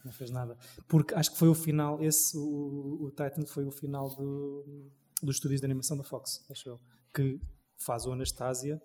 Não 0.04 0.12
fez 0.12 0.30
nada. 0.30 0.56
Porque 0.88 1.14
acho 1.14 1.32
que 1.32 1.38
foi 1.38 1.48
o 1.48 1.54
final, 1.54 2.02
esse, 2.02 2.36
o, 2.36 2.98
o 3.02 3.10
Titan 3.10 3.44
foi 3.46 3.64
o 3.64 3.70
final 3.70 4.08
do, 4.08 4.90
dos 5.22 5.36
estúdios 5.36 5.60
de 5.60 5.66
animação 5.66 5.96
da 5.96 6.04
Fox, 6.04 6.44
acho 6.50 6.68
eu, 6.68 6.80
que 7.14 7.40
faz 7.76 8.06
o 8.06 8.12
Anastasia. 8.12 8.80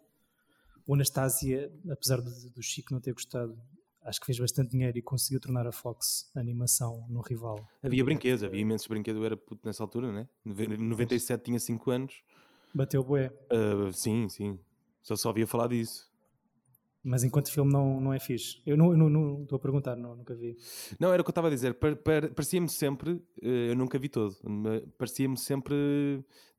O 0.87 0.93
Anastasia, 0.93 1.71
apesar 1.89 2.21
do, 2.21 2.31
do 2.49 2.61
Chico 2.61 2.93
não 2.93 3.01
ter 3.01 3.13
gostado, 3.13 3.57
acho 4.05 4.19
que 4.19 4.25
fez 4.27 4.39
bastante 4.39 4.69
dinheiro 4.71 4.97
e 4.97 5.01
conseguiu 5.01 5.39
tornar 5.39 5.67
a 5.67 5.71
Fox 5.71 6.31
a 6.35 6.39
animação 6.39 7.05
no 7.09 7.21
rival. 7.21 7.67
Havia 7.83 8.03
brinquedos, 8.05 8.43
havia 8.43 8.61
imensos 8.61 8.87
brinquedos. 8.87 9.19
Eu 9.19 9.25
era 9.25 9.35
puto 9.35 9.61
nessa 9.67 9.83
altura, 9.83 10.11
né? 10.11 10.27
Em 10.45 10.77
97 10.77 11.43
tinha 11.43 11.59
5 11.59 11.91
anos. 11.91 12.21
Bateu 12.73 13.03
bué, 13.03 13.31
Ah, 13.49 13.91
sim, 13.91 14.29
sim. 14.29 14.59
Só 15.01 15.15
só 15.15 15.29
havia 15.29 15.45
falar 15.47 15.67
disso. 15.67 16.09
mas 17.07 17.23
enquanto 17.23 17.51
filme 17.51 17.71
não, 17.71 18.01
não 18.01 18.11
é 18.13 18.19
fixe. 18.19 18.61
Eu 18.65 18.75
não 18.75 18.91
não- 18.97 19.09
não 19.09 19.43
estou 19.43 19.57
a 19.57 19.59
perguntar, 19.59 19.95
não, 19.95 20.15
nunca 20.15 20.33
vi. 20.33 20.57
Não, 20.99 21.13
era 21.13 21.21
o 21.21 21.23
que 21.25 21.29
eu 21.29 21.31
estava 21.31 21.47
a 21.47 21.51
dizer. 21.51 21.75
Par- 21.75 21.95
par- 21.95 22.29
Parecia-me 22.33 22.67
sempre, 22.67 23.21
eh, 23.41 23.69
eu 23.71 23.75
nunca 23.75 23.99
vi 23.99 24.09
todo, 24.09 24.35
parecia-me 24.97 25.37
sempre 25.37 25.75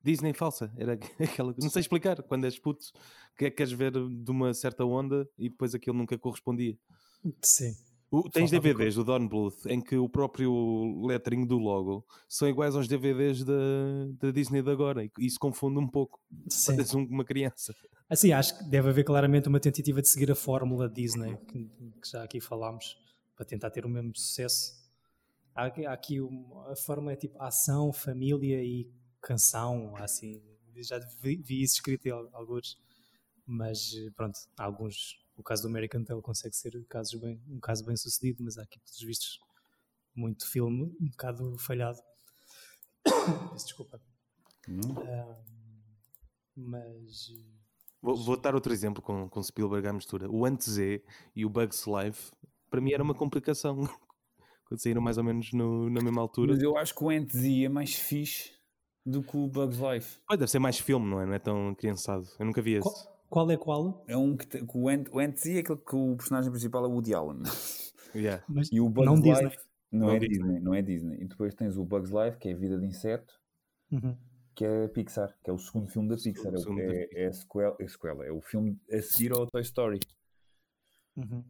Disney 0.02 0.32
falsa. 0.32 0.72
Era 0.78 0.92
aquela, 1.42 1.52
não 1.60 1.68
sei 1.68 1.80
explicar, 1.80 2.22
quando 2.22 2.44
és 2.44 2.58
puto, 2.60 2.86
que 3.36 3.50
queres 3.50 3.72
ver 3.72 3.90
de 3.92 4.30
uma 4.30 4.54
certa 4.54 4.84
onda 4.84 5.28
e 5.36 5.48
depois 5.48 5.74
aquilo 5.74 5.96
nunca 5.98 6.16
correspondia. 6.16 6.78
Sim. 7.42 7.74
O- 8.10 8.30
tens 8.30 8.50
DVDs 8.50 8.94
do 8.94 9.04
Don 9.04 9.26
Bluth 9.28 9.66
em 9.66 9.80
que 9.80 9.96
o 9.96 10.08
próprio 10.08 11.04
lettering 11.06 11.44
do 11.44 11.58
logo 11.58 12.06
são 12.28 12.48
iguais 12.48 12.76
aos 12.76 12.86
DVDs 12.86 13.42
da, 13.44 13.52
da 14.20 14.30
Disney 14.30 14.62
de 14.62 14.70
agora 14.70 15.04
e 15.04 15.10
isso 15.18 15.38
confunde 15.40 15.78
um 15.78 15.88
pouco. 15.88 16.20
Sim. 16.48 16.72
Parece 16.76 16.96
um- 16.96 17.04
uma 17.06 17.24
criança. 17.24 17.74
Assim, 18.08 18.30
acho 18.32 18.56
que 18.58 18.64
deve 18.70 18.88
haver 18.90 19.04
claramente 19.04 19.48
uma 19.48 19.58
tentativa 19.58 20.00
de 20.00 20.08
seguir 20.08 20.30
a 20.30 20.36
fórmula 20.36 20.88
Disney, 20.88 21.36
que, 21.48 21.64
que 22.00 22.08
já 22.08 22.22
aqui 22.22 22.40
falámos, 22.40 22.96
para 23.34 23.44
tentar 23.44 23.70
ter 23.70 23.84
o 23.84 23.88
mesmo 23.88 24.12
sucesso. 24.16 24.72
Há, 25.52 25.66
aqui- 25.66 25.84
há 25.84 25.92
aqui 25.92 26.18
a 26.70 26.76
fórmula 26.76 27.12
é 27.12 27.16
tipo 27.16 27.42
ação, 27.42 27.92
família 27.92 28.62
e 28.62 28.88
canção, 29.20 29.96
assim, 29.96 30.40
já 30.76 31.00
vi, 31.20 31.36
vi 31.42 31.62
isso 31.62 31.74
escrito 31.74 32.06
em 32.06 32.10
al- 32.12 32.30
alguns, 32.32 32.76
mas 33.44 33.92
eh, 33.96 34.10
pronto, 34.14 34.38
alguns, 34.56 35.16
o 35.36 35.42
caso 35.42 35.62
do 35.62 35.68
American 35.68 36.02
Tail 36.04 36.20
consegue 36.22 36.54
ser 36.56 36.72
casos 36.88 37.20
bem, 37.20 37.40
um 37.48 37.60
caso 37.60 37.84
bem 37.84 37.96
sucedido, 37.96 38.42
mas 38.42 38.56
há 38.58 38.62
aqui, 38.62 38.78
pelos 38.80 39.00
vistos, 39.00 39.38
muito 40.14 40.48
filme, 40.48 40.94
um 41.00 41.08
bocado 41.10 41.56
falhado. 41.58 41.98
Peço 43.52 43.66
desculpa. 43.66 44.00
Ah, 44.68 45.36
mas... 46.56 47.28
Vou, 48.00 48.16
vou 48.16 48.36
dar 48.40 48.54
outro 48.54 48.72
exemplo 48.72 49.02
com, 49.02 49.28
com 49.28 49.42
Spielberg 49.42 49.86
à 49.88 49.92
mistura. 49.92 50.30
O 50.30 50.44
Antes 50.44 50.76
E 50.78 51.02
e 51.34 51.44
o 51.44 51.50
Bugs 51.50 51.84
Life, 51.86 52.30
para 52.70 52.80
mim 52.80 52.92
era 52.92 53.02
uma 53.02 53.14
complicação. 53.14 53.76
Quando 54.66 54.80
saíram 54.80 55.00
mais 55.00 55.16
ou 55.16 55.22
menos 55.24 55.52
no- 55.52 55.88
na 55.88 56.02
mesma 56.02 56.20
altura. 56.20 56.52
Mas 56.52 56.62
eu 56.62 56.76
acho 56.76 56.94
que 56.94 57.04
o 57.04 57.08
Ant-Z 57.10 57.64
é 57.64 57.68
mais 57.68 57.94
fixe 57.94 58.50
do 59.04 59.22
que 59.22 59.36
o 59.36 59.46
Bugs 59.46 59.78
Life. 59.78 60.18
Pois, 60.26 60.38
deve 60.40 60.50
ser 60.50 60.58
mais 60.58 60.78
filme, 60.78 61.08
não 61.08 61.20
é? 61.20 61.26
Não 61.26 61.34
é 61.34 61.38
tão 61.38 61.72
criançado. 61.74 62.26
Eu 62.38 62.46
nunca 62.46 62.60
vi 62.60 62.72
esse. 62.72 62.82
Qual, 62.82 63.15
qual 63.28 63.50
é 63.50 63.56
qual? 63.56 64.04
É 64.06 64.16
um 64.16 64.36
que, 64.36 64.46
te- 64.46 64.64
que 64.66 64.76
o 64.78 64.88
Ant- 64.88 65.08
o 65.12 65.20
é 65.20 65.24
aquele 65.26 65.62
que 65.62 65.96
o 65.96 66.16
personagem 66.16 66.50
principal 66.50 66.84
é 66.84 66.88
o 66.88 66.92
Woody 66.92 67.14
Allen. 67.14 67.42
Yeah. 68.14 68.42
Mas 68.48 68.70
E 68.72 68.80
o 68.80 68.88
Bugs 68.88 69.04
não 69.06 69.16
Life 69.16 69.30
Disney. 69.50 69.58
não 69.92 70.06
Não 70.06 70.10
é 70.14 70.18
Disney. 70.18 70.38
Disney, 70.38 70.60
não 70.60 70.74
é 70.74 70.82
Disney. 70.82 71.16
E 71.20 71.24
depois 71.26 71.54
tens 71.54 71.76
o 71.76 71.84
Bugs 71.84 72.10
Life, 72.10 72.38
que 72.38 72.48
é 72.48 72.52
a 72.52 72.56
vida 72.56 72.78
de 72.78 72.86
inseto, 72.86 73.34
Uhum. 73.92 74.16
que 74.54 74.64
é 74.64 74.88
Pixar, 74.88 75.36
que 75.44 75.50
é 75.50 75.52
o 75.52 75.58
segundo 75.58 75.86
filme 75.90 76.08
da 76.08 76.16
Pixar. 76.16 76.54
É, 76.54 76.56
o- 76.58 76.74
da 76.76 76.82
é, 76.82 77.08
é 77.12 77.26
a 77.26 77.32
sequela, 77.34 77.76
é 77.78 77.84
a 77.84 77.88
sequela, 77.88 78.24
é 78.26 78.32
o 78.32 78.40
filme 78.40 78.80
a 78.90 79.02
seguir 79.02 79.32
ao 79.32 79.46
Toy 79.46 79.60
Story. 79.60 80.00
Uhum. 81.14 81.44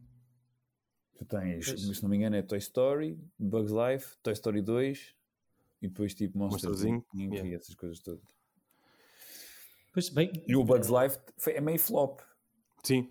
Tu 1.17 1.25
tens, 1.25 1.65
Pois. 1.67 1.95
se 1.97 2.03
não 2.03 2.09
me 2.09 2.17
engano, 2.17 2.35
é 2.35 2.41
Toy 2.41 2.57
Story, 2.57 3.17
Bugs 3.39 3.71
Life, 3.71 4.17
Toy 4.21 4.33
Story 4.33 4.61
2 4.61 5.15
e 5.81 5.87
depois 5.87 6.13
tipo 6.13 6.37
Inc. 6.83 7.05
Inc, 7.15 7.33
yeah. 7.33 7.49
e 7.49 7.53
essas 7.55 7.75
coisas 7.75 7.99
todas. 8.01 8.36
Pois 9.97 10.09
bem, 10.09 10.31
E 10.47 10.55
o 10.55 10.63
Bugs 10.63 10.89
Life 10.89 11.17
foi, 11.39 11.53
é 11.53 11.59
meio 11.59 11.79
flop. 11.79 12.19
Sim. 12.83 13.09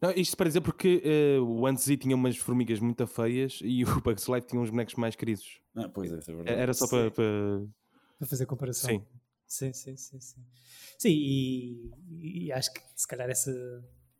Não, 0.00 0.12
isto 0.12 0.36
para 0.36 0.46
dizer 0.46 0.60
porque 0.60 1.02
eh, 1.04 1.40
o 1.40 1.66
Antes 1.66 1.88
E 1.88 1.96
tinha 1.96 2.14
umas 2.14 2.36
formigas 2.36 2.78
muito 2.78 3.04
feias 3.08 3.58
e 3.64 3.82
o 3.82 3.86
Bugs 4.00 4.28
Life 4.28 4.46
tinha 4.46 4.62
uns 4.62 4.70
bonecos 4.70 4.94
mais 4.94 5.16
queridos. 5.16 5.60
Ah, 5.74 5.88
pois 5.88 6.12
é, 6.12 6.18
isso 6.20 6.30
é 6.30 6.34
verdade. 6.36 6.60
Era 6.60 6.72
só 6.74 6.86
para. 6.86 7.10
para- 7.10 7.66
para 8.20 8.26
fazer 8.28 8.46
comparação. 8.46 8.88
Sim. 8.88 9.72
Sim, 9.72 9.72
sim, 9.72 9.96
sim. 9.96 10.20
Sim, 10.20 10.44
sim 10.96 11.10
e, 11.10 12.44
e 12.46 12.52
acho 12.52 12.72
que 12.72 12.80
se 12.94 13.08
calhar 13.08 13.28
essa, 13.28 13.50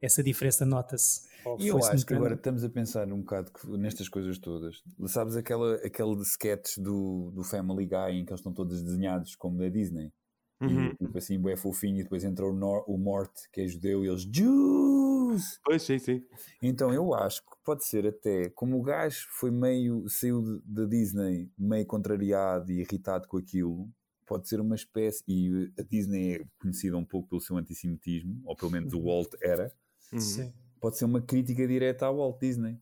essa 0.02 0.20
diferença 0.24 0.66
nota-se. 0.66 1.28
E 1.60 1.68
eu 1.68 1.76
acho 1.84 2.04
que 2.04 2.14
agora 2.14 2.34
estamos 2.34 2.64
a 2.64 2.68
pensar 2.68 3.06
um 3.12 3.20
bocado 3.20 3.52
que- 3.52 3.64
nestas 3.76 4.08
coisas 4.08 4.38
todas. 4.40 4.82
Sabes 5.06 5.36
aquela, 5.36 5.76
aquele 5.76 6.16
de 6.16 6.22
sketch 6.22 6.78
do, 6.78 7.30
do 7.32 7.44
Family 7.44 7.86
Guy 7.86 8.18
em 8.18 8.24
que 8.24 8.32
eles 8.32 8.40
estão 8.40 8.52
todos 8.52 8.82
desenhados 8.82 9.36
como 9.36 9.56
da 9.56 9.68
Disney? 9.68 10.12
Uhum. 10.61 10.86
E 10.88 10.96
tipo 10.96 11.18
assim, 11.18 11.40
é 11.48 11.56
fofinho, 11.56 12.00
e 12.00 12.02
depois 12.02 12.24
entra 12.24 12.44
o, 12.46 12.52
Nor 12.52 12.84
o 12.88 12.98
Mort, 12.98 13.32
que 13.52 13.61
é 13.61 13.66
judeu, 13.68 14.04
e 14.04 14.09
eles 14.09 14.22
Jews! 14.24 15.61
Pois, 15.64 15.82
sim, 15.82 15.98
sim. 15.98 16.24
Então 16.62 16.92
eu 16.92 17.14
acho 17.14 17.42
que 17.42 17.56
pode 17.64 17.84
ser 17.84 18.06
até, 18.06 18.48
como 18.50 18.78
o 18.78 18.82
gajo 18.82 19.26
foi 19.30 19.50
meio, 19.50 20.09
saiu 20.09 20.61
da 20.64 20.84
Disney 20.84 21.50
meio 21.56 21.86
contrariado 21.86 22.72
e 22.72 22.80
irritado 22.80 23.28
com 23.28 23.36
aquilo, 23.36 23.88
pode 24.26 24.48
ser 24.48 24.61
uma 24.61 24.74
espécie, 24.74 25.22
e 25.28 25.72
a 25.78 25.82
Disney 25.82 26.34
é 26.40 26.44
conhecida 26.61 26.96
um 26.96 27.04
pouco 27.04 27.28
pelo 27.28 27.40
seu 27.40 27.56
antissemitismo, 27.56 28.40
ou 28.44 28.56
pelo 28.56 28.70
menos 28.72 28.92
o 28.92 29.00
Walt 29.02 29.32
era, 29.40 29.72
Uhum. 30.12 30.20
Sim. 30.20 30.52
pode 30.80 30.96
ser 30.96 31.04
uma 31.04 31.20
crítica 31.20 31.66
direta 31.68 32.06
ao 32.06 32.16
Walt 32.16 32.40
Disney. 32.40 32.80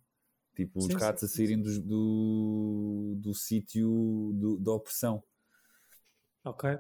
Tipo, 0.55 0.79
os 0.79 0.87
Sim, 0.87 0.95
ratos 0.95 1.21
sim, 1.21 1.27
a 1.27 1.37
saírem 1.37 1.61
dos- 1.63 1.79
do, 1.81 3.15
do 3.19 3.35
sítio 3.35 4.31
do- 4.35 4.57
da 4.59 4.73
opressão. 4.73 5.23
Ok. 6.45 6.79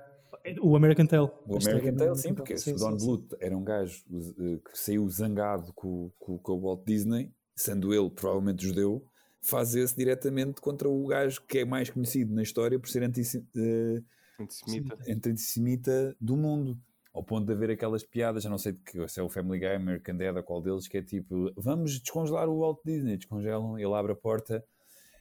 O 0.61 0.76
American 0.76 1.07
Tail. 1.07 1.30
O 1.47 1.57
American 1.57 1.94
Tail, 1.94 2.14
sim, 2.14 2.34
porque 2.34 2.55
o 2.55 2.59
sim, 2.59 2.74
Don 2.76 2.99
sim. 2.99 3.07
Bluth 3.07 3.36
era 3.40 3.57
um 3.57 3.64
gajo 3.64 4.05
eh, 4.11 4.59
que 4.70 4.78
saiu 4.78 5.09
zangado 5.09 5.72
com, 5.74 6.11
com, 6.18 6.38
com 6.38 6.53
o 6.53 6.61
Walt 6.61 6.84
Disney, 6.84 7.32
sendo 7.55 7.92
ele 7.92 8.11
provavelmente 8.11 8.64
judeu, 8.64 9.05
faz 9.42 9.74
esse 9.74 9.97
diretamente 9.97 10.61
contra 10.61 10.88
o 10.88 11.07
gajo 11.07 11.42
que 11.47 11.59
é 11.59 11.64
mais 11.64 11.90
conhecido 11.90 12.34
na 12.34 12.42
história 12.42 12.78
por 12.78 12.88
ser 12.88 13.03
eh, 13.03 14.03
Antissemita. 14.38 14.99
antissemita 15.09 16.16
do 16.20 16.36
mundo. 16.36 16.78
Ao 17.14 17.24
ponto 17.24 17.47
de 17.47 17.53
haver 17.55 17.70
aquelas 17.70 18.03
piadas, 18.05 18.42
já 18.42 18.51
não 18.51 18.59
sei 18.59 18.72
de 18.72 18.78
que 18.80 19.09
se 19.09 19.18
é 19.18 19.22
o 19.22 19.30
Family 19.30 19.59
Guy, 19.59 19.68
American 19.68 20.16
Dad, 20.18 20.36
a 20.36 20.42
qual 20.42 20.61
deles, 20.61 20.86
que 20.86 20.99
é 20.99 21.03
tipo: 21.03 21.51
vamos 21.57 21.99
descongelar 21.99 22.47
o 22.47 22.59
Walt 22.59 22.80
Disney. 22.84 23.16
Descongelam, 23.16 23.78
ele 23.78 23.94
abre 23.94 24.12
a 24.12 24.14
porta. 24.14 24.62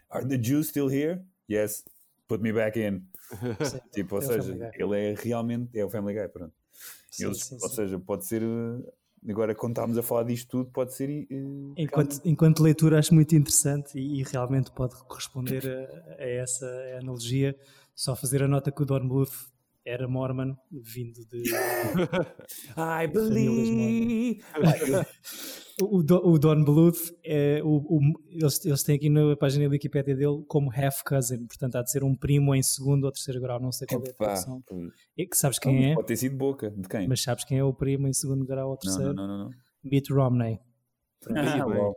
Are 0.10 0.28
the 0.28 0.38
Jews 0.38 0.68
still 0.68 0.90
here? 0.90 1.24
Yes. 1.50 1.86
Put 2.28 2.42
me 2.42 2.52
back 2.54 2.80
in. 2.80 3.04
Sim. 3.64 3.80
Tipo, 3.94 4.16
ou 4.16 4.22
É 4.22 4.26
seja, 4.26 4.72
ele 4.76 5.00
é 5.00 5.14
realmente. 5.16 5.78
É 5.78 5.86
o 5.86 5.90
Family 5.90 6.14
Guy, 6.20 6.28
pronto. 6.30 6.54
Sim, 7.12 7.26
Eles- 7.26 7.44
sim, 7.44 7.56
ou 7.62 7.70
sim. 7.70 7.76
seja, 7.76 8.00
pode 8.00 8.26
ser. 8.26 8.42
eh, 8.42 8.92
Agora, 9.28 9.56
quando 9.56 9.72
estávamos 9.72 9.98
a 9.98 10.04
falar 10.04 10.24
disto 10.24 10.50
tudo, 10.50 10.70
pode 10.72 10.94
ser. 10.94 11.10
eh, 11.10 11.26
Enquanto, 11.78 12.22
enquanto 12.24 12.62
leitura 12.62 13.00
acho 13.00 13.14
muito 13.14 13.36
interessante 13.36 13.98
e, 13.98 14.20
e 14.20 14.24
realmente 14.24 14.72
pode 14.72 14.96
corresponder 15.06 15.64
a, 16.20 16.22
a 16.24 16.28
essa 16.28 16.66
analogia, 17.02 17.58
só 17.96 18.16
fazer 18.16 18.44
a 18.44 18.48
nota 18.48 18.72
que 18.72 18.84
o 18.84 18.86
Don 18.86 19.08
Bluth 19.08 19.34
era 19.84 20.08
Mormon, 20.08 20.56
vindo 20.72 21.26
de... 21.26 21.44
I 22.78 23.08
believe. 23.08 24.42
O, 25.82 25.98
o 25.98 26.04
Do- 26.04 26.26
o 26.26 26.40
Don 26.40 26.64
Bluth, 26.64 27.12
é, 27.24 27.62
o, 27.64 27.68
o- 27.98 28.02
eles, 28.30 28.64
eles 28.66 28.82
têm 28.84 28.96
aqui 28.96 29.10
na 29.10 29.36
página 29.36 29.66
da 29.66 29.72
Wikipédia 29.72 30.16
dele 30.16 30.44
como 30.48 30.72
half 30.72 31.02
cousin, 31.04 31.46
portanto 31.48 31.76
há 31.76 31.82
de 31.84 31.92
ser 31.92 32.02
um 32.04 32.16
primo 32.16 32.56
em 32.56 32.64
segundo 32.64 33.04
ou 33.04 33.12
terceiro 33.12 33.42
grau, 33.42 33.60
não 33.60 33.72
sei 33.74 33.86
qual 33.88 34.02
é 34.06 34.10
a 34.10 34.14
tradução. 34.14 34.64
E 35.18 35.28
que 35.28 35.36
sabes 35.36 35.60
quem 35.60 35.92
é, 35.92 35.96
Pode 35.96 36.08
ter 36.08 36.16
sido 36.16 36.38
boca. 36.38 36.72
De 36.72 36.88
quem? 36.88 37.08
mas 37.10 37.22
sabes 37.22 37.44
quem 37.44 37.58
é 37.58 37.64
o 37.64 37.74
primo 37.74 38.08
em 38.08 38.14
segundo 38.14 38.46
grau 38.46 38.68
ou 38.70 38.74
não, 38.76 38.78
terceiro? 38.78 39.14
não, 39.14 39.28
não, 39.28 39.38
não. 39.38 39.46
não. 39.46 39.52
Mitt 39.84 40.14
Romney. 40.14 40.60
Ah, 41.30 41.66
bem. 41.68 41.94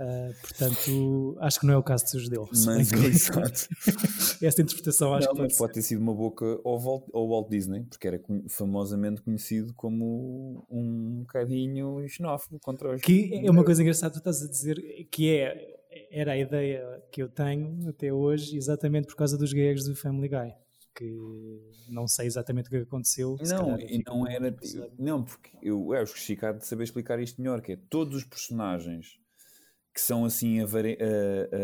Ah, 0.00 0.30
portanto, 0.40 1.36
acho 1.40 1.60
que 1.60 1.66
não 1.66 1.74
é 1.74 1.76
o 1.76 1.82
caso 1.82 2.04
de 2.04 2.10
ser 2.10 2.18
judeu. 2.20 2.48
Se 2.52 2.66
bem 2.66 2.76
Mas, 2.78 2.90
que 2.90 2.96
exato. 3.06 3.68
esta 4.44 4.62
interpretação 4.62 5.14
acho 5.14 5.28
Não, 5.28 5.34
que 5.34 5.40
pode 5.42 5.56
pode 5.56 5.72
ter 5.74 5.82
sido 5.82 6.00
uma 6.00 6.14
boca 6.14 6.44
ao 6.64 6.78
Walt, 6.78 7.04
ao 7.12 7.28
Walt 7.28 7.50
Disney, 7.50 7.84
porque 7.84 8.08
era 8.08 8.20
famosamente 8.48 9.20
conhecido 9.20 9.74
como 9.74 10.66
um 10.70 11.20
bocadinho 11.20 12.06
xenófobo 12.08 12.58
contra 12.60 12.94
os. 12.94 13.02
Que 13.02 13.46
é 13.46 13.50
uma 13.50 13.64
coisa 13.64 13.82
engraçada, 13.82 14.14
tu 14.14 14.18
estás 14.18 14.42
a 14.42 14.48
dizer 14.48 14.76
que 15.10 15.30
é, 15.30 15.78
era 16.10 16.32
a 16.32 16.38
ideia 16.38 17.02
que 17.10 17.22
eu 17.22 17.28
tenho 17.28 17.88
até 17.88 18.12
hoje, 18.12 18.56
exatamente 18.56 19.06
por 19.06 19.16
causa 19.16 19.36
dos 19.36 19.52
gags 19.52 19.84
do 19.84 19.94
Family 19.94 20.28
Guy. 20.28 20.54
Que 20.94 21.10
não 21.88 22.06
sei 22.06 22.26
exatamente 22.26 22.66
o 22.66 22.70
que 22.70 22.76
aconteceu. 22.76 23.38
se 23.42 23.54
Não, 23.54 23.78
e 23.78 24.02
não 24.06 24.26
era. 24.26 24.48
episódio. 24.48 24.92
Não, 24.98 25.22
porque 25.24 25.50
eu, 25.62 25.92
acho 25.94 26.12
que 26.12 26.18
o 26.18 26.22
Chico 26.22 26.44
há 26.44 26.52
de 26.52 26.66
saber 26.66 26.84
explicar 26.84 27.18
isto 27.18 27.40
melhor, 27.40 27.62
que 27.62 27.72
é 27.72 27.78
todos 27.88 28.16
os 28.16 28.24
personagens 28.24 29.21
que 29.94 30.00
são 30.00 30.24
assim 30.24 30.60
avare, 30.60 30.96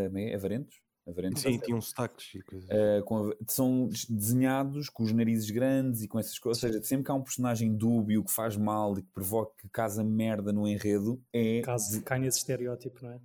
como 0.08 0.18
é? 0.18 0.34
avarentos? 0.34 0.76
Avarentos? 1.06 1.40
Sim, 1.40 1.58
tinha 1.58 1.74
um 1.74 1.80
sotaques 1.80 2.34
e 2.34 2.42
coisas. 2.42 2.68
Uh, 2.68 3.36
são 3.48 3.88
des- 3.88 4.04
desenhados 4.04 4.90
com 4.90 5.02
os 5.04 5.12
narizes 5.12 5.50
grandes 5.50 6.02
e 6.02 6.08
com 6.08 6.18
essas 6.18 6.38
coisas. 6.38 6.62
Ou 6.62 6.68
seja, 6.70 6.84
sempre 6.84 7.06
que 7.06 7.10
há 7.10 7.14
um 7.14 7.22
personagem 7.22 7.74
dúbio 7.74 8.22
que 8.22 8.30
faz 8.30 8.58
mal 8.58 8.98
e 8.98 9.02
que 9.02 9.08
provoca 9.10 9.54
que 9.58 9.68
casa 9.70 10.04
merda 10.04 10.52
no 10.52 10.68
enredo, 10.68 11.18
é, 11.32 11.62
Caso 11.62 12.02
cai 12.02 12.18
nesse 12.18 12.36
estereótipo, 12.38 13.02
não 13.02 13.12
é? 13.12 13.20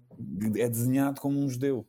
é 0.62 0.70
desenhado 0.70 1.20
como 1.20 1.38
um 1.40 1.50
judeu. 1.50 1.86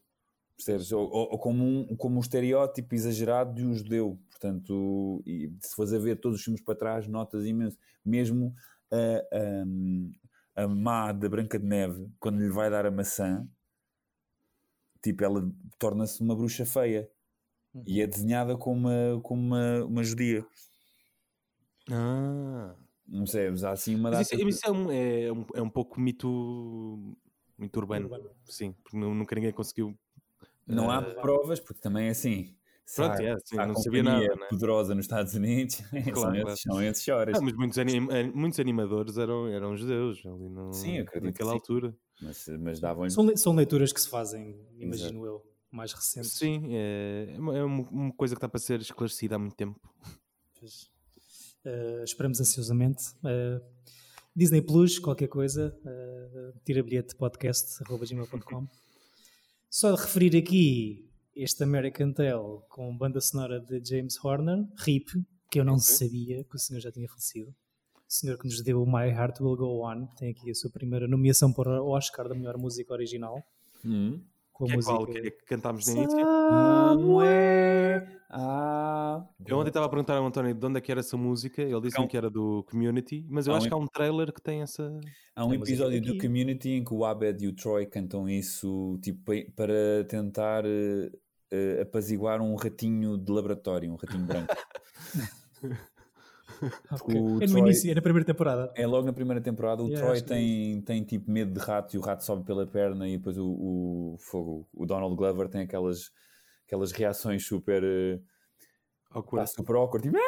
Percebes? 0.56 0.90
Ou, 0.90 1.04
ou- 1.04 1.28
ou 1.32 1.38
como, 1.38 1.64
um, 1.64 1.96
como 1.96 2.16
um 2.16 2.20
estereótipo 2.20 2.92
exagerado 2.92 3.54
de 3.54 3.64
um 3.64 3.72
judeu. 3.74 4.18
Portanto, 4.30 5.22
e 5.24 5.52
se 5.60 5.76
fores 5.76 5.92
a 5.92 5.98
ver 5.98 6.16
todos 6.18 6.38
os 6.38 6.44
filmes 6.44 6.60
para 6.62 6.74
trás, 6.74 7.06
notas 7.06 7.44
imenso. 7.46 7.78
Mesmo 8.04 8.52
a, 8.90 8.96
a, 8.96 9.64
a 10.56 10.66
má 10.68 11.12
da 11.12 11.28
Branca 11.28 11.58
de 11.58 11.66
Neve, 11.66 12.10
quando 12.20 12.40
lhe 12.40 12.50
vai 12.50 12.70
dar 12.70 12.86
a 12.86 12.90
maçã, 12.90 13.46
tipo, 15.02 15.24
ela 15.24 15.50
torna-se 15.78 16.20
uma 16.22 16.34
bruxa 16.36 16.64
feia. 16.64 17.08
E 17.86 18.00
é 18.00 18.06
desenhada 18.06 18.56
como 18.56 18.88
uma, 18.88 19.20
como 19.22 19.42
uma, 19.42 19.84
uma 19.84 20.04
judia. 20.04 20.46
Ah. 21.90 22.74
Não 23.06 23.26
sei, 23.26 23.48
há 23.48 23.70
assim 23.72 23.94
uma 23.94 24.10
Mas 24.10 24.28
data. 24.28 24.34
isso, 24.36 24.48
isso 24.48 24.66
é, 24.66 24.70
um, 24.70 24.90
é, 24.90 25.32
um, 25.32 25.46
é 25.54 25.62
um 25.62 25.68
pouco 25.70 26.00
mito, 26.00 27.16
mito 27.58 27.78
urbano. 27.80 28.06
Urbano. 28.06 28.30
Sim, 28.46 28.72
porque 28.82 28.96
nu- 28.96 29.14
nunca 29.14 29.34
ninguém 29.34 29.52
conseguiu. 29.52 29.98
Não 30.66 30.90
há 30.90 31.02
eh, 31.02 31.14
provas, 31.20 31.60
porque 31.60 31.80
também 31.80 32.08
é 32.08 32.10
assim. 32.10 32.56
Pronto, 32.94 33.20
é, 33.22 33.36
sim, 33.44 33.56
não 33.56 33.74
sabia 33.76 34.02
companhia 34.04 34.28
nada, 34.28 34.40
né? 34.40 34.46
poderosa 34.50 34.94
nos 34.94 35.04
Estados 35.04 35.34
Unidos, 35.34 35.76
são, 35.90 36.12
Claro, 36.12 36.48
esses, 36.48 36.60
são 36.60 36.82
esses 36.82 37.02
choras. 37.02 37.38
Ah, 37.38 37.40
mas 37.40 37.54
muitos, 37.54 37.78
anim- 37.78 38.06
muitos 38.34 38.60
animadores 38.60 39.16
eram, 39.16 39.48
eram 39.48 39.76
judeus 39.76 40.24
ali 40.26 40.48
no, 40.48 40.72
Sim, 40.72 40.98
acredito 40.98 41.20
que 41.20 41.20
naquela 41.42 41.50
sim. 41.52 41.56
altura. 41.56 41.96
Mas, 42.20 42.46
mas 42.60 42.80
davam-lhe. 42.80 43.10
São, 43.10 43.24
le- 43.24 43.36
são 43.36 43.54
leituras 43.54 43.92
que 43.92 44.00
se 44.00 44.08
fazem, 44.08 44.56
imagino 44.78 45.24
eu, 45.24 45.42
mais 45.70 45.92
recentes. 45.92 46.32
Sim, 46.32 46.68
é, 46.72 47.32
é 47.34 47.38
uma, 47.38 47.56
é 47.58 47.64
uma- 47.64 47.88
uma 47.90 48.12
coisa 48.12 48.34
que 48.34 48.38
está 48.38 48.48
para 48.48 48.60
ser 48.60 48.80
esclarecida 48.80 49.36
há 49.36 49.38
muito 49.38 49.56
tempo. 49.56 49.80
Pois. 50.60 50.90
Eh, 51.64 52.02
esperamos 52.04 52.38
ansiosamente. 52.40 53.02
Eh, 53.24 53.60
Disney 54.36 54.60
Plus, 54.60 54.98
qualquer 54.98 55.28
coisa, 55.28 55.74
uh, 55.84 56.58
tira 56.64 56.82
bilhete 56.82 57.14
podcast.gmail.com. 57.14 58.66
Só 59.70 59.92
de 59.94 60.00
referir 60.02 60.36
aqui 60.36 61.03
este 61.34 61.62
American 61.64 62.12
Tail 62.12 62.62
com 62.68 62.96
banda 62.96 63.20
sonora 63.20 63.60
de 63.60 63.82
James 63.84 64.22
Horner, 64.24 64.66
RIP, 64.78 65.08
que 65.50 65.60
eu 65.60 65.64
não 65.64 65.78
sabia 65.78 66.44
que 66.44 66.56
o 66.56 66.58
senhor 66.58 66.80
já 66.80 66.90
tinha 66.92 67.08
falecido. 67.08 67.50
O 67.96 68.12
senhor 68.14 68.38
que 68.38 68.44
nos 68.46 68.62
deu 68.62 68.82
o 68.82 68.86
My 68.86 69.08
Heart 69.08 69.40
Will 69.40 69.56
Go 69.56 69.84
On, 69.86 70.06
tem 70.16 70.30
aqui 70.30 70.50
a 70.50 70.54
sua 70.54 70.70
primeira 70.70 71.08
nomeação 71.08 71.52
para 71.52 71.82
o 71.82 71.88
Oscar 71.88 72.28
da 72.28 72.34
melhor 72.34 72.56
música 72.58 72.92
original. 72.92 73.42
Hum. 73.84 74.20
Com 74.52 74.64
a 74.64 74.66
Que 74.68 74.72
é 74.72 74.76
música. 74.76 74.94
qual 74.94 75.06
que, 75.06 75.18
é 75.18 75.30
que 75.30 75.44
cantámos 75.46 75.86
no 75.88 75.92
início? 75.96 76.18
Somewhere 76.18 78.06
out 78.30 79.26
Eu 79.46 79.58
ontem 79.58 79.68
estava 79.68 79.86
a 79.86 79.88
perguntar 79.88 80.16
ao 80.16 80.24
António 80.26 80.54
de 80.54 80.64
onde 80.66 80.78
é 80.78 80.80
que 80.80 80.92
era 80.92 81.00
essa 81.00 81.16
música. 81.16 81.60
Ele 81.60 81.80
disse-me 81.80 82.06
que 82.06 82.16
era 82.16 82.30
do 82.30 82.64
Community, 82.70 83.26
mas 83.28 83.46
eu 83.48 83.54
Há 83.54 83.56
acho 83.56 83.66
um- 83.66 83.68
que 83.68 83.74
há 83.74 83.78
um 83.78 83.86
trailer 83.88 84.32
que 84.32 84.40
tem 84.40 84.62
essa. 84.62 84.96
Há 85.34 85.44
um 85.44 85.48
música 85.48 85.64
episódio 85.70 86.00
do. 86.02 86.18
Community 86.18 86.70
em 86.70 86.84
que 86.84 86.94
o 86.94 87.04
Abed 87.04 87.44
e 87.44 87.48
o 87.48 87.52
Troy 87.54 87.84
cantam 87.86 88.28
isso 88.28 88.96
tipo, 89.02 89.24
pa- 89.24 89.50
para 89.56 90.04
tentar 90.08 90.64
eh, 91.50 91.82
apaziguar 91.82 92.40
um 92.40 92.54
ratinho 92.54 93.16
de 93.18 93.30
laboratório, 93.32 93.90
um 93.92 93.96
ratinho 93.96 94.24
branco. 94.24 94.54
Ok. 96.90 97.14
o 97.20 97.42
É 97.42 97.46
no 97.46 97.52
Troy- 97.52 97.60
início, 97.60 97.90
é 97.90 97.94
na 97.94 98.00
primeira 98.02 98.24
temporada. 98.24 98.72
É 98.76 98.86
logo 98.86 99.04
na 99.06 99.12
primeira 99.12 99.40
temporada. 99.40 99.82
O 99.82 99.88
Yeah, 99.88 100.06
Troy 100.06 100.18
é 100.18 100.22
tem, 100.22 100.80
tem 100.82 101.02
tipo 101.04 101.30
medo 101.30 101.52
de 101.52 101.58
rato 101.58 101.94
e 101.94 101.98
o 101.98 102.00
rato 102.00 102.24
sobe 102.24 102.44
pela 102.44 102.64
perna 102.66 103.08
e 103.08 103.16
depois 103.18 103.36
o, 103.36 103.44
o 103.46 104.16
fogo. 104.20 104.66
O 104.72 104.86
Donald 104.86 105.14
Glover 105.16 105.48
tem 105.48 105.62
aquelas, 105.62 106.10
aquelas 106.66 106.92
reações 106.92 107.44
super. 107.44 107.82
eh, 107.82 108.20
awkward. 109.10 109.50
super 109.50 109.74
awkward. 109.76 110.08
Tipo, 110.08 110.18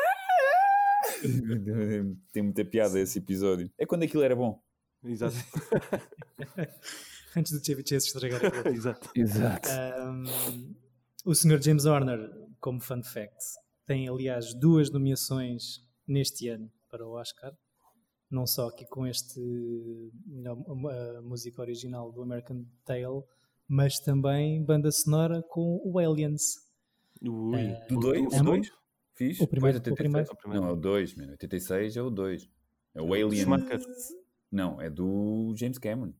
tem 2.32 2.42
muita 2.42 2.64
piada 2.64 2.98
esse 2.98 3.18
episódio. 3.18 3.70
É 3.78 3.86
quando 3.86 4.02
aquilo 4.02 4.22
era 4.22 4.34
bom. 4.34 4.60
Exato. 5.04 5.36
Antes 7.36 7.52
do 7.52 7.64
Chevy 7.64 7.84
Chase 7.86 8.06
estragar 8.08 8.40
a. 8.44 8.68
Exato. 8.70 9.10
Exato. 9.14 9.68
Um, 10.02 10.74
o 11.26 11.34
Sr. 11.34 11.60
James 11.62 11.84
Horner, 11.84 12.30
como 12.60 12.80
fun 12.80 13.02
fact, 13.02 13.36
tem 13.84 14.08
aliás 14.08 14.54
duas 14.54 14.90
nomeações 14.90 15.80
neste 16.06 16.48
ano 16.48 16.70
para 16.90 17.06
o 17.06 17.12
Oscar. 17.12 17.52
Não 18.30 18.46
só 18.46 18.68
aqui 18.68 18.86
com 18.86 19.06
este 19.06 19.40
melhor, 20.26 20.56
a 21.16 21.22
música 21.22 21.60
original 21.62 22.10
do 22.12 22.22
American 22.22 22.64
Tail, 22.84 23.24
mas 23.68 23.98
também 24.00 24.64
banda 24.64 24.90
sonora 24.90 25.42
com 25.42 25.80
o 25.84 25.98
Aliens. 25.98 26.56
Ui. 27.22 27.60
Eh, 27.60 27.86
Do 27.88 28.00
2? 28.00 28.32
é 28.32 28.40
O 28.40 28.44
bom? 28.44 28.50
2? 28.52 28.72
Fiz? 29.14 29.40
O 29.40 29.46
primeiro- 29.46 29.80
Pois, 29.80 29.92
o 29.92 29.96
primeiro. 29.96 30.28
86. 30.28 30.60
Não, 30.60 30.68
é 30.68 30.72
o 30.72 30.76
2, 30.76 31.14
mano. 31.14 31.30
86 31.32 31.96
é 31.96 32.02
o 32.02 32.10
2. 32.10 32.48
É 32.94 33.00
o 33.00 33.06
do 33.06 33.14
Alien. 33.14 33.42
Schumacher. 33.42 33.80
Não, 34.50 34.80
é 34.80 34.90
do 34.90 35.54
James 35.56 35.78
Cameron. 35.78 36.12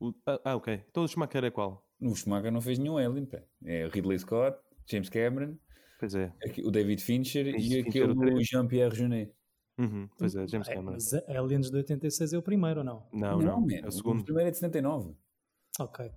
O- 0.00 0.12
ah, 0.26 0.40
ah, 0.44 0.56
ok. 0.56 0.84
Então 0.90 1.04
o 1.04 1.08
Schumacher 1.08 1.44
é 1.44 1.50
qual? 1.50 1.84
O 2.02 2.14
Schumacher 2.14 2.50
não 2.52 2.60
fez 2.60 2.78
nenhum 2.78 2.96
Alien, 2.98 3.26
pá. 3.26 3.38
É 3.64 3.86
Ridley 3.88 4.18
Scott, 4.18 4.58
James 4.86 5.08
Cameron, 5.08 5.56
Pois 6.00 6.14
é. 6.14 6.32
aqui- 6.44 6.62
o 6.66 6.70
David 6.70 7.00
Fincher 7.02 7.46
e 7.46 7.52
Fincher 7.60 7.86
aquele. 7.88 8.44
Jean-Pierre 8.44 8.94
Jeunet. 8.94 9.32
Uhum, 9.78 10.08
pois 10.18 10.34
é, 10.34 10.46
James 10.48 10.68
É, 10.68 10.74
Cameron. 10.74 10.92
mas 10.92 11.14
a 11.14 11.22
Aliens 11.38 11.70
de 11.70 11.76
86 11.76 12.32
é 12.32 12.38
o 12.38 12.42
primeiro 12.42 12.80
ou 12.80 12.84
não? 12.84 13.06
Não, 13.12 13.38
não. 13.40 13.60
man, 13.60 13.68
É 13.82 13.86
o 13.86 13.90
segundo. 13.92 14.24
primeiro 14.24 14.48
é 14.48 14.50
de 14.50 14.56
79. 14.58 15.14
Ok. 15.80 16.10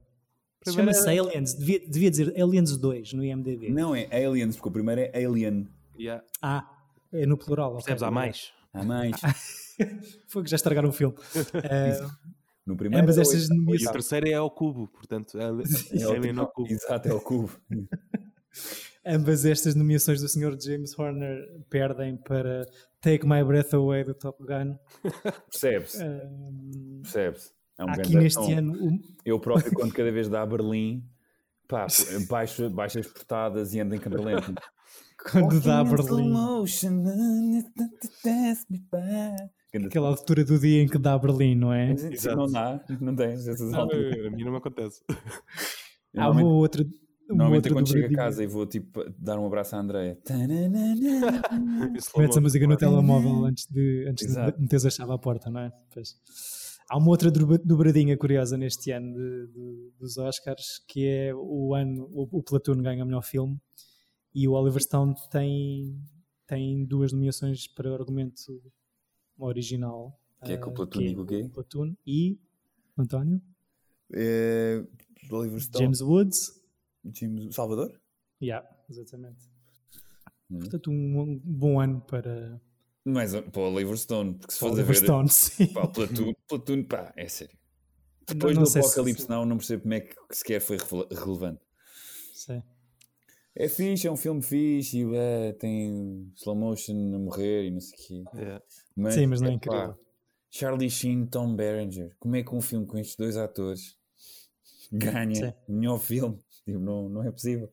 Chama-se 0.68 1.08
era- 1.10 1.22
Aliens, 1.22 1.54
devia, 1.54 1.80
devia 1.88 2.10
dizer 2.10 2.42
Aliens 2.42 2.76
2 2.78 3.14
no 3.14 3.24
IMDb. 3.24 3.70
Não, 3.70 3.96
é 3.96 4.08
Aliens, 4.26 4.56
porque 4.56 4.70
o 4.70 4.72
primeiro 4.72 5.02
é 5.02 5.24
Alien. 5.26 5.68
Yeah. 5.98 6.24
Ah, 6.42 6.68
é 7.14 7.26
no 7.28 7.38
plural. 7.38 7.74
Percebes? 7.74 8.02
Há 8.04 8.10
mais. 8.12 8.52
Há 8.74 8.84
mais. 8.84 9.16
Foi 10.28 10.44
que 10.44 10.50
já 10.50 10.56
estragaram 10.56 10.90
o 10.90 10.92
filme. 10.92 11.16
Eh, 11.64 12.00
No 12.66 12.76
primeiro 12.76 13.04
Ambas 13.04 13.18
é 13.18 13.22
estas 13.22 13.44
oito, 13.44 13.54
E 13.54 13.58
nomeações- 13.58 13.90
o 13.90 13.92
terceiro 13.94 14.28
é 14.28 14.34
ao 14.34 14.50
cubo, 14.50 14.88
portanto, 14.88 15.38
é, 15.40 15.44
É 16.02 16.28
é 16.28 16.40
ao 16.40 16.48
cubo. 16.48 16.72
Exato, 16.72 17.08
é 17.08 17.14
o 17.14 17.22
cubo. 17.22 17.52
Ambas 19.06 19.46
estas 19.46 19.76
nomeações 19.76 20.20
do 20.22 20.28
Sr. 20.28 20.58
James 20.60 20.98
Horner 20.98 21.46
perdem 21.70 22.18
para 22.18 22.66
Take 23.02 23.28
My 23.28 23.44
Breath 23.44 23.74
Away 23.76 24.04
do 24.04 24.16
Top 24.16 24.42
Gun. 24.44 24.76
Percebe-se, 25.52 26.02
Ahm, 26.02 27.02
percebe-se. 27.04 27.52
É 27.78 27.84
um 27.86 27.90
aqui 27.90 27.98
grande 28.02 28.18
neste 28.18 28.54
ano 28.54 28.74
um- 28.74 29.00
Eu 29.24 29.40
próprio, 29.40 29.72
quando 29.74 29.94
cada 29.94 30.12
vez 30.12 30.28
dá 30.28 30.42
a 30.42 30.46
Berlim, 30.46 31.04
pá, 31.68 31.86
baixo, 32.28 32.68
baixo 32.72 32.98
as 33.00 33.06
portadas 33.06 33.74
e 33.76 33.80
ando 33.80 33.94
em 33.94 34.00
câmera 34.00 34.24
lenta. 34.24 34.54
quando 35.32 35.60
dá 35.62 35.82
a 35.82 35.84
Berlim, 35.84 36.32
aquela 39.78 40.08
altura 40.10 40.44
do 40.46 40.58
dia 40.60 40.82
em 40.84 40.88
que 40.88 40.98
dá 40.98 41.14
a 41.14 41.20
Berlim, 41.20 41.56
não 41.56 41.72
é? 41.74 41.92
Exato. 41.92 42.36
Não 42.38 42.52
dá, 42.52 42.84
não 43.02 43.16
tens 43.16 43.48
essas 43.48 43.72
Não, 43.72 43.82
alturas. 43.82 44.26
a 44.26 44.30
mim 44.30 44.44
não 44.44 44.52
me 44.52 44.58
acontece. 44.58 45.02
Há 46.18 46.30
uma 46.30 46.44
outra. 46.44 46.84
Uma 46.84 47.38
Normalmente 47.38 47.56
outra 47.56 47.72
é 47.72 47.74
quando 47.74 47.88
chego 47.90 48.14
a 48.14 48.16
casa 48.16 48.44
e 48.44 48.48
vou 48.48 48.68
tipo 48.68 49.04
dar 49.18 49.40
um 49.40 49.48
abraço 49.48 49.76
à 49.76 49.80
Andréia. 49.80 50.18
Metes 52.18 52.38
a 52.38 52.42
música 52.42 52.68
no 52.68 52.78
telemóvel 52.78 53.46
antes 53.46 53.66
de, 53.68 54.06
antes 54.08 54.28
de 54.28 54.40
meteres 54.62 54.86
a 54.86 54.90
chave 54.90 55.12
à 55.12 55.18
porta, 55.18 55.50
não 55.50 55.60
é? 55.62 55.72
Pois. 55.94 56.16
Há 56.90 56.98
uma 56.98 57.08
outra 57.10 57.32
dobra- 57.32 57.58
dobradinha 57.64 58.16
curiosa 58.16 58.58
neste 58.58 58.92
ano 58.92 59.12
de- 59.14 59.48
de- 59.48 59.92
dos 60.00 60.18
Oscars, 60.18 60.80
que 60.88 61.08
é 61.08 61.34
o 61.34 61.74
ano, 61.74 62.08
o, 62.12 62.38
o 62.40 62.44
Platoon 62.44 62.82
ganha 62.82 63.04
o 63.04 63.08
melhor 63.08 63.24
filme 63.24 63.58
e 64.34 64.48
o 64.48 64.52
Oliver 64.52 64.82
Stone 64.84 65.16
tem, 65.32 65.98
tem 66.46 66.86
duas 66.86 67.12
nomeações 67.12 67.68
para 67.68 67.90
o 67.90 67.96
argumento 67.96 68.36
original. 69.38 70.20
Que 70.44 70.54
é 70.54 70.58
com 70.58 70.70
o 70.70 70.74
ah, 70.74 70.76
Platoon 70.76 71.26
que 71.26 71.36
é 71.36 71.40
e 71.40 71.44
o? 71.44 71.50
Platoon 71.50 71.96
e 72.06 72.40
António, 72.98 73.42
É, 74.14 74.84
Oliver 75.32 75.60
Stone. 75.60 75.84
James 75.86 76.02
Woods. 76.02 76.62
James 77.14 77.54
Salvador? 77.56 78.00
Yeah, 78.42 78.68
exatamente. 78.90 79.44
Hum. 80.52 80.60
Portanto, 80.60 80.92
um, 80.92 81.40
bom 81.44 81.80
ano 81.80 82.02
para, 82.02 82.62
Mas 83.04 83.34
para 83.34 83.62
o 83.62 83.74
Oliver 83.74 83.98
Stone, 83.98 84.36
porque 84.36 84.54
se 84.54 84.60
para 84.60 84.70
fores 84.70 84.80
a 84.80 84.82
Oliver 84.84 85.00
ver. 85.00 85.06
Stone, 85.06 85.30
sim. 85.30 85.68
Pá, 85.74 85.84
o 85.84 85.92
Platoon, 85.92 86.34
Platoon, 86.48 86.84
pá, 86.84 87.14
é 87.18 87.28
sério. 87.28 87.58
Depois 88.28 88.56
não 88.56 88.64
do 88.64 88.70
sei 88.70 88.82
se- 88.82 88.88
Apocalipse, 88.90 89.30
não, 89.30 89.46
não 89.46 89.58
percebo 89.58 89.84
como 89.84 89.94
é 89.96 90.00
que 90.02 90.16
sequer 90.32 90.60
foi 90.60 90.78
rele- 90.78 91.08
relevante. 91.12 91.62
Sim. 92.34 92.62
É 93.58 93.70
fixe, 93.70 94.06
é 94.06 94.12
um 94.12 94.18
filme 94.18 94.42
fixe, 94.42 95.00
e, 95.00 95.16
é, 95.16 95.54
tem 95.54 96.32
slow 96.36 96.56
motion 96.56 97.16
a 97.16 97.20
morrer 97.20 97.68
e 97.68 97.72
não 97.72 97.80
sei 97.80 98.22
o 98.22 98.26
quê. 98.32 98.40
É. 98.40 98.62
Mas, 98.96 99.14
Sim, 99.14 99.28
mas 99.28 99.42
não 99.42 99.50
é 99.50 99.54
epá, 99.54 99.66
incrível. 99.66 100.00
Charlie 100.52 100.90
Sheen, 100.90 101.26
Tom 101.26 101.56
Berenger, 101.56 102.16
como 102.20 102.36
é 102.36 102.44
que 102.44 102.54
um 102.54 102.62
filme 102.62 102.86
com 102.86 102.98
estes 102.98 103.16
dois 103.16 103.38
atores 103.38 103.98
ganha 104.92 105.36
Sim. 105.36 105.54
o 105.68 105.74
melhor 105.74 106.00
filme? 106.00 106.38
Tipo, 106.66 106.80
não, 106.80 107.08
não 107.08 107.24
é 107.24 107.32
possível. 107.32 107.72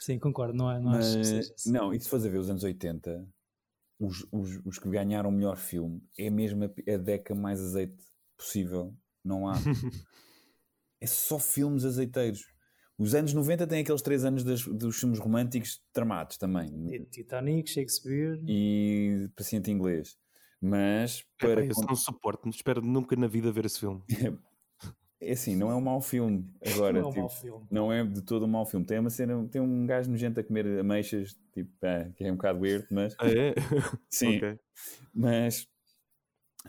Sim, 0.00 0.18
concordo, 0.18 0.54
não, 0.54 0.70
é, 0.70 0.78
não 0.78 0.90
acho 0.90 1.12
que 1.12 1.18
Mas, 1.18 1.28
seja 1.28 1.54
assim. 1.54 1.72
não, 1.72 1.94
e 1.94 2.00
se 2.00 2.08
fores 2.08 2.26
a 2.26 2.28
ver 2.28 2.38
os 2.38 2.50
anos 2.50 2.62
80, 2.62 3.26
os, 3.98 4.26
os, 4.30 4.60
os 4.66 4.78
que 4.78 4.88
ganharam 4.90 5.30
o 5.30 5.32
melhor 5.32 5.56
filme 5.56 6.02
é 6.18 6.28
mesmo 6.28 6.64
a, 6.64 6.92
a 6.92 6.96
década 6.98 7.40
mais 7.40 7.60
azeite 7.60 7.96
possível. 8.36 8.94
Não 9.24 9.48
há. 9.48 9.54
é 11.00 11.06
só 11.06 11.38
filmes 11.38 11.84
azeiteiros. 11.84 12.53
Os 12.98 13.14
anos 13.14 13.32
90 13.34 13.66
têm 13.66 13.80
aqueles 13.80 14.02
três 14.02 14.24
anos 14.24 14.44
das- 14.44 14.64
dos 14.64 14.96
filmes 14.98 15.18
românticos 15.18 15.82
tramados 15.92 16.36
também. 16.36 17.06
Titanic, 17.10 17.68
Shakespeare. 17.68 18.40
E 18.46 19.28
paciente 19.36 19.70
inglês. 19.70 20.16
Mas 20.60 21.24
para. 21.38 21.64
Epá, 21.64 21.74
eu 21.80 21.86
não 21.86 21.96
suporto, 21.96 22.48
espero 22.48 22.80
nunca 22.80 23.14
na 23.16 23.26
vida 23.26 23.50
ver 23.52 23.64
esse 23.66 23.78
filme. 23.80 24.02
É 25.20 25.32
assim, 25.32 25.56
não 25.56 25.70
é 25.70 25.74
um 25.74 25.80
mau 25.80 26.02
filme. 26.02 26.44
Agora, 26.74 26.92
não 27.00 27.00
é 27.00 27.06
um 27.06 27.10
tipo, 27.10 27.20
mau 27.20 27.28
filme. 27.30 27.66
não 27.70 27.92
é 27.92 28.04
de 28.04 28.20
todo 28.20 28.44
um 28.44 28.48
mau 28.48 28.66
filme. 28.66 28.84
Tem 28.84 28.98
uma 28.98 29.08
cena, 29.08 29.48
tem 29.50 29.58
um 29.58 29.86
gajo 29.86 30.10
nojento 30.10 30.38
a 30.38 30.44
comer 30.44 30.66
ameixas, 30.78 31.34
tipo, 31.54 31.70
pá, 31.80 32.10
que 32.14 32.24
é 32.24 32.30
um 32.30 32.36
bocado 32.36 32.60
weird, 32.60 32.86
mas 32.90 33.14
Ah, 33.18 33.30
é? 33.30 33.54
sim. 34.10 34.36
Ok. 34.36 34.58
Mas 35.14 35.66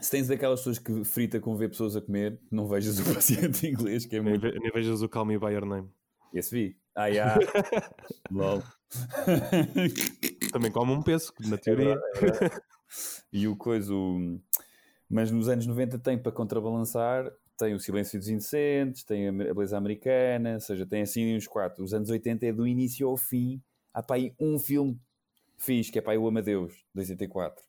se 0.00 0.10
tens 0.10 0.30
aquelas 0.30 0.60
pessoas 0.60 0.78
que 0.78 1.04
frita 1.04 1.38
com 1.38 1.54
ver 1.54 1.68
pessoas 1.68 1.96
a 1.96 2.00
comer, 2.00 2.40
não 2.50 2.66
vejas 2.66 2.98
o 2.98 3.14
paciente 3.14 3.66
inglês, 3.66 4.06
que 4.06 4.16
é 4.16 4.22
Nem, 4.22 4.38
muito. 4.38 4.46
nem 4.58 4.70
vejas 4.72 5.02
o 5.02 5.08
Call 5.08 5.26
Me 5.26 5.38
By 5.38 5.52
Your 5.52 5.66
Name. 5.66 5.90
Esse 6.32 6.54
vi. 6.54 6.76
Ah, 6.94 7.10
já. 7.12 7.38
Lol. 8.30 8.62
Também 10.52 10.70
come 10.70 10.92
um 10.92 11.02
peso, 11.02 11.32
na 11.40 11.56
É 11.56 11.58
teoria. 11.58 12.00
e 13.32 13.46
o 13.48 13.56
coisa. 13.56 13.92
o- 13.94 14.40
Mas 15.08 15.30
nos 15.30 15.48
anos 15.48 15.66
90 15.66 15.98
tem 15.98 16.18
para 16.18 16.32
contrabalançar, 16.32 17.30
tem 17.58 17.74
o 17.74 17.80
Silêncio 17.80 18.18
dos 18.18 18.28
Inocentes, 18.28 19.04
tem 19.04 19.28
a 19.28 19.32
Beleza 19.32 19.76
Americana, 19.76 20.54
ou 20.54 20.60
seja, 20.60 20.86
tem 20.86 21.02
assim 21.02 21.36
uns 21.36 21.46
quatro. 21.46 21.84
Os 21.84 21.92
anos 21.94 22.10
80 22.10 22.46
é 22.46 22.52
do 22.52 22.66
início 22.66 23.06
ao 23.08 23.16
fim. 23.16 23.60
Há 23.92 24.02
para 24.02 24.16
aí 24.16 24.34
um 24.38 24.58
filme 24.58 24.98
fixe, 25.58 25.90
que 25.90 25.98
é 25.98 26.02
para 26.02 26.12
aí 26.12 26.18
o 26.18 26.26
Amadeus, 26.28 26.72
de 26.94 27.00
84. 27.00 27.64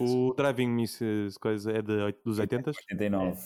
O 0.00 0.32
Driving 0.34 0.68
Miss 0.68 0.98
coisa 1.40 1.72
é 1.72 1.82
de, 1.82 2.14
dos 2.24 2.38
80 2.38 2.70
89. 2.70 3.40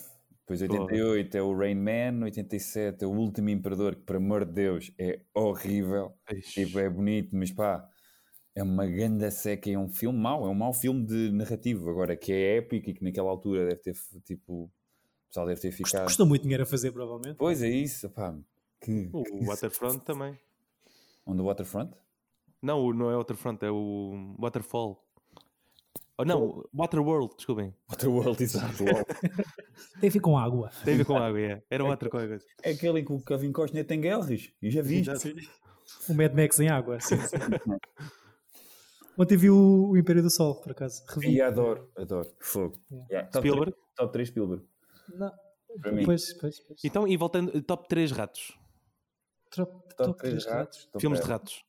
Depois 0.45 0.61
88 0.61 1.37
é 1.37 1.41
o 1.41 1.57
Rain 1.57 1.75
Man, 1.75 2.25
87 2.25 3.03
é 3.03 3.07
o 3.07 3.11
Último 3.11 3.49
Imperador, 3.49 3.95
que 3.95 4.01
por 4.01 4.17
amor 4.17 4.43
de 4.45 4.51
Deus 4.51 4.91
é 4.99 5.21
horrível. 5.33 6.13
Tipo, 6.53 6.79
é 6.79 6.89
bonito, 6.89 7.33
mas 7.33 7.51
pá, 7.51 7.87
é 8.53 8.61
uma 8.61 8.85
grande 8.85 9.29
seca 9.31 9.69
e 9.69 9.73
é 9.73 9.79
um 9.79 9.87
filme 9.89 10.19
mau, 10.19 10.45
é 10.45 10.49
um 10.49 10.53
mau 10.53 10.73
filme 10.73 11.05
de 11.05 11.31
narrativo, 11.31 11.89
agora 11.89 12.15
que 12.17 12.31
é 12.33 12.57
épico 12.57 12.89
e 12.89 12.93
que 12.93 13.03
naquela 13.03 13.29
altura 13.29 13.67
deve 13.69 13.81
ter, 13.81 13.93
tipo, 14.25 14.63
o 14.65 14.71
pessoal 15.29 15.47
deve 15.47 15.61
ter 15.61 15.71
ficado. 15.71 16.03
custou 16.05 16.25
muito 16.25 16.41
dinheiro 16.43 16.63
a 16.63 16.65
fazer, 16.65 16.91
provavelmente. 16.91 17.37
Pois 17.37 17.61
é 17.63 17.69
isso, 17.69 18.09
pá. 18.09 18.37
Que, 18.81 19.09
O 19.13 19.45
Waterfront 19.45 20.03
também. 20.03 20.37
On 21.25 21.37
the 21.37 21.41
Waterfront? 21.41 21.95
Não, 22.61 22.79
o- 22.85 22.93
não 22.93 23.09
é 23.09 23.15
Waterfront, 23.15 23.63
é 23.65 23.71
o 23.71 24.35
Waterfall. 24.37 25.02
Oh, 26.17 26.23
não, 26.23 26.63
Waterworld, 26.73 27.35
desculpem. 27.35 27.73
Waterworld, 27.89 28.43
exato. 28.43 28.83
Tem 29.99 30.09
a 30.09 30.13
ver 30.13 30.19
com 30.19 30.37
água. 30.37 30.69
Tem 30.85 30.93
a 30.93 30.97
ver 30.97 31.05
com 31.05 31.17
água, 31.17 31.39
é. 31.39 31.63
Era 31.69 31.83
outra 31.83 32.09
coisa. 32.09 32.37
é 32.61 32.71
aquele 32.71 32.99
em 32.99 33.05
que 33.05 33.11
o 33.13 33.19
Kevin 33.19 33.51
Costner 33.51 33.85
tem 33.85 33.99
guerras, 33.99 34.29
e 34.61 34.69
já 34.69 34.81
vi. 34.81 34.99
Exato. 34.99 35.33
O 36.07 36.13
Mad 36.13 36.33
Max 36.33 36.59
em 36.59 36.69
água. 36.69 36.99
Sim, 36.99 37.17
sim. 37.17 37.37
Ontem 39.17 39.37
vi 39.37 39.49
o, 39.49 39.89
o 39.89 39.97
Império 39.97 40.23
do 40.23 40.29
Sol, 40.29 40.55
por 40.61 40.71
acaso. 40.71 41.03
Revi. 41.09 41.33
E 41.35 41.41
adoro, 41.41 41.89
adoro. 41.97 42.29
Fogo. 42.39 42.75
Yeah, 43.09 43.29
top 43.29 43.47
Spielberg? 43.47 43.71
3, 43.71 43.85
top 43.95 44.13
3 44.13 44.27
Spielberg. 44.29 44.65
Não. 45.15 45.31
Para 45.81 45.91
mim. 45.91 46.05
Pois, 46.05 46.33
pois, 46.33 46.59
pois. 46.61 46.79
Então, 46.83 47.07
e 47.07 47.17
voltando, 47.17 47.61
top 47.63 47.87
3 47.87 48.11
ratos. 48.11 48.57
Top, 49.51 49.71
Top, 49.71 49.95
top 49.97 50.19
3 50.19 50.43
três 50.43 50.45
ratos. 50.45 50.85
top 50.85 51.01
Filmes 51.01 51.19
de 51.21 51.27
ratos. 51.27 51.63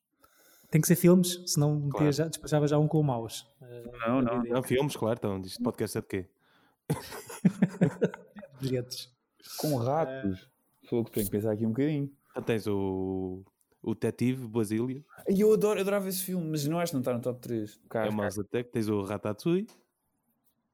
Tem 0.74 0.80
que 0.80 0.88
ser 0.88 0.96
filmes, 0.96 1.40
senão 1.46 1.88
Claro. 1.88 2.10
já, 2.10 2.26
despachava 2.26 2.66
já 2.66 2.76
um 2.80 2.88
com 2.88 3.00
maus. 3.00 3.46
Eh, 3.62 3.84
Não, 4.08 4.20
não. 4.20 4.42
Não, 4.42 4.60
filmes, 4.60 4.96
claro. 4.96 5.16
Então, 5.16 5.40
isto 5.42 5.62
podcast 5.62 5.98
é 5.98 6.00
de 6.00 6.06
quê? 6.08 6.26
bilhetes. 8.60 9.08
Com 9.58 9.76
ratos. 9.76 10.48
Fogo, 10.88 11.08
tenho 11.10 11.26
que 11.26 11.30
pensar 11.30 11.52
aqui 11.52 11.64
um 11.64 11.68
bocadinho. 11.68 12.10
Então 12.32 12.42
tens 12.42 12.66
o, 12.66 13.44
o 13.80 13.94
Detetive, 13.94 14.48
Basílio. 14.48 15.04
E 15.28 15.40
eu 15.40 15.52
adoro, 15.52 15.80
adorava 15.80 16.08
esse 16.08 16.24
filme, 16.24 16.44
mas 16.50 16.66
não 16.66 16.80
acho 16.80 16.90
que 16.90 16.94
não 16.96 17.02
está 17.02 17.14
no 17.14 17.20
top 17.20 17.40
3. 17.40 17.76
O, 17.76 17.96
É 17.98 18.08
o 18.08 18.12
Mars 18.12 18.36
Attack. 18.36 18.70
Tens 18.72 18.88
o 18.88 19.00
Ratatouille. 19.02 19.68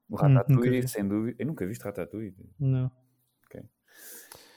o 0.09 0.15
Hum, 0.15 0.17
Ratatouille, 0.17 0.81
vi. 0.81 0.87
sem 0.87 1.07
dúvida. 1.07 1.35
Eu 1.37 1.45
nunca 1.45 1.65
viste 1.67 1.83
Ratatouille. 1.83 2.35
Não. 2.59 2.89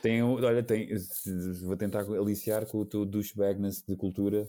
Tem, 0.02 0.22
o- 0.22 0.34
olha, 0.34 0.62
tem, 0.62 0.90
vou 1.62 1.78
tentar 1.78 2.00
aliciar 2.00 2.66
com 2.66 2.76
o 2.78 2.84
teu 2.84 3.06
douchebagness 3.06 3.82
de 3.82 3.96
cultura, 3.96 4.46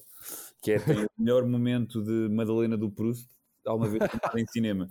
que 0.66 0.72
é 0.74 0.78
o 1.06 1.22
melhor 1.22 1.46
momento 1.46 2.02
de 2.04 2.28
Madalena 2.34 2.76
do 2.76 2.90
Proust 2.90 3.30
alguma 3.66 3.88
vez 3.90 4.02
em 4.36 4.46
cinema. 4.48 4.88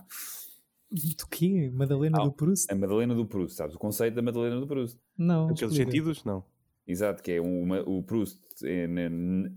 Do 0.89 1.27
quê? 1.29 1.69
Madalena 1.73 2.17
Ah, 2.21 2.23
do 2.25 2.31
Proust? 2.31 2.71
A 2.71 2.75
Madalena 2.75 3.13
do 3.13 3.25
Proust, 3.25 3.57
sabes? 3.57 3.75
O 3.75 3.79
conceito 3.79 4.13
da 4.15 4.21
Madalena 4.21 4.59
do 4.59 4.67
Proust. 4.67 4.97
Não. 5.17 5.45
Aqueles 5.49 5.61
explica. 5.73 5.91
sentidos? 5.91 6.23
Não. 6.23 6.43
Exato, 6.87 7.21
que 7.23 7.31
é 7.31 7.41
uma, 7.41 7.81
o 7.81 8.01
Proust 8.03 8.39
é 8.63 8.87
na, 8.87 9.09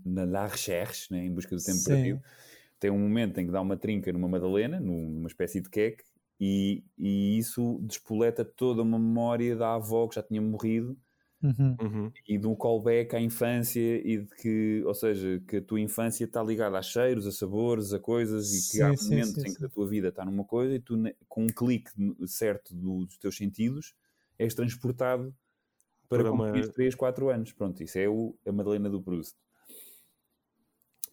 na 0.05 0.25
La 0.25 0.47
Recherche, 0.47 1.11
né, 1.13 1.23
em 1.25 1.31
busca 1.33 1.55
do 1.55 1.61
tempo 1.63 1.77
Sim. 1.77 1.85
perdido. 1.93 2.21
Tem 2.79 2.89
um 2.91 2.97
momento 2.99 3.37
em 3.39 3.45
que 3.45 3.51
dá 3.51 3.61
uma 3.61 3.77
trinca 3.77 4.11
numa 4.11 4.27
Madalena, 4.27 4.79
num- 4.79 5.09
numa 5.11 5.27
espécie 5.27 5.61
de 5.61 5.69
queque, 5.69 6.03
e, 6.39 6.83
e 6.97 7.37
isso 7.37 7.79
despoleta 7.83 8.43
toda 8.43 8.81
uma 8.81 8.97
memória 8.97 9.55
da 9.55 9.75
avó 9.75 10.07
que 10.07 10.15
já 10.15 10.23
tinha 10.23 10.41
morrido 10.41 10.97
Uhum. 11.41 11.79
Uhum. 11.81 12.13
e 12.27 12.37
de 12.37 12.47
um 12.47 12.55
callback 12.55 13.15
à 13.15 13.21
infância 13.21 13.79
e 13.81 14.17
de 14.19 14.35
que, 14.35 14.83
ou 14.85 14.93
seja, 14.93 15.39
que 15.47 15.57
a 15.57 15.61
tua 15.63 15.79
infância 15.81 16.25
está 16.25 16.43
ligada 16.43 16.77
a 16.77 16.81
cheiros, 16.81 17.25
a 17.27 17.31
sabores, 17.31 17.93
a 17.93 17.99
coisas 17.99 18.53
e 18.53 18.63
que 18.63 18.81
Sim, 18.81 18.95
há 18.95 18.95
sim, 18.97 19.21
momentos 19.21 19.43
sim, 19.43 19.45
em 19.45 19.53
que 19.53 19.63
sim. 19.63 19.65
a 19.65 19.69
tua 19.69 19.87
vida 19.87 20.09
está 20.09 20.25
numa 20.25 20.45
coisa 20.45 20.75
e 20.75 20.79
tu, 20.79 20.95
com 21.27 21.43
um 21.45 21.47
clique 21.47 21.91
certo 22.27 22.75
do- 22.75 23.05
dos 23.05 23.17
teus 23.17 23.35
sentidos, 23.37 23.95
és 24.37 24.53
transportado 24.53 25.35
para 26.09 26.23
Para 26.23 26.31
uma- 26.31 26.49
cumprir 26.49 26.71
3, 26.73 26.95
4 26.95 27.29
anos. 27.29 27.53
Pronto, 27.53 27.83
isso 27.83 27.97
é 27.99 28.09
o, 28.09 28.37
a 28.47 28.51
Madalena 28.51 28.89
do 28.89 29.01
Proust. 29.01 29.35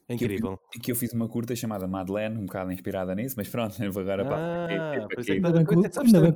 É 0.09 0.15
incrível. 0.15 0.59
Que 0.71 0.79
eu, 0.79 0.83
que 0.83 0.93
eu 0.93 0.97
fiz 0.97 1.13
uma 1.13 1.29
curta 1.29 1.57
chamada 1.57 1.87
Madeleine, 1.87 2.37
um 2.37 2.47
bocado 2.47 2.71
inspirada 2.71 3.15
nisso, 3.15 3.35
mas 3.37 3.49
pronto, 3.49 3.75
agora 3.83 4.23
Ah, 4.23 4.27
para 4.27 4.73
é 4.73 5.25
que 5.25 5.33
Ainda 5.33 5.53
bem 5.53 5.65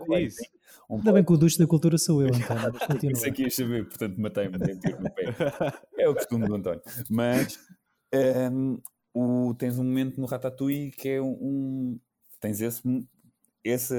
bem 0.09 0.29
que-. 0.29 0.51
Um 0.89 0.99
o 1.35 1.37
ducho 1.37 1.57
da 1.59 1.67
cultura 1.69 1.97
sou 1.97 2.21
eu, 2.21 2.29
António. 2.35 2.73
Continua. 2.87 3.13
Isso 3.13 3.29
aqui 3.29 3.43
ias 3.45 3.55
saber, 3.55 3.87
portanto 3.89 4.21
matei-me 4.21 4.59
de 4.59 4.73
um 4.73 4.79
tiro 4.81 5.03
no 5.03 5.11
pé. 5.15 5.25
É 5.97 6.09
o 6.09 6.15
costume 6.15 6.49
do 6.49 6.55
António. 6.57 6.83
Mas 7.09 7.59
ehm, 8.13 8.79
o, 9.15 9.55
tens 9.55 9.79
um 9.79 9.85
momento 9.85 10.21
no 10.21 10.27
Ratatouille 10.27 10.91
que 10.91 11.09
é 11.09 11.23
um. 11.23 11.31
um- 11.41 12.01
tens 12.41 12.61
esse, 12.61 12.83
essa 13.65 13.95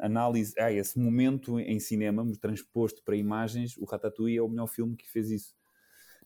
análise, 0.00 0.52
ah, 0.58 0.70
esse 0.70 0.96
momento 0.98 1.58
em 1.58 1.80
cinema 1.80 2.24
transposto 2.40 3.02
para 3.02 3.16
imagens. 3.16 3.76
O 3.78 3.84
Ratatouille 3.84 4.36
é 4.36 4.42
o 4.42 4.48
melhor 4.48 4.68
filme 4.68 4.94
que 4.94 5.10
fez 5.10 5.28
isso. 5.30 5.54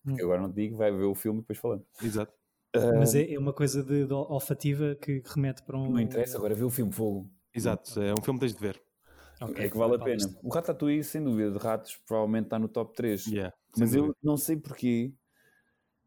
Porque 0.05 0.21
Hum. 0.23 0.27
agora 0.27 0.43
não 0.43 0.51
te 0.53 0.57
digo, 0.57 0.77
vai 0.77 0.93
ver 0.93 1.05
o 1.05 1.15
filme 1.15 1.39
e 1.39 1.43
depois 1.43 1.59
falamos. 1.59 1.87
Exato. 2.03 2.33
Mas 2.75 3.15
é, 3.15 3.33
é 3.35 3.39
uma 3.39 3.53
coisa 3.53 3.83
de, 3.83 4.07
de 4.07 4.13
olfativa 4.13 4.95
que 5.01 5.23
remete 5.25 5.63
para 5.63 5.79
um. 5.79 5.91
Não 5.91 6.01
interessa, 6.01 6.37
agora 6.37 6.55
vê 6.55 6.65
o 6.65 6.71
filme 6.71 6.93
Fogo. 6.93 7.31
Exato. 7.55 8.01
É 8.01 8.13
um 8.13 8.23
filme 8.23 8.39
que 8.39 8.47
tens 8.47 8.55
de 8.55 8.61
ver. 8.61 8.81
Ok, 9.41 9.65
É 9.65 9.69
que 9.71 9.77
vale 9.77 9.97
a 9.97 9.99
pena. 9.99 10.25
O 10.43 10.49
Ratatouille, 10.51 11.05
sem 11.05 11.23
dúvida, 11.23 11.51
de 11.51 11.59
ratos, 11.59 11.97
provavelmente 12.07 12.45
está 12.45 12.59
no 12.59 12.69
top 12.69 12.95
3. 12.95 13.27
Yeah, 13.27 13.55
Mas 13.79 13.95
eu 13.95 14.15
não 14.23 14.37
sei 14.37 14.57
porquê. 14.57 15.13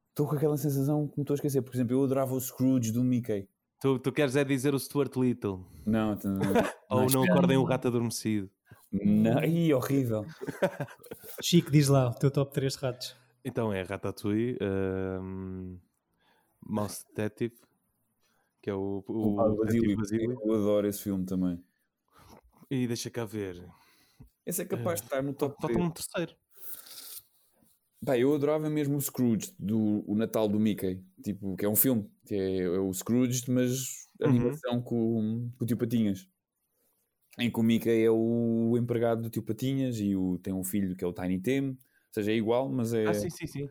Estou 0.10 0.28
com 0.28 0.36
aquela 0.36 0.58
sensação 0.58 1.08
que 1.08 1.18
me 1.18 1.24
estou 1.24 1.34
a 1.34 1.36
esquecer. 1.36 1.62
Por 1.62 1.74
exemplo, 1.74 1.96
eu 1.96 2.04
adorava 2.04 2.34
o 2.34 2.40
Scrooge 2.42 2.92
do 2.92 3.04
Mickey. 3.04 3.48
Tu, 3.82 3.98
tu 4.00 4.12
queres 4.12 4.36
é 4.36 4.44
dizer 4.44 4.74
o 4.74 4.80
Stuart 4.80 5.16
Little. 5.16 5.64
Não, 5.86 6.16
tu- 6.18 6.28
não, 6.28 6.40
Ou 6.90 7.10
não 7.10 7.24
acordem 7.24 7.58
o 7.58 7.64
rato 7.64 7.88
adormecido. 7.88 8.50
não. 8.92 9.44
Ih, 9.44 9.74
horrível. 9.74 10.26
Chico, 11.42 11.72
diz 11.72 11.88
lá 11.88 12.10
o 12.10 12.14
teu 12.14 12.30
top 12.30 12.52
3 12.54 12.74
de 12.74 12.80
ratos. 12.80 13.16
Então 13.46 13.72
é 13.72 13.82
Ratatouille, 13.84 14.58
um, 14.62 15.78
Mouse 16.70 17.06
Detective, 17.08 17.56
que 18.62 18.70
é 18.70 18.74
o, 18.74 19.04
o, 19.08 19.40
O 19.40 19.56
Basílio. 19.58 19.98
Basílio. 19.98 20.40
Eu 20.44 20.54
adoro 20.54 20.88
esse 20.88 21.02
filme 21.02 21.26
também. 21.26 21.64
E 22.70 22.88
deixa 22.88 23.10
cá 23.10 23.26
ver. 23.26 23.68
Esse 24.46 24.62
é 24.62 24.66
capaz 24.66 25.00
de 25.02 25.08
estar 25.08 25.22
no 25.22 25.34
top 25.34 25.56
Falta 25.60 25.74
3. 25.74 25.86
um 25.88 25.92
terceiro. 25.92 26.36
Pá, 28.06 28.18
eu 28.18 28.34
adorava 28.34 28.70
mesmo 28.70 28.96
o 28.96 29.02
Scrooge, 29.02 29.54
do 29.60 30.04
o 30.10 30.16
Natal 30.16 30.48
do 30.48 30.60
Mickey. 30.60 31.04
Tipo, 31.24 31.58
que 31.58 31.66
é 31.66 31.70
um 31.70 31.76
filme. 31.76 32.10
Que 32.26 32.36
é, 32.36 32.58
é 32.62 32.80
o 32.80 32.94
Scrooge, 32.94 33.44
mas 33.52 34.00
Uhum. 34.22 34.30
animação 34.30 34.82
com, 34.82 35.50
com 35.58 35.64
o 35.64 35.68
tio 35.68 35.78
Patinhas. 35.78 36.28
Em 37.38 37.50
que 37.50 37.60
o 37.60 37.64
Mickey 37.64 38.04
é 38.04 38.12
o 38.12 38.76
empregado 38.78 39.22
do 39.22 39.30
tio 39.30 39.42
Patinhas 39.42 39.98
e 40.00 40.16
o, 40.16 40.38
tem 40.40 40.54
um 40.54 40.64
filho 40.64 40.96
que 40.96 41.04
é 41.04 41.08
o 41.08 41.14
Tiny 41.14 41.40
Tim. 41.40 41.70
Ou 41.70 41.78
seja, 42.14 42.32
é 42.32 42.36
igual, 42.36 42.70
mas 42.70 42.94
é. 42.94 43.06
Ah, 43.08 43.14
sim, 43.14 43.30
sim, 43.30 43.48
sim. 43.48 43.70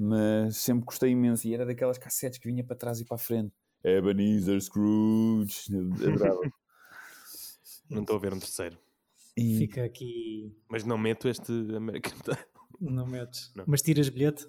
Mas 0.00 0.56
sempre 0.56 0.84
gostei 0.84 1.10
imenso. 1.10 1.46
E 1.46 1.54
era 1.54 1.64
daquelas 1.66 1.98
cassetes 1.98 2.38
que 2.38 2.48
vinha 2.48 2.64
para 2.64 2.76
trás 2.76 3.00
e 3.00 3.04
para 3.04 3.16
a 3.16 3.18
frente. 3.18 3.52
Ebenezer 3.84 4.60
Scrooge. 4.60 5.72
Eu 5.72 5.92
Adorava. 5.92 6.40
Não 7.88 8.02
estou 8.02 8.16
a 8.16 8.18
ver 8.20 8.32
um 8.32 8.38
terceiro. 8.38 8.78
E- 9.36 9.58
Fica 9.58 9.84
aqui. 9.84 10.54
Mas 10.68 10.84
não 10.84 10.98
meto 10.98 11.28
este 11.28 11.52
American. 11.74 12.12
Não 12.80 13.06
metes. 13.06 13.52
Não. 13.54 13.64
Mas 13.66 13.82
tiras 13.82 14.08
bilhete? 14.08 14.46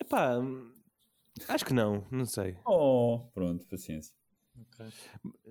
Epá, 0.00 0.38
acho 1.48 1.64
que 1.64 1.72
não, 1.72 2.06
não 2.10 2.24
sei. 2.26 2.58
Oh, 2.66 3.28
pronto, 3.32 3.66
paciência. 3.66 4.12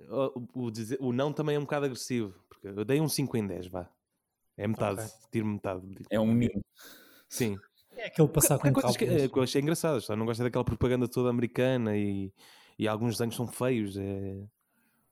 O, 0.10 0.66
o 0.66 0.72
dizer- 0.72 0.98
o 1.00 1.14
não 1.14 1.32
também 1.32 1.56
é 1.56 1.60
um 1.60 1.64
bocado 1.64 1.86
agressivo. 1.86 2.34
Porque 2.50 2.68
eu 2.68 2.84
dei 2.86 3.00
um 3.00 3.08
5 3.10 3.38
em 3.38 3.46
10, 3.46 3.68
vá. 3.68 3.90
É 4.58 4.68
metade, 4.68 5.02
Ok. 5.02 5.12
tiro 5.32 5.46
metade. 5.48 5.82
É 6.10 6.20
um 6.20 6.26
menino. 6.34 6.64
Sim. 7.30 7.58
É 7.98 8.08
aquele 8.08 8.28
passar 8.28 8.60
com 8.60 8.72
coisas 8.72 8.98
que, 8.98 9.06
cálculos. 9.06 9.32
que 9.32 9.40
eu 9.40 9.44
achei 9.44 9.62
engraçadas. 9.62 10.06
Só 10.06 10.16
não 10.16 10.26
gosto 10.26 10.42
é 10.42 10.44
daquela 10.46 10.64
propaganda 10.64 11.08
toda 11.08 11.30
americana 11.30 11.98
e, 11.98 12.34
e 12.78 12.88
alguns 12.88 13.14
desenhos 13.14 13.36
são 13.36 13.48
feios. 13.48 13.98
É... 13.98 14.44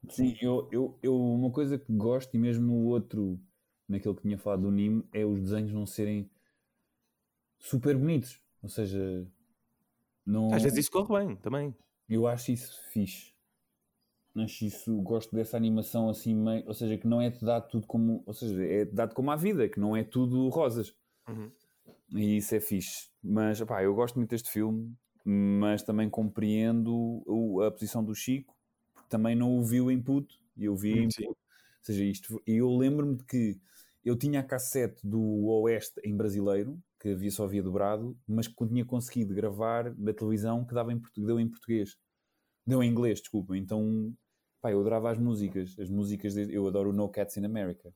Sim, 0.09 0.36
eu, 0.41 0.67
eu, 0.71 0.99
eu, 1.01 1.15
uma 1.15 1.49
coisa 1.49 1.77
que 1.77 1.91
gosto, 1.93 2.36
e 2.36 2.38
mesmo 2.39 2.65
no 2.65 2.86
outro, 2.88 3.39
naquele 3.88 4.15
que 4.15 4.21
tinha 4.21 4.38
falado 4.38 4.63
do 4.63 4.71
Nimo, 4.71 5.07
é 5.13 5.25
os 5.25 5.39
desenhos 5.39 5.71
não 5.71 5.86
serem 5.86 6.29
super 7.57 7.97
bonitos. 7.97 8.41
Ou 8.61 8.69
seja, 8.69 9.25
não, 10.25 10.53
Às 10.53 10.63
vezes 10.63 10.79
isso 10.79 10.91
corre 10.91 11.25
bem 11.25 11.36
também. 11.36 11.75
eu 12.09 12.27
acho 12.27 12.51
isso 12.51 12.81
fixe. 12.91 13.34
Acho 14.36 14.65
isso, 14.65 15.01
gosto 15.01 15.36
dessa 15.36 15.55
animação 15.55 16.09
assim, 16.09 16.34
meio, 16.34 16.65
ou 16.65 16.73
seja, 16.73 16.97
que 16.97 17.07
não 17.07 17.21
é 17.21 17.29
dado 17.29 17.67
tudo 17.69 17.86
como, 17.86 18.23
ou 18.25 18.34
seja, 18.34 18.65
é 18.65 18.84
dado 18.84 19.13
como 19.13 19.29
a 19.29 19.36
vida, 19.36 19.69
que 19.69 19.79
não 19.79 19.95
é 19.95 20.03
tudo 20.03 20.49
rosas. 20.49 20.95
Uhum. 21.27 21.51
E 22.16 22.38
isso 22.38 22.55
é 22.55 22.59
fixe. 22.59 23.09
Mas, 23.24 23.61
pá, 23.64 23.84
eu 23.84 23.93
gosto 23.95 24.16
muito 24.18 24.30
deste 24.32 24.49
filme, 24.51 24.95
mas 25.26 25.84
também 25.84 26.09
compreendo 26.09 27.24
o- 27.26 27.61
a 27.61 27.72
posição 27.72 28.03
do 28.03 28.14
Chico, 28.14 28.55
porque 28.93 29.09
também 29.09 29.36
não 29.36 29.57
o 29.57 29.64
viu 29.64 29.89
em 29.89 30.01
puto, 30.01 30.36
e 30.55 30.66
eu 30.66 30.76
vi 30.76 31.07
puto. 31.07 31.30
Ou 31.30 31.38
seja, 31.86 32.03
isto, 32.03 32.41
e 32.47 32.53
eu 32.57 32.70
lembro-me 32.76 33.16
de 33.18 33.24
que 33.26 33.59
eu 34.05 34.18
tinha 34.18 34.39
a 34.41 34.43
cassete 34.43 35.05
do 35.07 35.45
Oeste 35.61 35.99
em 36.03 36.16
brasileiro, 36.16 36.82
que 36.99 37.09
havia 37.09 37.32
só 37.32 37.45
havia 37.45 37.64
dobrado, 37.64 38.18
mas 38.28 38.47
que 38.47 38.68
tinha 38.68 38.86
conseguido 38.86 39.34
gravar 39.34 39.91
da 39.93 40.14
televisão 40.14 40.66
que 40.66 40.74
dava 40.74 40.93
em, 40.93 41.01
deu 41.18 41.39
em 41.39 41.49
português. 41.49 41.97
Deu 42.66 42.84
em 42.84 42.89
inglês, 42.89 43.20
desculpa. 43.22 43.57
Então, 43.57 44.14
pá, 44.61 44.72
eu 44.72 44.80
adorava 44.82 45.11
as 45.11 45.18
músicas. 45.20 45.76
As 45.80 45.89
músicas, 45.89 46.34
de- 46.36 46.53
eu 46.53 46.68
adoro 46.68 46.91
o 46.91 46.93
No 46.93 47.09
Cats 47.09 47.38
in 47.38 47.45
America. 47.45 47.93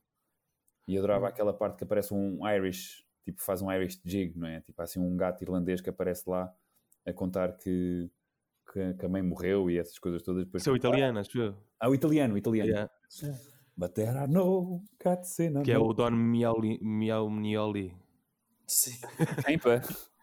E 0.86 0.96
adorava 0.98 1.28
aquela 1.28 1.52
parte 1.52 1.78
que 1.78 1.84
aparece 1.84 2.12
um 2.14 2.46
Irish, 2.48 3.04
tipo 3.28 3.42
faz 3.42 3.60
um 3.60 3.70
Irish 3.70 4.00
jig, 4.04 4.32
não 4.38 4.48
é? 4.48 4.62
Tipo 4.62 4.80
assim 4.80 4.98
um 4.98 5.14
gato 5.16 5.42
irlandês 5.42 5.82
que 5.82 5.90
aparece 5.90 6.28
lá 6.28 6.50
a 7.06 7.12
contar 7.12 7.52
que, 7.58 8.10
que, 8.72 8.94
que 8.94 9.04
a 9.04 9.08
mãe 9.08 9.22
morreu 9.22 9.70
e 9.70 9.78
essas 9.78 9.98
coisas 9.98 10.22
todas. 10.22 10.44
Depois, 10.44 10.62
Isso 10.62 10.70
é 10.70 10.72
o 10.72 10.76
italiano, 10.76 11.18
acho 11.18 11.38
eu. 11.38 11.54
Ah, 11.78 11.88
o 11.90 11.94
italiano, 11.94 12.34
o 12.34 12.38
italiano. 12.38 12.70
Yeah. 12.70 12.90
But 13.76 13.92
there 13.92 14.16
are 14.16 14.26
no 14.26 14.82
cats 14.98 15.38
in 15.40 15.62
Que 15.62 15.72
é 15.72 15.78
o. 15.78 15.92
Don 15.92 16.10
Miauli, 16.10 16.78
Miaunioli. 16.82 17.94
Sim. 18.66 18.98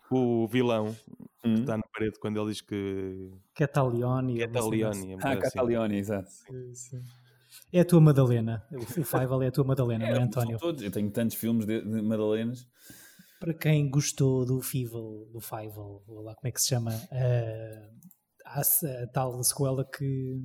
O 0.10 0.48
vilão 0.48 0.96
que 1.42 1.48
Hum. 1.50 1.54
está 1.56 1.78
na 1.78 1.84
parede 1.94 2.20
quando 2.20 2.40
ele 2.40 2.52
diz 2.52 2.62
que, 2.62 3.32
é 3.64 3.68
é 5.14 5.16
um 5.16 5.20
Ah, 5.22 5.32
assim. 5.34 5.42
Catalione, 5.42 5.98
exato. 5.98 6.30
Sim, 6.30 6.74
sim. 6.74 7.02
É 7.72 7.80
a 7.82 7.86
tua 7.86 8.00
Madalena. 8.00 8.66
O 8.72 8.82
Fievel 9.04 9.42
é 9.42 9.48
a 9.48 9.52
tua 9.52 9.64
Madalena, 9.64 10.10
não 10.10 10.16
é, 10.18 10.24
António? 10.24 10.58
todos. 10.58 10.82
Eu 10.82 10.92
tenho 10.92 11.10
tantos 11.12 11.36
filmes 11.36 11.66
de, 11.66 11.82
de 11.82 12.02
Madalenas. 12.02 12.68
Para 13.40 13.54
quem 13.54 13.90
gostou 13.90 14.46
do 14.46 14.62
Fievel, 14.62 15.28
do 15.32 15.42
Fievel, 15.42 16.02
ou 16.08 16.22
lá 16.22 16.34
como 16.36 16.48
é 16.48 16.52
que 16.52 16.62
se 16.62 16.68
chama, 16.70 16.92
eh, 17.12 17.90
há 18.46 18.64
se- 18.64 18.88
a 18.88 19.08
tal 19.08 19.44
sequela 19.44 19.84
que, 19.86 20.42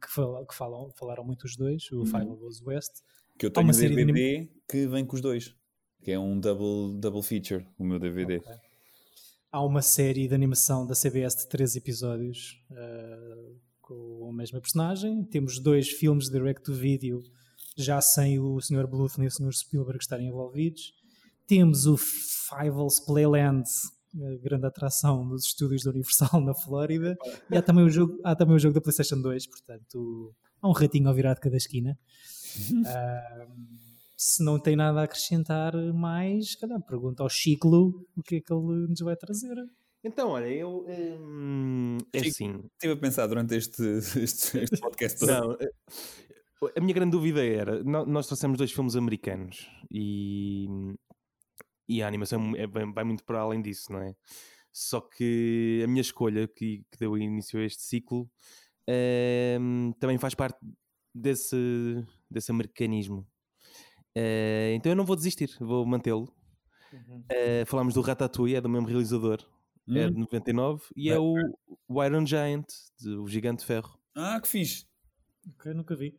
que, 0.00 0.08
fal- 0.10 0.46
que 0.46 0.54
falam, 0.54 0.90
falaram 0.98 1.22
muito 1.24 1.44
os 1.44 1.54
dois, 1.56 1.90
o 1.92 2.06
Fievel 2.06 2.36
Goes 2.36 2.62
West. 2.62 2.92
Que 3.38 3.46
eu 3.46 3.50
tenho 3.50 3.68
um 3.68 3.72
série 3.72 3.94
de 3.94 4.04
DVD 4.06 4.50
que 4.68 4.86
vem 4.86 5.04
com 5.04 5.16
os 5.16 5.20
dois. 5.20 5.54
Que 6.02 6.12
é 6.12 6.18
um 6.18 6.40
double, 6.40 6.98
double 6.98 7.22
feature, 7.22 7.66
o 7.78 7.84
meu 7.84 7.98
DVD. 7.98 8.40
Há 9.52 9.62
uma 9.62 9.82
série 9.82 10.26
de 10.26 10.34
animação 10.34 10.86
da 10.86 10.94
CBS 10.94 11.36
de 11.36 11.48
três 11.48 11.76
episódios 11.76 12.64
eh, 12.70 13.52
com 13.90 14.28
a 14.30 14.32
mesma 14.32 14.60
personagem. 14.60 15.24
Temos 15.24 15.58
dois 15.58 15.88
filmes 15.88 16.26
de 16.26 16.32
direct-to-video 16.32 17.20
já 17.76 18.00
sem 18.00 18.38
o 18.38 18.60
Sr. 18.60 18.86
Bluth 18.86 19.18
nem 19.18 19.26
o 19.26 19.30
Sr. 19.30 19.52
Spielberg 19.52 19.98
estarem 20.00 20.28
envolvidos. 20.28 20.94
Temos 21.46 21.86
o 21.86 21.96
Fievel's 21.96 23.00
Playland, 23.00 23.64
a 24.14 24.42
grande 24.42 24.66
atração 24.66 25.24
nos 25.24 25.44
estúdios 25.46 25.82
da 25.82 25.90
Universal 25.90 26.40
na 26.40 26.54
Flórida. 26.54 27.16
E 27.50 27.56
há 27.56 27.62
também 27.62 27.84
o 27.84 27.90
jogo, 27.90 28.16
há 28.22 28.36
também 28.36 28.54
o 28.54 28.58
jogo 28.58 28.74
da 28.74 28.80
PlayStation 28.80 29.20
2, 29.20 29.46
portanto, 29.48 30.34
há 30.62 30.68
um 30.68 30.72
ratinho 30.72 31.08
ao 31.08 31.14
virar 31.14 31.34
de 31.34 31.40
cada 31.40 31.56
esquina. 31.56 31.98
Ah, 32.84 33.46
se 34.16 34.44
não 34.44 34.58
tem 34.58 34.74
nada 34.76 35.00
a 35.00 35.04
acrescentar 35.04 35.72
mais, 35.94 36.56
calhar 36.56 36.80
pergunta 36.82 37.22
ao 37.22 37.28
Chiclo 37.28 38.04
o 38.16 38.22
que 38.22 38.36
é 38.36 38.40
que 38.40 38.52
ele 38.52 38.88
nos 38.88 39.00
vai 39.00 39.16
trazer. 39.16 39.54
Então, 40.02 40.30
olha, 40.30 40.46
eu. 40.46 40.84
hum, 40.86 41.19
é 42.12 42.20
assim. 42.20 42.60
Estive 42.74 42.92
a 42.94 42.96
pensar 42.96 43.26
durante 43.26 43.54
este, 43.54 43.82
este, 44.22 44.58
este 44.58 44.78
podcast 44.80 45.18
todo. 45.18 45.28
Não, 45.30 45.52
eh, 45.60 45.70
a 46.76 46.80
minha 46.80 46.94
grande 46.94 47.12
dúvida 47.12 47.44
era: 47.44 47.82
nó- 47.84 48.06
nós 48.06 48.26
trouxemos 48.26 48.58
dois 48.58 48.72
filmes 48.72 48.96
americanos 48.96 49.68
e, 49.90 50.66
e 51.88 52.02
a 52.02 52.06
animação 52.08 52.54
é- 52.56 52.66
vai 52.66 52.84
vai 52.92 53.04
muito 53.04 53.24
para 53.24 53.40
além 53.40 53.60
disso, 53.62 53.92
não 53.92 54.00
é? 54.00 54.14
Só 54.72 55.00
que 55.00 55.80
a 55.84 55.88
minha 55.88 56.00
escolha, 56.00 56.46
que, 56.46 56.84
que 56.90 56.98
deu 56.98 57.18
início 57.18 57.58
a 57.58 57.64
este 57.64 57.82
ciclo, 57.82 58.30
ehm, 58.86 59.90
também 59.98 60.16
faz 60.18 60.34
parte 60.34 60.58
desse, 61.14 61.56
desse 62.30 62.52
americanismo. 62.52 63.26
Eh, 64.14 64.72
então 64.76 64.92
eu 64.92 64.96
não 64.96 65.04
vou 65.04 65.16
desistir, 65.16 65.50
vou 65.60 65.84
mantê-lo. 65.86 66.32
Eh, 67.28 67.64
falámos 67.66 67.94
do 67.94 68.00
Ratatouille, 68.00 68.56
é 68.56 68.60
do 68.60 68.68
mesmo 68.68 68.86
realizador, 68.86 69.38
é 69.88 70.06
Hum? 70.06 70.12
de 70.12 70.18
99, 70.18 70.82
e 70.96 71.10
é 71.10 71.18
o, 71.18 71.34
o 71.88 72.04
Iron 72.04 72.24
Giant, 72.26 72.66
de, 72.98 73.10
o 73.16 73.26
Gigante 73.26 73.60
de 73.60 73.66
Ferro 73.66 73.98
Ah, 74.14 74.40
que 74.40 74.48
fixe. 74.48 74.86
Ok, 75.54 75.72
nunca 75.74 75.96
vi. 75.96 76.14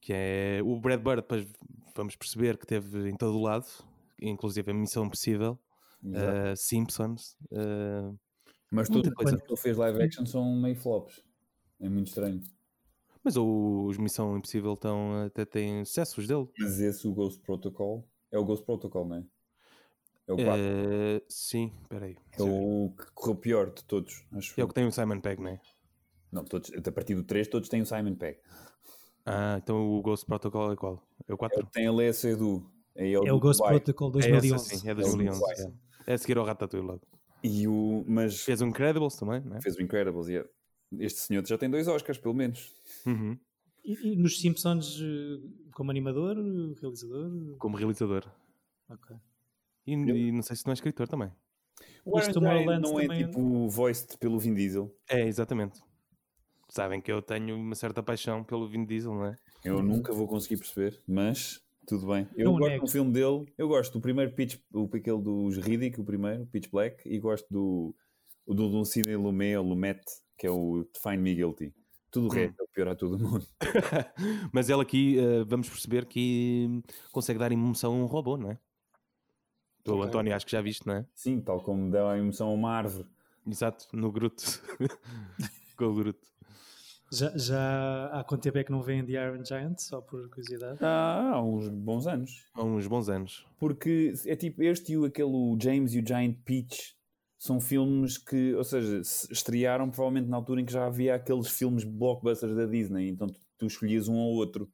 que 0.00 0.12
é 0.14 0.60
o 0.64 0.78
Brad 0.80 1.00
Bird, 1.02 1.22
depois 1.22 1.46
vamos 1.94 2.16
perceber 2.16 2.56
que 2.58 2.66
teve 2.66 3.08
em 3.10 3.16
todo 3.16 3.36
o 3.38 3.42
lado, 3.42 3.66
inclusive 4.20 4.70
a 4.70 4.74
Missão 4.74 5.04
Impossível, 5.06 5.58
uh, 6.04 6.56
Simpsons, 6.56 7.36
uh, 7.52 8.18
Mas 8.70 8.88
tudo 8.88 9.12
coisa. 9.14 9.36
quando 9.36 9.50
ele 9.50 9.56
fez 9.60 9.76
live 9.76 10.02
action 10.02 10.24
são 10.26 10.56
meio 10.60 10.76
flops. 10.76 11.22
É 11.80 11.88
muito 11.88 12.08
estranho. 12.08 12.40
Mas 13.24 13.36
os 13.36 13.98
Missão 13.98 14.36
Impossível 14.36 14.74
estão, 14.74 15.24
até 15.26 15.44
têm 15.44 15.84
sucessos 15.84 16.26
dele. 16.26 16.48
Mas 16.58 16.80
esse, 16.80 17.06
o 17.06 17.12
Ghost 17.12 17.40
Protocol, 17.42 18.08
é 18.30 18.38
o 18.38 18.44
Ghost 18.44 18.64
Protocol, 18.64 19.06
não 19.06 19.16
é? 19.16 19.24
É 20.26 20.32
o 20.32 20.36
4. 20.36 20.52
Eh, 20.54 21.22
sim, 21.28 21.72
espera 21.82 22.06
aí. 22.06 22.16
É 22.38 22.42
o 22.42 22.94
que 22.96 23.10
correu 23.12 23.36
pior 23.36 23.70
de 23.74 23.84
todos, 23.84 24.24
acho. 24.32 24.58
É 24.60 24.64
o 24.64 24.68
que 24.68 24.74
tem 24.74 24.86
o 24.86 24.92
Simon 24.92 25.20
Pegg, 25.20 25.42
não 25.42 25.50
é? 25.50 25.60
Não, 26.30 26.44
todos, 26.44 26.70
a 26.72 26.92
partir 26.92 27.14
do 27.14 27.24
3 27.24 27.48
todos 27.48 27.68
têm 27.68 27.82
o 27.82 27.86
Simon 27.86 28.14
Pegg. 28.14 28.38
Ah, 29.26 29.58
então 29.62 29.76
o 29.98 30.00
Ghost 30.02 30.24
Protocol 30.26 30.72
é 30.72 30.76
qual? 30.76 31.06
É 31.28 31.32
o 31.32 31.32
É 31.32 31.34
o 31.34 31.38
4? 31.38 31.66
que 31.66 31.72
tem 31.72 31.86
a 31.86 31.92
Lea 31.92 32.12
Seydoux. 32.12 32.64
É, 32.94 33.06
ele 33.06 33.28
É 33.28 33.32
o 33.32 33.38
Ghost 33.40 33.58
Dubai. 33.58 33.74
Protocol 33.80 34.12
É 34.16 34.18
esse, 34.20 34.30
2011. 34.30 34.76
sim, 34.78 34.86
é 34.86 34.90
É 34.90 34.92
o 34.92 34.96
2011. 34.96 35.38
Dubai. 35.40 35.54
É. 36.06 36.12
é 36.12 36.14
a 36.14 36.18
seguir 36.18 36.38
ao 36.38 36.44
Ratatouille 36.44 36.86
logo. 36.86 37.02
E 37.42 37.66
o, 37.66 38.04
mas 38.06 38.40
Fez 38.40 38.60
o 38.60 38.66
Incredibles 38.66 39.16
também, 39.16 39.40
não 39.40 39.56
é? 39.56 39.60
fez 39.60 39.76
o 39.76 39.82
Incredibles. 39.82 40.28
e 40.28 40.36
é- 40.36 40.48
Este 40.98 41.18
senhor 41.20 41.44
já 41.46 41.56
tem 41.58 41.68
dois 41.70 41.88
Oscars, 41.88 42.18
pelo 42.18 42.34
menos. 42.34 42.72
Uhum. 43.06 43.36
E, 43.84 44.12
e 44.12 44.16
nos 44.16 44.40
Simpsons, 44.40 45.00
eh, 45.02 45.40
como 45.74 45.90
animador, 45.90 46.36
realizador? 46.80 47.56
Como 47.58 47.76
realizador. 47.76 48.30
Ok. 48.88 49.16
E, 49.86 49.92
e 49.92 50.32
não 50.32 50.42
sei 50.42 50.56
se 50.56 50.64
não 50.66 50.72
é 50.72 50.74
escritor 50.74 51.08
também. 51.08 51.30
O 52.04 52.20
Giant 52.20 52.34
Tomorrowland 52.34 52.82
não 52.82 52.98
é 53.00 53.06
também- 53.06 53.26
tipo 53.26 53.68
voiced 53.68 54.16
pelo 54.18 54.38
Vin 54.38 54.54
Diesel. 54.54 54.94
É, 55.08 55.26
exatamente. 55.26 55.80
Sabem 56.68 57.00
que 57.00 57.12
eu 57.12 57.20
tenho 57.20 57.56
uma 57.56 57.74
certa 57.74 58.02
paixão 58.02 58.42
pelo 58.42 58.68
Vin 58.68 58.84
Diesel, 58.84 59.12
não 59.14 59.26
é? 59.26 59.36
Eu 59.64 59.82
nunca 59.82 60.12
vou 60.12 60.26
conseguir 60.26 60.56
perceber, 60.56 61.00
mas 61.06 61.60
tudo 61.86 62.06
bem. 62.06 62.26
Eu 62.34 62.46
Não 62.52 62.58
gosto 62.58 62.70
nego. 62.72 62.86
do 62.86 62.90
filme 62.90 63.12
dele. 63.12 63.46
Eu 63.58 63.68
gosto 63.68 63.92
do 63.92 64.00
primeiro 64.00 64.32
Pitch, 64.32 64.58
o 64.72 64.88
aquele 64.92 65.20
dos 65.20 65.58
Riddick, 65.58 66.00
o 66.00 66.04
primeiro, 66.04 66.46
Pitch 66.46 66.70
Black, 66.70 67.08
e 67.08 67.18
gosto 67.18 67.46
do 67.50 67.94
do, 68.46 68.68
do 68.68 68.84
Sidney 68.84 69.16
Lumet, 69.16 69.56
Lumet, 69.58 70.00
que 70.36 70.46
é 70.46 70.50
o 70.50 70.84
Define 70.92 71.22
Me 71.22 71.34
Guilty. 71.34 71.72
Tudo 72.10 72.26
o 72.26 72.30
Hum. 72.30 72.34
resto 72.34 72.60
é 72.60 72.64
o 72.64 72.68
pior 72.68 72.88
a 72.88 72.94
todo 72.96 73.18
mundo. 73.18 73.46
Mas 74.52 74.68
ele 74.68 74.82
aqui, 74.82 75.18
eh, 75.18 75.44
vamos 75.46 75.68
perceber 75.68 76.06
que 76.06 76.66
hum, 76.68 76.82
consegue 77.12 77.38
dar 77.38 77.52
emoção 77.52 77.92
a 77.92 77.96
um 77.96 78.06
robô, 78.06 78.36
não 78.36 78.50
é? 78.50 78.58
Tu, 79.84 79.92
Ok. 79.94 80.06
António, 80.06 80.34
acho 80.34 80.46
que 80.46 80.52
já 80.52 80.60
viste, 80.62 80.86
não 80.86 80.94
é? 80.94 81.06
Sim, 81.14 81.40
tal 81.40 81.60
como 81.60 81.90
dá 81.90 82.12
a 82.12 82.18
emoção 82.18 82.48
a 82.48 82.52
uma 82.52 82.70
árvore. 82.70 83.08
Exato, 83.46 83.86
no 83.92 84.12
Groot. 84.12 84.36
Com 85.76 85.84
o 85.86 85.94
Groot. 85.94 86.18
Já, 87.12 87.36
já 87.36 88.06
há 88.12 88.24
quanto 88.24 88.42
tempo 88.42 88.56
é 88.58 88.64
que 88.64 88.72
não 88.72 88.80
vem 88.80 89.04
The 89.04 89.12
Iron 89.12 89.44
Giant? 89.44 89.78
Só 89.78 90.00
por 90.00 90.30
curiosidade. 90.30 90.78
Ah, 90.80 91.32
há 91.34 91.42
uns 91.42 91.68
bons 91.68 92.06
anos. 92.06 92.46
Há 92.54 92.62
uns 92.64 92.86
bons 92.86 93.08
anos. 93.10 93.44
Porque 93.58 94.14
é 94.24 94.34
tipo 94.34 94.62
este 94.62 94.92
e 94.92 94.96
o, 94.96 95.04
aquele 95.04 95.28
o 95.28 95.58
James 95.60 95.92
e 95.92 96.00
o 96.00 96.06
Giant 96.06 96.36
Peach 96.44 96.94
são 97.38 97.60
filmes 97.60 98.16
que, 98.16 98.54
ou 98.54 98.64
seja, 98.64 99.02
se 99.04 99.30
estrearam 99.30 99.90
provavelmente 99.90 100.28
na 100.30 100.36
altura 100.36 100.60
em 100.60 100.64
que 100.64 100.72
já 100.72 100.86
havia 100.86 101.14
aqueles 101.14 101.48
filmes 101.48 101.84
blockbusters 101.84 102.54
da 102.54 102.64
Disney, 102.64 103.08
então 103.10 103.26
tu, 103.26 103.40
tu 103.58 103.66
escolhias 103.66 104.08
um 104.08 104.14
ou 104.14 104.34
outro. 104.36 104.70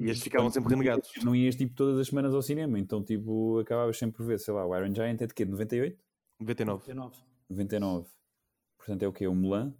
E 0.00 0.04
estes 0.04 0.22
ficavam 0.24 0.50
sempre 0.50 0.70
renegados. 0.70 1.10
Não 1.22 1.36
ias 1.36 1.54
tipo 1.54 1.74
todas 1.74 1.98
as 1.98 2.08
semanas 2.08 2.34
ao 2.34 2.40
cinema, 2.42 2.78
então 2.78 3.02
tipo 3.04 3.58
acabavas 3.58 3.98
sempre 3.98 4.16
por 4.16 4.26
ver, 4.26 4.40
sei 4.40 4.54
lá, 4.54 4.66
o 4.66 4.74
Iron 4.76 4.94
Giant 4.94 5.20
é 5.20 5.26
de 5.26 5.34
quê? 5.34 5.44
De 5.44 5.50
98? 5.50 5.98
99. 6.40 6.80
19. 6.86 7.16
99. 7.50 8.08
Portanto 8.78 9.02
é 9.02 9.08
o 9.08 9.12
quê? 9.12 9.26
O 9.26 9.34
Mulan? 9.34 9.74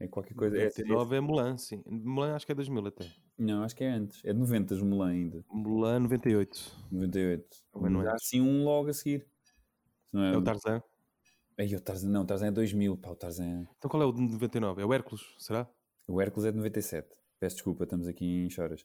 É 0.00 0.08
qualquer 0.08 0.34
coisa. 0.34 0.58
É, 0.58 0.64
99 0.64 1.16
é 1.16 1.20
Mulan, 1.20 1.56
sim. 1.56 1.82
Mulan 1.86 2.34
acho 2.34 2.44
que 2.44 2.52
é 2.52 2.54
2000 2.56 2.86
até. 2.88 3.06
não, 3.38 3.62
acho 3.62 3.74
que 3.76 3.84
é 3.84 3.88
antes. 3.88 4.20
É 4.24 4.32
de 4.32 4.38
90 4.38 4.74
o 4.74 4.84
Mulan 4.84 5.08
ainda. 5.10 5.44
Mulan 5.48 6.00
98. 6.00 6.72
98. 6.90 7.56
Também 7.72 7.90
não 7.90 8.00
é. 8.00 8.04
Mas 8.04 8.12
há 8.12 8.16
assim 8.16 8.40
um 8.40 8.64
logo 8.64 8.90
a 8.90 8.92
seguir. 8.92 9.26
Se 10.06 10.14
Não 10.14 10.22
é, 10.24 10.34
É 10.34 10.36
o 10.36 10.42
Tarzan. 10.42 10.82
Aí, 11.58 11.74
o 11.74 11.80
Tarzan, 11.80 12.08
não, 12.10 12.22
o 12.22 12.26
Tarzan 12.26 12.48
é 12.48 12.50
2000, 12.50 12.96
pá, 12.98 13.10
o 13.10 13.16
Tarzan. 13.16 13.66
Então 13.78 13.88
qual 13.90 14.02
é 14.02 14.06
o 14.06 14.12
de 14.12 14.20
99? 14.20 14.82
É 14.82 14.84
o 14.84 14.92
Hércules, 14.92 15.22
será? 15.38 15.66
O 16.06 16.20
Hércules 16.20 16.46
é 16.46 16.50
de 16.50 16.56
97. 16.58 17.08
Peço 17.38 17.56
desculpa, 17.56 17.84
estamos 17.84 18.08
aqui 18.08 18.44
em 18.44 18.50
choras. 18.50 18.84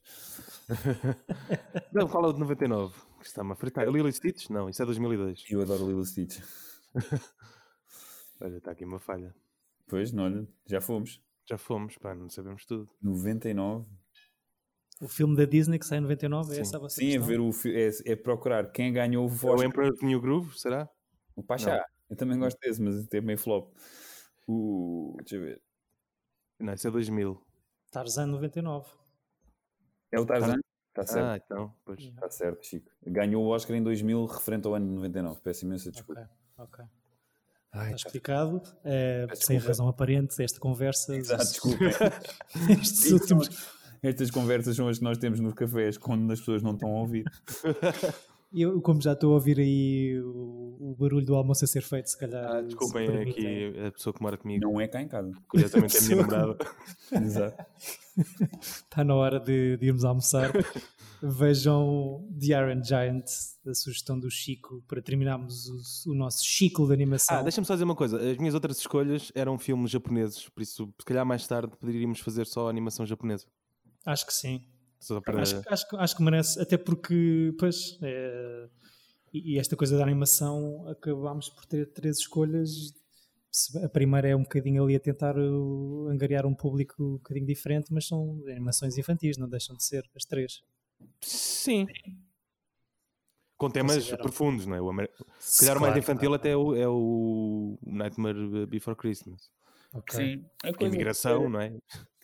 Não, 1.93 2.07
qual 2.07 2.25
é 2.25 2.27
o 2.27 2.33
de 2.33 2.39
99? 2.39 2.93
Que 3.19 3.25
Está-me 3.25 3.53
a 3.53 3.55
fritar. 3.55 3.87
Lilo 3.87 4.11
Stitch? 4.11 4.49
Não, 4.49 4.69
isso 4.69 4.81
é 4.81 4.85
2002. 4.85 5.45
Eu 5.49 5.61
adoro 5.61 5.87
Lilo 5.87 6.05
Stitch. 6.05 6.39
Olha, 8.41 8.57
está 8.57 8.71
aqui 8.71 8.83
uma 8.83 8.99
falha. 8.99 9.33
Pois, 9.87 10.11
não, 10.11 10.23
olha, 10.23 10.47
já 10.65 10.81
fomos. 10.81 11.21
Já 11.45 11.57
fomos, 11.57 11.97
pá, 11.97 12.15
não 12.15 12.29
sabemos 12.29 12.65
tudo. 12.65 12.89
99. 13.01 13.85
O 15.01 15.07
filme 15.07 15.35
da 15.35 15.45
Disney 15.45 15.77
que 15.77 15.85
sai 15.85 15.97
em 15.97 16.01
99, 16.01 16.51
é 16.51 16.55
Sim. 16.55 16.61
essa 16.61 16.77
a 16.77 16.79
vossa 16.79 16.95
Sim, 16.95 17.15
é, 17.15 17.19
ver 17.19 17.39
o, 17.39 17.51
é, 17.65 18.11
é 18.11 18.15
procurar 18.15 18.71
quem 18.71 18.93
ganhou 18.93 19.27
o 19.27 19.47
É 19.47 19.55
o. 19.55 19.63
Emperor 19.63 19.93
New 20.01 20.21
Groove, 20.21 20.57
será? 20.57 20.89
O 21.35 21.43
Pachá. 21.43 21.85
Eu 22.09 22.15
também 22.15 22.39
gosto 22.39 22.57
desse, 22.59 22.81
mas 22.81 23.07
é 23.13 23.21
meio 23.21 23.37
flop. 23.37 23.73
O. 24.47 25.15
Deixa 25.19 25.35
eu 25.35 25.41
ver. 25.41 25.61
Não, 26.59 26.73
isso 26.73 26.87
é 26.87 26.91
2000. 26.91 27.50
Tarzan 27.91 28.27
99. 28.27 28.87
É 30.11 30.19
o 30.19 30.25
Tarzan? 30.25 30.55
Está 30.89 31.05
certo. 31.05 31.25
Ah, 31.25 31.37
então, 31.37 31.73
pois. 31.85 31.99
Está 31.99 32.29
certo, 32.29 32.65
Chico. 32.65 32.89
Ganhou 33.05 33.43
o 33.45 33.47
Oscar 33.49 33.75
em 33.75 33.83
2000, 33.83 34.25
referente 34.25 34.67
ao 34.67 34.73
ano 34.75 34.87
de 34.87 34.93
99. 34.95 35.39
Peço 35.41 35.65
imensa 35.65 35.91
desculpa. 35.91 36.29
Ok, 36.57 36.83
ok. 36.83 36.85
Ai, 37.73 37.93
Está 37.93 38.07
explicado. 38.07 38.61
Eh, 38.83 39.25
Peço 39.29 39.45
sem 39.45 39.57
razão 39.57 39.87
aparente, 39.87 40.41
esta 40.43 40.59
conversa. 40.59 41.15
Exato, 41.15 41.43
desculpa. 41.51 41.85
Estes 42.81 43.11
últimos. 43.11 43.49
Estas 44.03 44.31
conversas 44.31 44.75
são 44.75 44.87
as 44.87 44.97
que 44.97 45.03
nós 45.03 45.17
temos 45.17 45.39
nos 45.39 45.53
cafés 45.53 45.97
quando 45.97 46.29
as 46.33 46.39
pessoas 46.39 46.61
não 46.63 46.73
estão 46.73 46.89
a 46.89 46.99
ouvir. 47.01 47.23
Eu, 48.51 48.81
como 48.81 49.01
já 49.01 49.13
estou 49.13 49.31
a 49.31 49.35
ouvir 49.35 49.59
aí 49.59 50.19
o, 50.19 50.60
o 50.81 50.95
barulho 50.95 51.25
do 51.25 51.35
almoço 51.35 51.63
a 51.63 51.67
ser 51.67 51.81
feito, 51.81 52.09
se 52.09 52.17
calhar. 52.17 52.43
Ah, 52.55 52.61
desculpem 52.61 53.07
aqui 53.21 53.73
a 53.87 53.91
pessoa 53.91 54.13
que 54.13 54.21
mora 54.21 54.37
comigo. 54.37 54.63
Não 54.63 54.81
é 54.81 54.87
cá 54.87 55.01
em 55.01 55.07
casa. 55.07 55.31
Curiosamente 55.47 55.95
é 55.95 55.99
a 55.99 56.03
minha 56.03 56.15
namorada. 56.17 56.57
Exato. 57.11 57.65
Está 58.61 59.03
na 59.03 59.15
hora 59.15 59.39
de, 59.39 59.77
de 59.77 59.85
irmos 59.87 60.03
almoçar. 60.03 60.51
Vejam 61.23 62.27
The 62.39 62.47
Iron 62.47 62.83
Giant, 62.83 63.25
a 63.67 63.73
sugestão 63.75 64.19
do 64.19 64.29
Chico, 64.31 64.83
para 64.87 65.01
terminarmos 65.01 65.67
o, 66.07 66.11
o 66.11 66.15
nosso 66.15 66.43
ciclo 66.43 66.87
de 66.87 66.93
animação. 66.93 67.37
Ah, 67.37 67.43
deixa-me 67.43 67.65
só 67.67 67.73
dizer 67.73 67.83
uma 67.83 67.95
coisa. 67.95 68.17
As 68.17 68.37
minhas 68.37 68.55
outras 68.55 68.77
escolhas 68.79 69.31
eram 69.35 69.57
filmes 69.59 69.91
japoneses, 69.91 70.49
por 70.49 70.63
isso, 70.63 70.91
se 70.99 71.05
calhar 71.05 71.25
mais 71.25 71.45
tarde 71.45 71.73
poderíamos 71.79 72.19
fazer 72.19 72.47
só 72.47 72.67
animação 72.67 73.05
japonesa. 73.05 73.45
Acho 74.05 74.25
que 74.25 74.33
sim. 74.33 74.65
Só 74.99 75.21
para... 75.21 75.41
Acho, 75.41 75.61
acho, 75.67 75.89
que- 75.89 75.95
acho 75.95 76.15
que 76.17 76.23
merece, 76.23 76.59
até 76.59 76.75
porque, 76.77 77.53
pois, 77.59 77.99
é, 78.01 78.67
e, 79.33 79.53
e 79.55 79.59
esta 79.59 79.75
coisa 79.75 79.97
da 79.97 80.03
animação, 80.03 80.87
acabámos 80.87 81.49
por 81.49 81.65
ter 81.65 81.91
três 81.91 82.17
escolhas. 82.19 82.93
A 83.83 83.89
primeira 83.89 84.29
é 84.29 84.35
um 84.35 84.43
bocadinho 84.43 84.83
ali 84.83 84.95
a 84.95 84.99
tentar 84.99 85.37
uh, 85.37 86.07
angariar 86.07 86.45
um 86.45 86.55
público 86.55 87.03
um 87.03 87.13
bocadinho 87.13 87.45
diferente, 87.45 87.91
mas 87.93 88.07
são 88.07 88.41
animações 88.47 88.97
infantis, 88.97 89.37
não 89.37 89.49
deixam 89.49 89.75
de 89.75 89.83
ser 89.83 90.09
as 90.15 90.23
três. 90.23 90.63
Sim. 91.21 91.85
Com 93.57 93.69
temas 93.69 94.09
profundos, 94.13 94.65
não 94.65 94.75
é? 94.75 94.81
O 94.81 94.89
amer... 94.89 95.11
Se 95.39 95.59
calhar 95.61 95.77
o 95.77 95.81
mais 95.81 95.93
Claro, 95.93 95.99
infantil 95.99 96.33
até 96.33 96.49
é 96.51 96.57
o, 96.57 96.75
é 96.75 96.87
o 96.87 97.77
Nightmare 97.85 98.65
Before 98.65 98.95
Christmas. 98.97 99.51
ok. 99.93 100.15
Sim. 100.15 100.45
A 100.63 100.73
coisa 100.73 100.95
imigração, 100.95 101.49
não 101.49 101.59
é? 101.59 101.77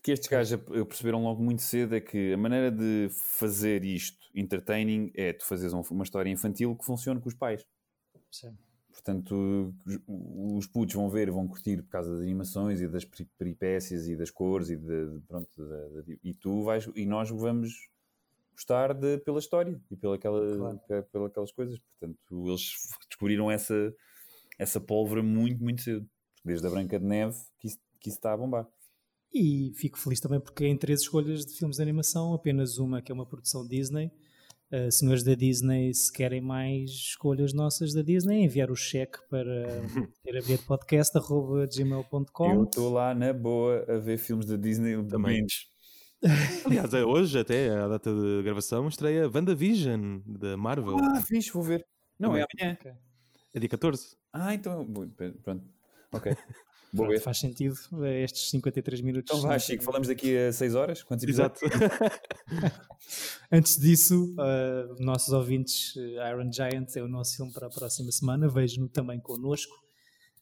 Que 0.07 0.11
estes 0.13 0.29
gajos 0.29 0.57
perceberam 0.87 1.21
logo 1.21 1.43
muito 1.43 1.61
cedo 1.61 1.93
é 1.93 1.99
que 1.99 2.31
a 2.31 2.37
maneira 2.37 2.71
de 2.71 3.09
fazer 3.11 3.83
isto 3.83 4.17
entertaining 4.33 5.11
é 5.13 5.33
tu 5.33 5.45
fazeres 5.45 5.73
um- 5.73 5.81
uma 5.91 6.05
história 6.05 6.29
infantil 6.29 6.77
que 6.77 6.85
funcione 6.85 7.19
com 7.19 7.27
os 7.27 7.35
pais. 7.35 7.65
Sim. 8.31 8.55
Portanto, 8.89 9.73
os- 9.85 9.99
os 10.59 10.65
putos 10.67 10.95
vão 10.95 11.09
ver, 11.09 11.29
vão 11.29 11.45
curtir 11.45 11.81
por 11.83 11.89
causa 11.89 12.09
das 12.13 12.21
animações 12.21 12.79
e 12.79 12.87
das 12.87 13.03
peri- 13.03 13.29
peripécias 13.37 14.07
e 14.07 14.15
das 14.15 14.31
cores 14.31 14.69
e 14.69 14.77
de, 14.77 14.85
de- 15.11 15.19
pronto, 15.27 15.49
da- 15.67 15.87
da- 15.89 16.03
e 16.23 16.33
tu 16.33 16.63
vais 16.63 16.89
e 16.95 17.05
nós 17.05 17.29
vamos 17.29 17.89
gostar 18.53 18.93
de, 18.93 19.17
pela 19.17 19.39
história 19.39 19.77
e 19.91 19.97
pela 19.97 20.15
aquela, 20.15 20.55
Claro. 20.57 20.79
pe- 20.87 21.03
pela 21.11 21.27
aquelas 21.27 21.51
coisas. 21.51 21.77
Portanto, 21.79 22.47
eles 22.47 22.61
descobriram 23.09 23.51
essa 23.51 23.93
essa 24.57 24.79
pólvora 24.79 25.21
muito, 25.21 25.61
muito 25.61 25.81
cedo. 25.81 26.09
Desde 26.45 26.65
a 26.65 26.69
Branca 26.69 26.97
de 26.97 27.05
Neve 27.05 27.37
que 27.59 27.67
isso, 27.67 27.79
que 27.99 28.07
isso 28.07 28.17
está 28.19 28.31
a 28.31 28.37
bombar. 28.37 28.65
E 29.33 29.71
fico 29.75 29.99
feliz 29.99 30.19
também 30.19 30.39
porque 30.39 30.65
em 30.65 30.77
três 30.77 31.01
escolhas 31.01 31.45
de 31.45 31.53
filmes 31.53 31.77
de 31.77 31.83
animação, 31.83 32.33
apenas 32.33 32.77
uma 32.77 33.01
que 33.01 33.11
é 33.11 33.15
uma 33.15 33.25
produção 33.25 33.67
Disney. 33.67 34.11
Uh, 34.71 34.91
senhores 34.91 35.23
da 35.23 35.33
Disney, 35.33 35.93
se 35.93 36.11
querem 36.11 36.41
mais 36.41 36.89
escolhas 36.89 37.53
nossas 37.53 37.93
da 37.93 38.01
Disney, 38.01 38.43
enviar 38.43 38.69
o 38.69 38.75
cheque 38.75 39.17
para 39.29 39.65
Eu 40.25 40.33
terabrilhetepodcast.gmail.com 40.43 42.63
estou 42.63 42.91
lá 42.91 43.15
na 43.15 43.31
boa 43.31 43.85
a 43.87 43.97
ver 43.97 44.17
filmes 44.17 44.45
da 44.45 44.57
Disney 44.57 45.01
Também. 45.05 45.45
Aliás, 46.65 46.93
é 46.93 47.05
hoje, 47.05 47.39
até 47.39 47.69
a 47.69 47.87
data 47.87 48.13
de 48.13 48.43
gravação, 48.43 48.89
estreia 48.89 49.31
WandaVision 49.33 50.19
da 50.25 50.57
Marvel. 50.57 50.97
Ah, 50.97 51.21
fixe, 51.21 51.49
vou 51.51 51.63
ver. 51.63 51.85
Não, 52.19 52.35
é 52.35 52.43
amanhã. 52.43 52.77
É 53.53 53.59
dia 53.59 53.69
14. 53.69 54.17
Ah, 54.33 54.53
então. 54.53 54.85
Pronto. 55.43 55.63
Ok. 56.11 56.35
Pronto, 56.97 57.11
ver. 57.11 57.19
faz 57.21 57.37
sentido 57.39 57.75
eh, 58.03 58.23
estes 58.23 58.49
53 58.49 59.01
minutos. 59.01 59.31
Então 59.31 59.47
vá, 59.47 59.57
Chico, 59.57 59.83
falamos 59.83 60.07
daqui 60.07 60.37
a 60.37 60.51
6 60.51 60.75
horas? 60.75 61.03
Quantos 61.03 61.23
episódios? 61.23 61.61
Exato. 61.61 62.21
Antes 63.51 63.77
disso, 63.77 64.35
uh, 64.35 65.03
nossos 65.03 65.33
ouvintes, 65.33 65.95
uh, 65.95 65.99
Iron 66.29 66.51
Giant 66.51 66.95
é 66.95 67.01
o 67.01 67.07
nosso 67.07 67.37
filme 67.37 67.51
para 67.53 67.67
a 67.67 67.69
próxima 67.69 68.11
semana. 68.11 68.49
Vejam-no 68.49 68.89
também 68.89 69.19
connosco. 69.19 69.73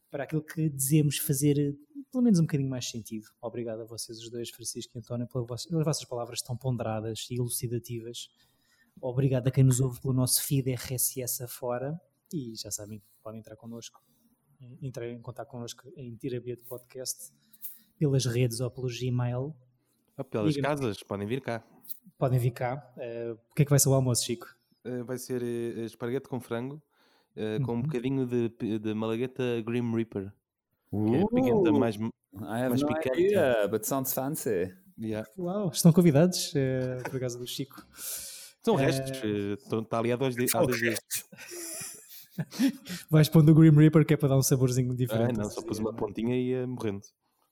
para 0.10 0.24
aquilo 0.24 0.44
que 0.44 0.70
dizemos 0.70 1.18
fazer 1.18 1.60
eh, 1.60 1.74
pelo 2.12 2.24
menos 2.24 2.40
um 2.40 2.44
bocadinho 2.44 2.70
mais 2.70 2.90
sentido. 2.90 3.28
Obrigado 3.42 3.82
a 3.82 3.86
vocês 3.86 4.18
os 4.20 4.30
dois, 4.30 4.50
Francisco 4.50 4.98
e 4.98 5.00
António, 5.00 5.28
pelas 5.28 5.66
vossas 5.86 6.06
palavras 6.06 6.42
tão 6.42 6.56
ponderadas 6.56 7.28
e 7.30 7.36
elucidativas. 7.36 8.30
Obrigado 9.02 9.48
a 9.48 9.52
quem 9.52 9.64
nos 9.64 9.82
ouve 9.82 10.00
pelo 10.00 10.14
nosso 10.14 10.42
feed 10.42 10.72
RSS 10.72 11.44
afora 11.44 12.00
e 12.34 12.56
já 12.56 12.72
sabem, 12.72 13.02
podem 13.22 13.40
entrar 13.40 13.56
connosco, 13.58 14.02
entrar 14.82 15.08
em 15.08 15.22
contato 15.22 15.50
connosco 15.50 15.92
em 15.96 16.16
Tirabilhete 16.16 16.64
Podcast 16.64 17.32
pelas 17.98 18.26
redes 18.26 18.60
ou 18.60 18.70
pelo 18.70 18.88
Gmail. 18.88 19.56
Ou 20.18 20.24
pelas 20.24 20.56
casas, 20.58 21.04
podem 21.04 21.28
vir 21.28 21.42
cá. 21.42 21.64
Podem 22.18 22.40
vir 22.40 22.52
cá. 22.52 22.94
Uh, 22.98 23.34
o 23.52 23.56
que 23.56 23.62
é 23.64 23.66
que 23.66 23.70
vai 23.70 23.80
ser 23.80 23.90
o 23.90 23.94
almoço, 23.94 24.26
Chico? 24.26 24.48
Uh, 24.86 25.04
vai 25.04 25.18
ser 25.18 25.42
uh, 25.42 25.80
esparguete 25.82 26.30
com 26.30 26.40
frango, 26.40 26.82
uh, 27.36 27.64
com 27.66 27.74
um 27.74 27.76
uhum. 27.76 27.82
bocadinho 27.82 28.26
de, 28.26 28.80
de 28.80 28.94
malagueta 28.94 29.44
Grim 29.66 29.94
Reaper. 29.94 30.32
Que 30.92 31.16
é 31.16 31.22
a 31.22 31.28
pimenta 31.28 31.72
mais, 31.74 31.98
mais 32.32 32.82
no 32.82 32.88
picante. 32.88 33.20
idea, 33.20 33.68
but 33.68 33.84
sounds 33.84 34.14
fancy. 34.14 34.74
Yeah. 34.98 35.28
Uau, 35.38 35.70
estão 35.70 35.92
convidados 35.92 36.54
por 37.10 37.20
causa 37.20 37.38
do 37.38 37.46
Chico. 37.46 37.86
São 38.64 38.76
restos, 38.76 39.22
está 39.62 40.00
ali 40.00 40.14
há 40.14 40.16
dois 40.16 40.36
dias. 40.36 40.52
Vais 43.10 43.30
pondo 43.30 43.52
o 43.52 43.56
Grim 43.56 43.72
Reaper 43.72 44.06
que 44.06 44.14
é 44.14 44.18
para 44.18 44.30
dar 44.30 44.38
um 44.38 44.44
saborzinho 44.44 44.96
diferente. 44.96 45.40
Ah, 45.40 45.44
não, 45.44 45.50
só 45.50 45.62
pus 45.62 45.80
uma 45.80 45.94
pontinha 45.94 46.36
e 46.36 46.50
ia 46.50 46.68
morrendo. 46.68 47.02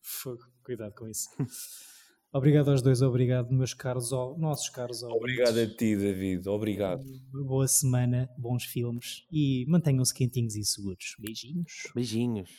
Fogo, 0.02 0.44
cuidado 0.64 0.94
com 0.96 1.08
isso. 1.08 1.30
Obrigado 2.36 2.72
aos 2.72 2.82
dois, 2.82 3.04
obrigado, 3.04 3.54
meus 3.54 3.76
caros, 3.76 4.10
nossos 4.10 4.68
caros 4.68 5.04
Obrigado 5.04 5.50
ouvintes. 5.56 5.72
a 5.76 5.78
ti, 5.78 5.96
David, 5.96 6.50
obrigado. 6.50 7.04
Boa 7.32 7.68
semana, 7.68 8.28
bons 8.40 8.64
filmes 8.64 9.24
e 9.32 9.66
mantenham-se 9.68 10.12
quentinhos 10.16 10.56
e 10.56 10.64
seguros. 10.64 11.16
Beijinhos. 11.20 11.92
Beijinhos. 11.94 12.50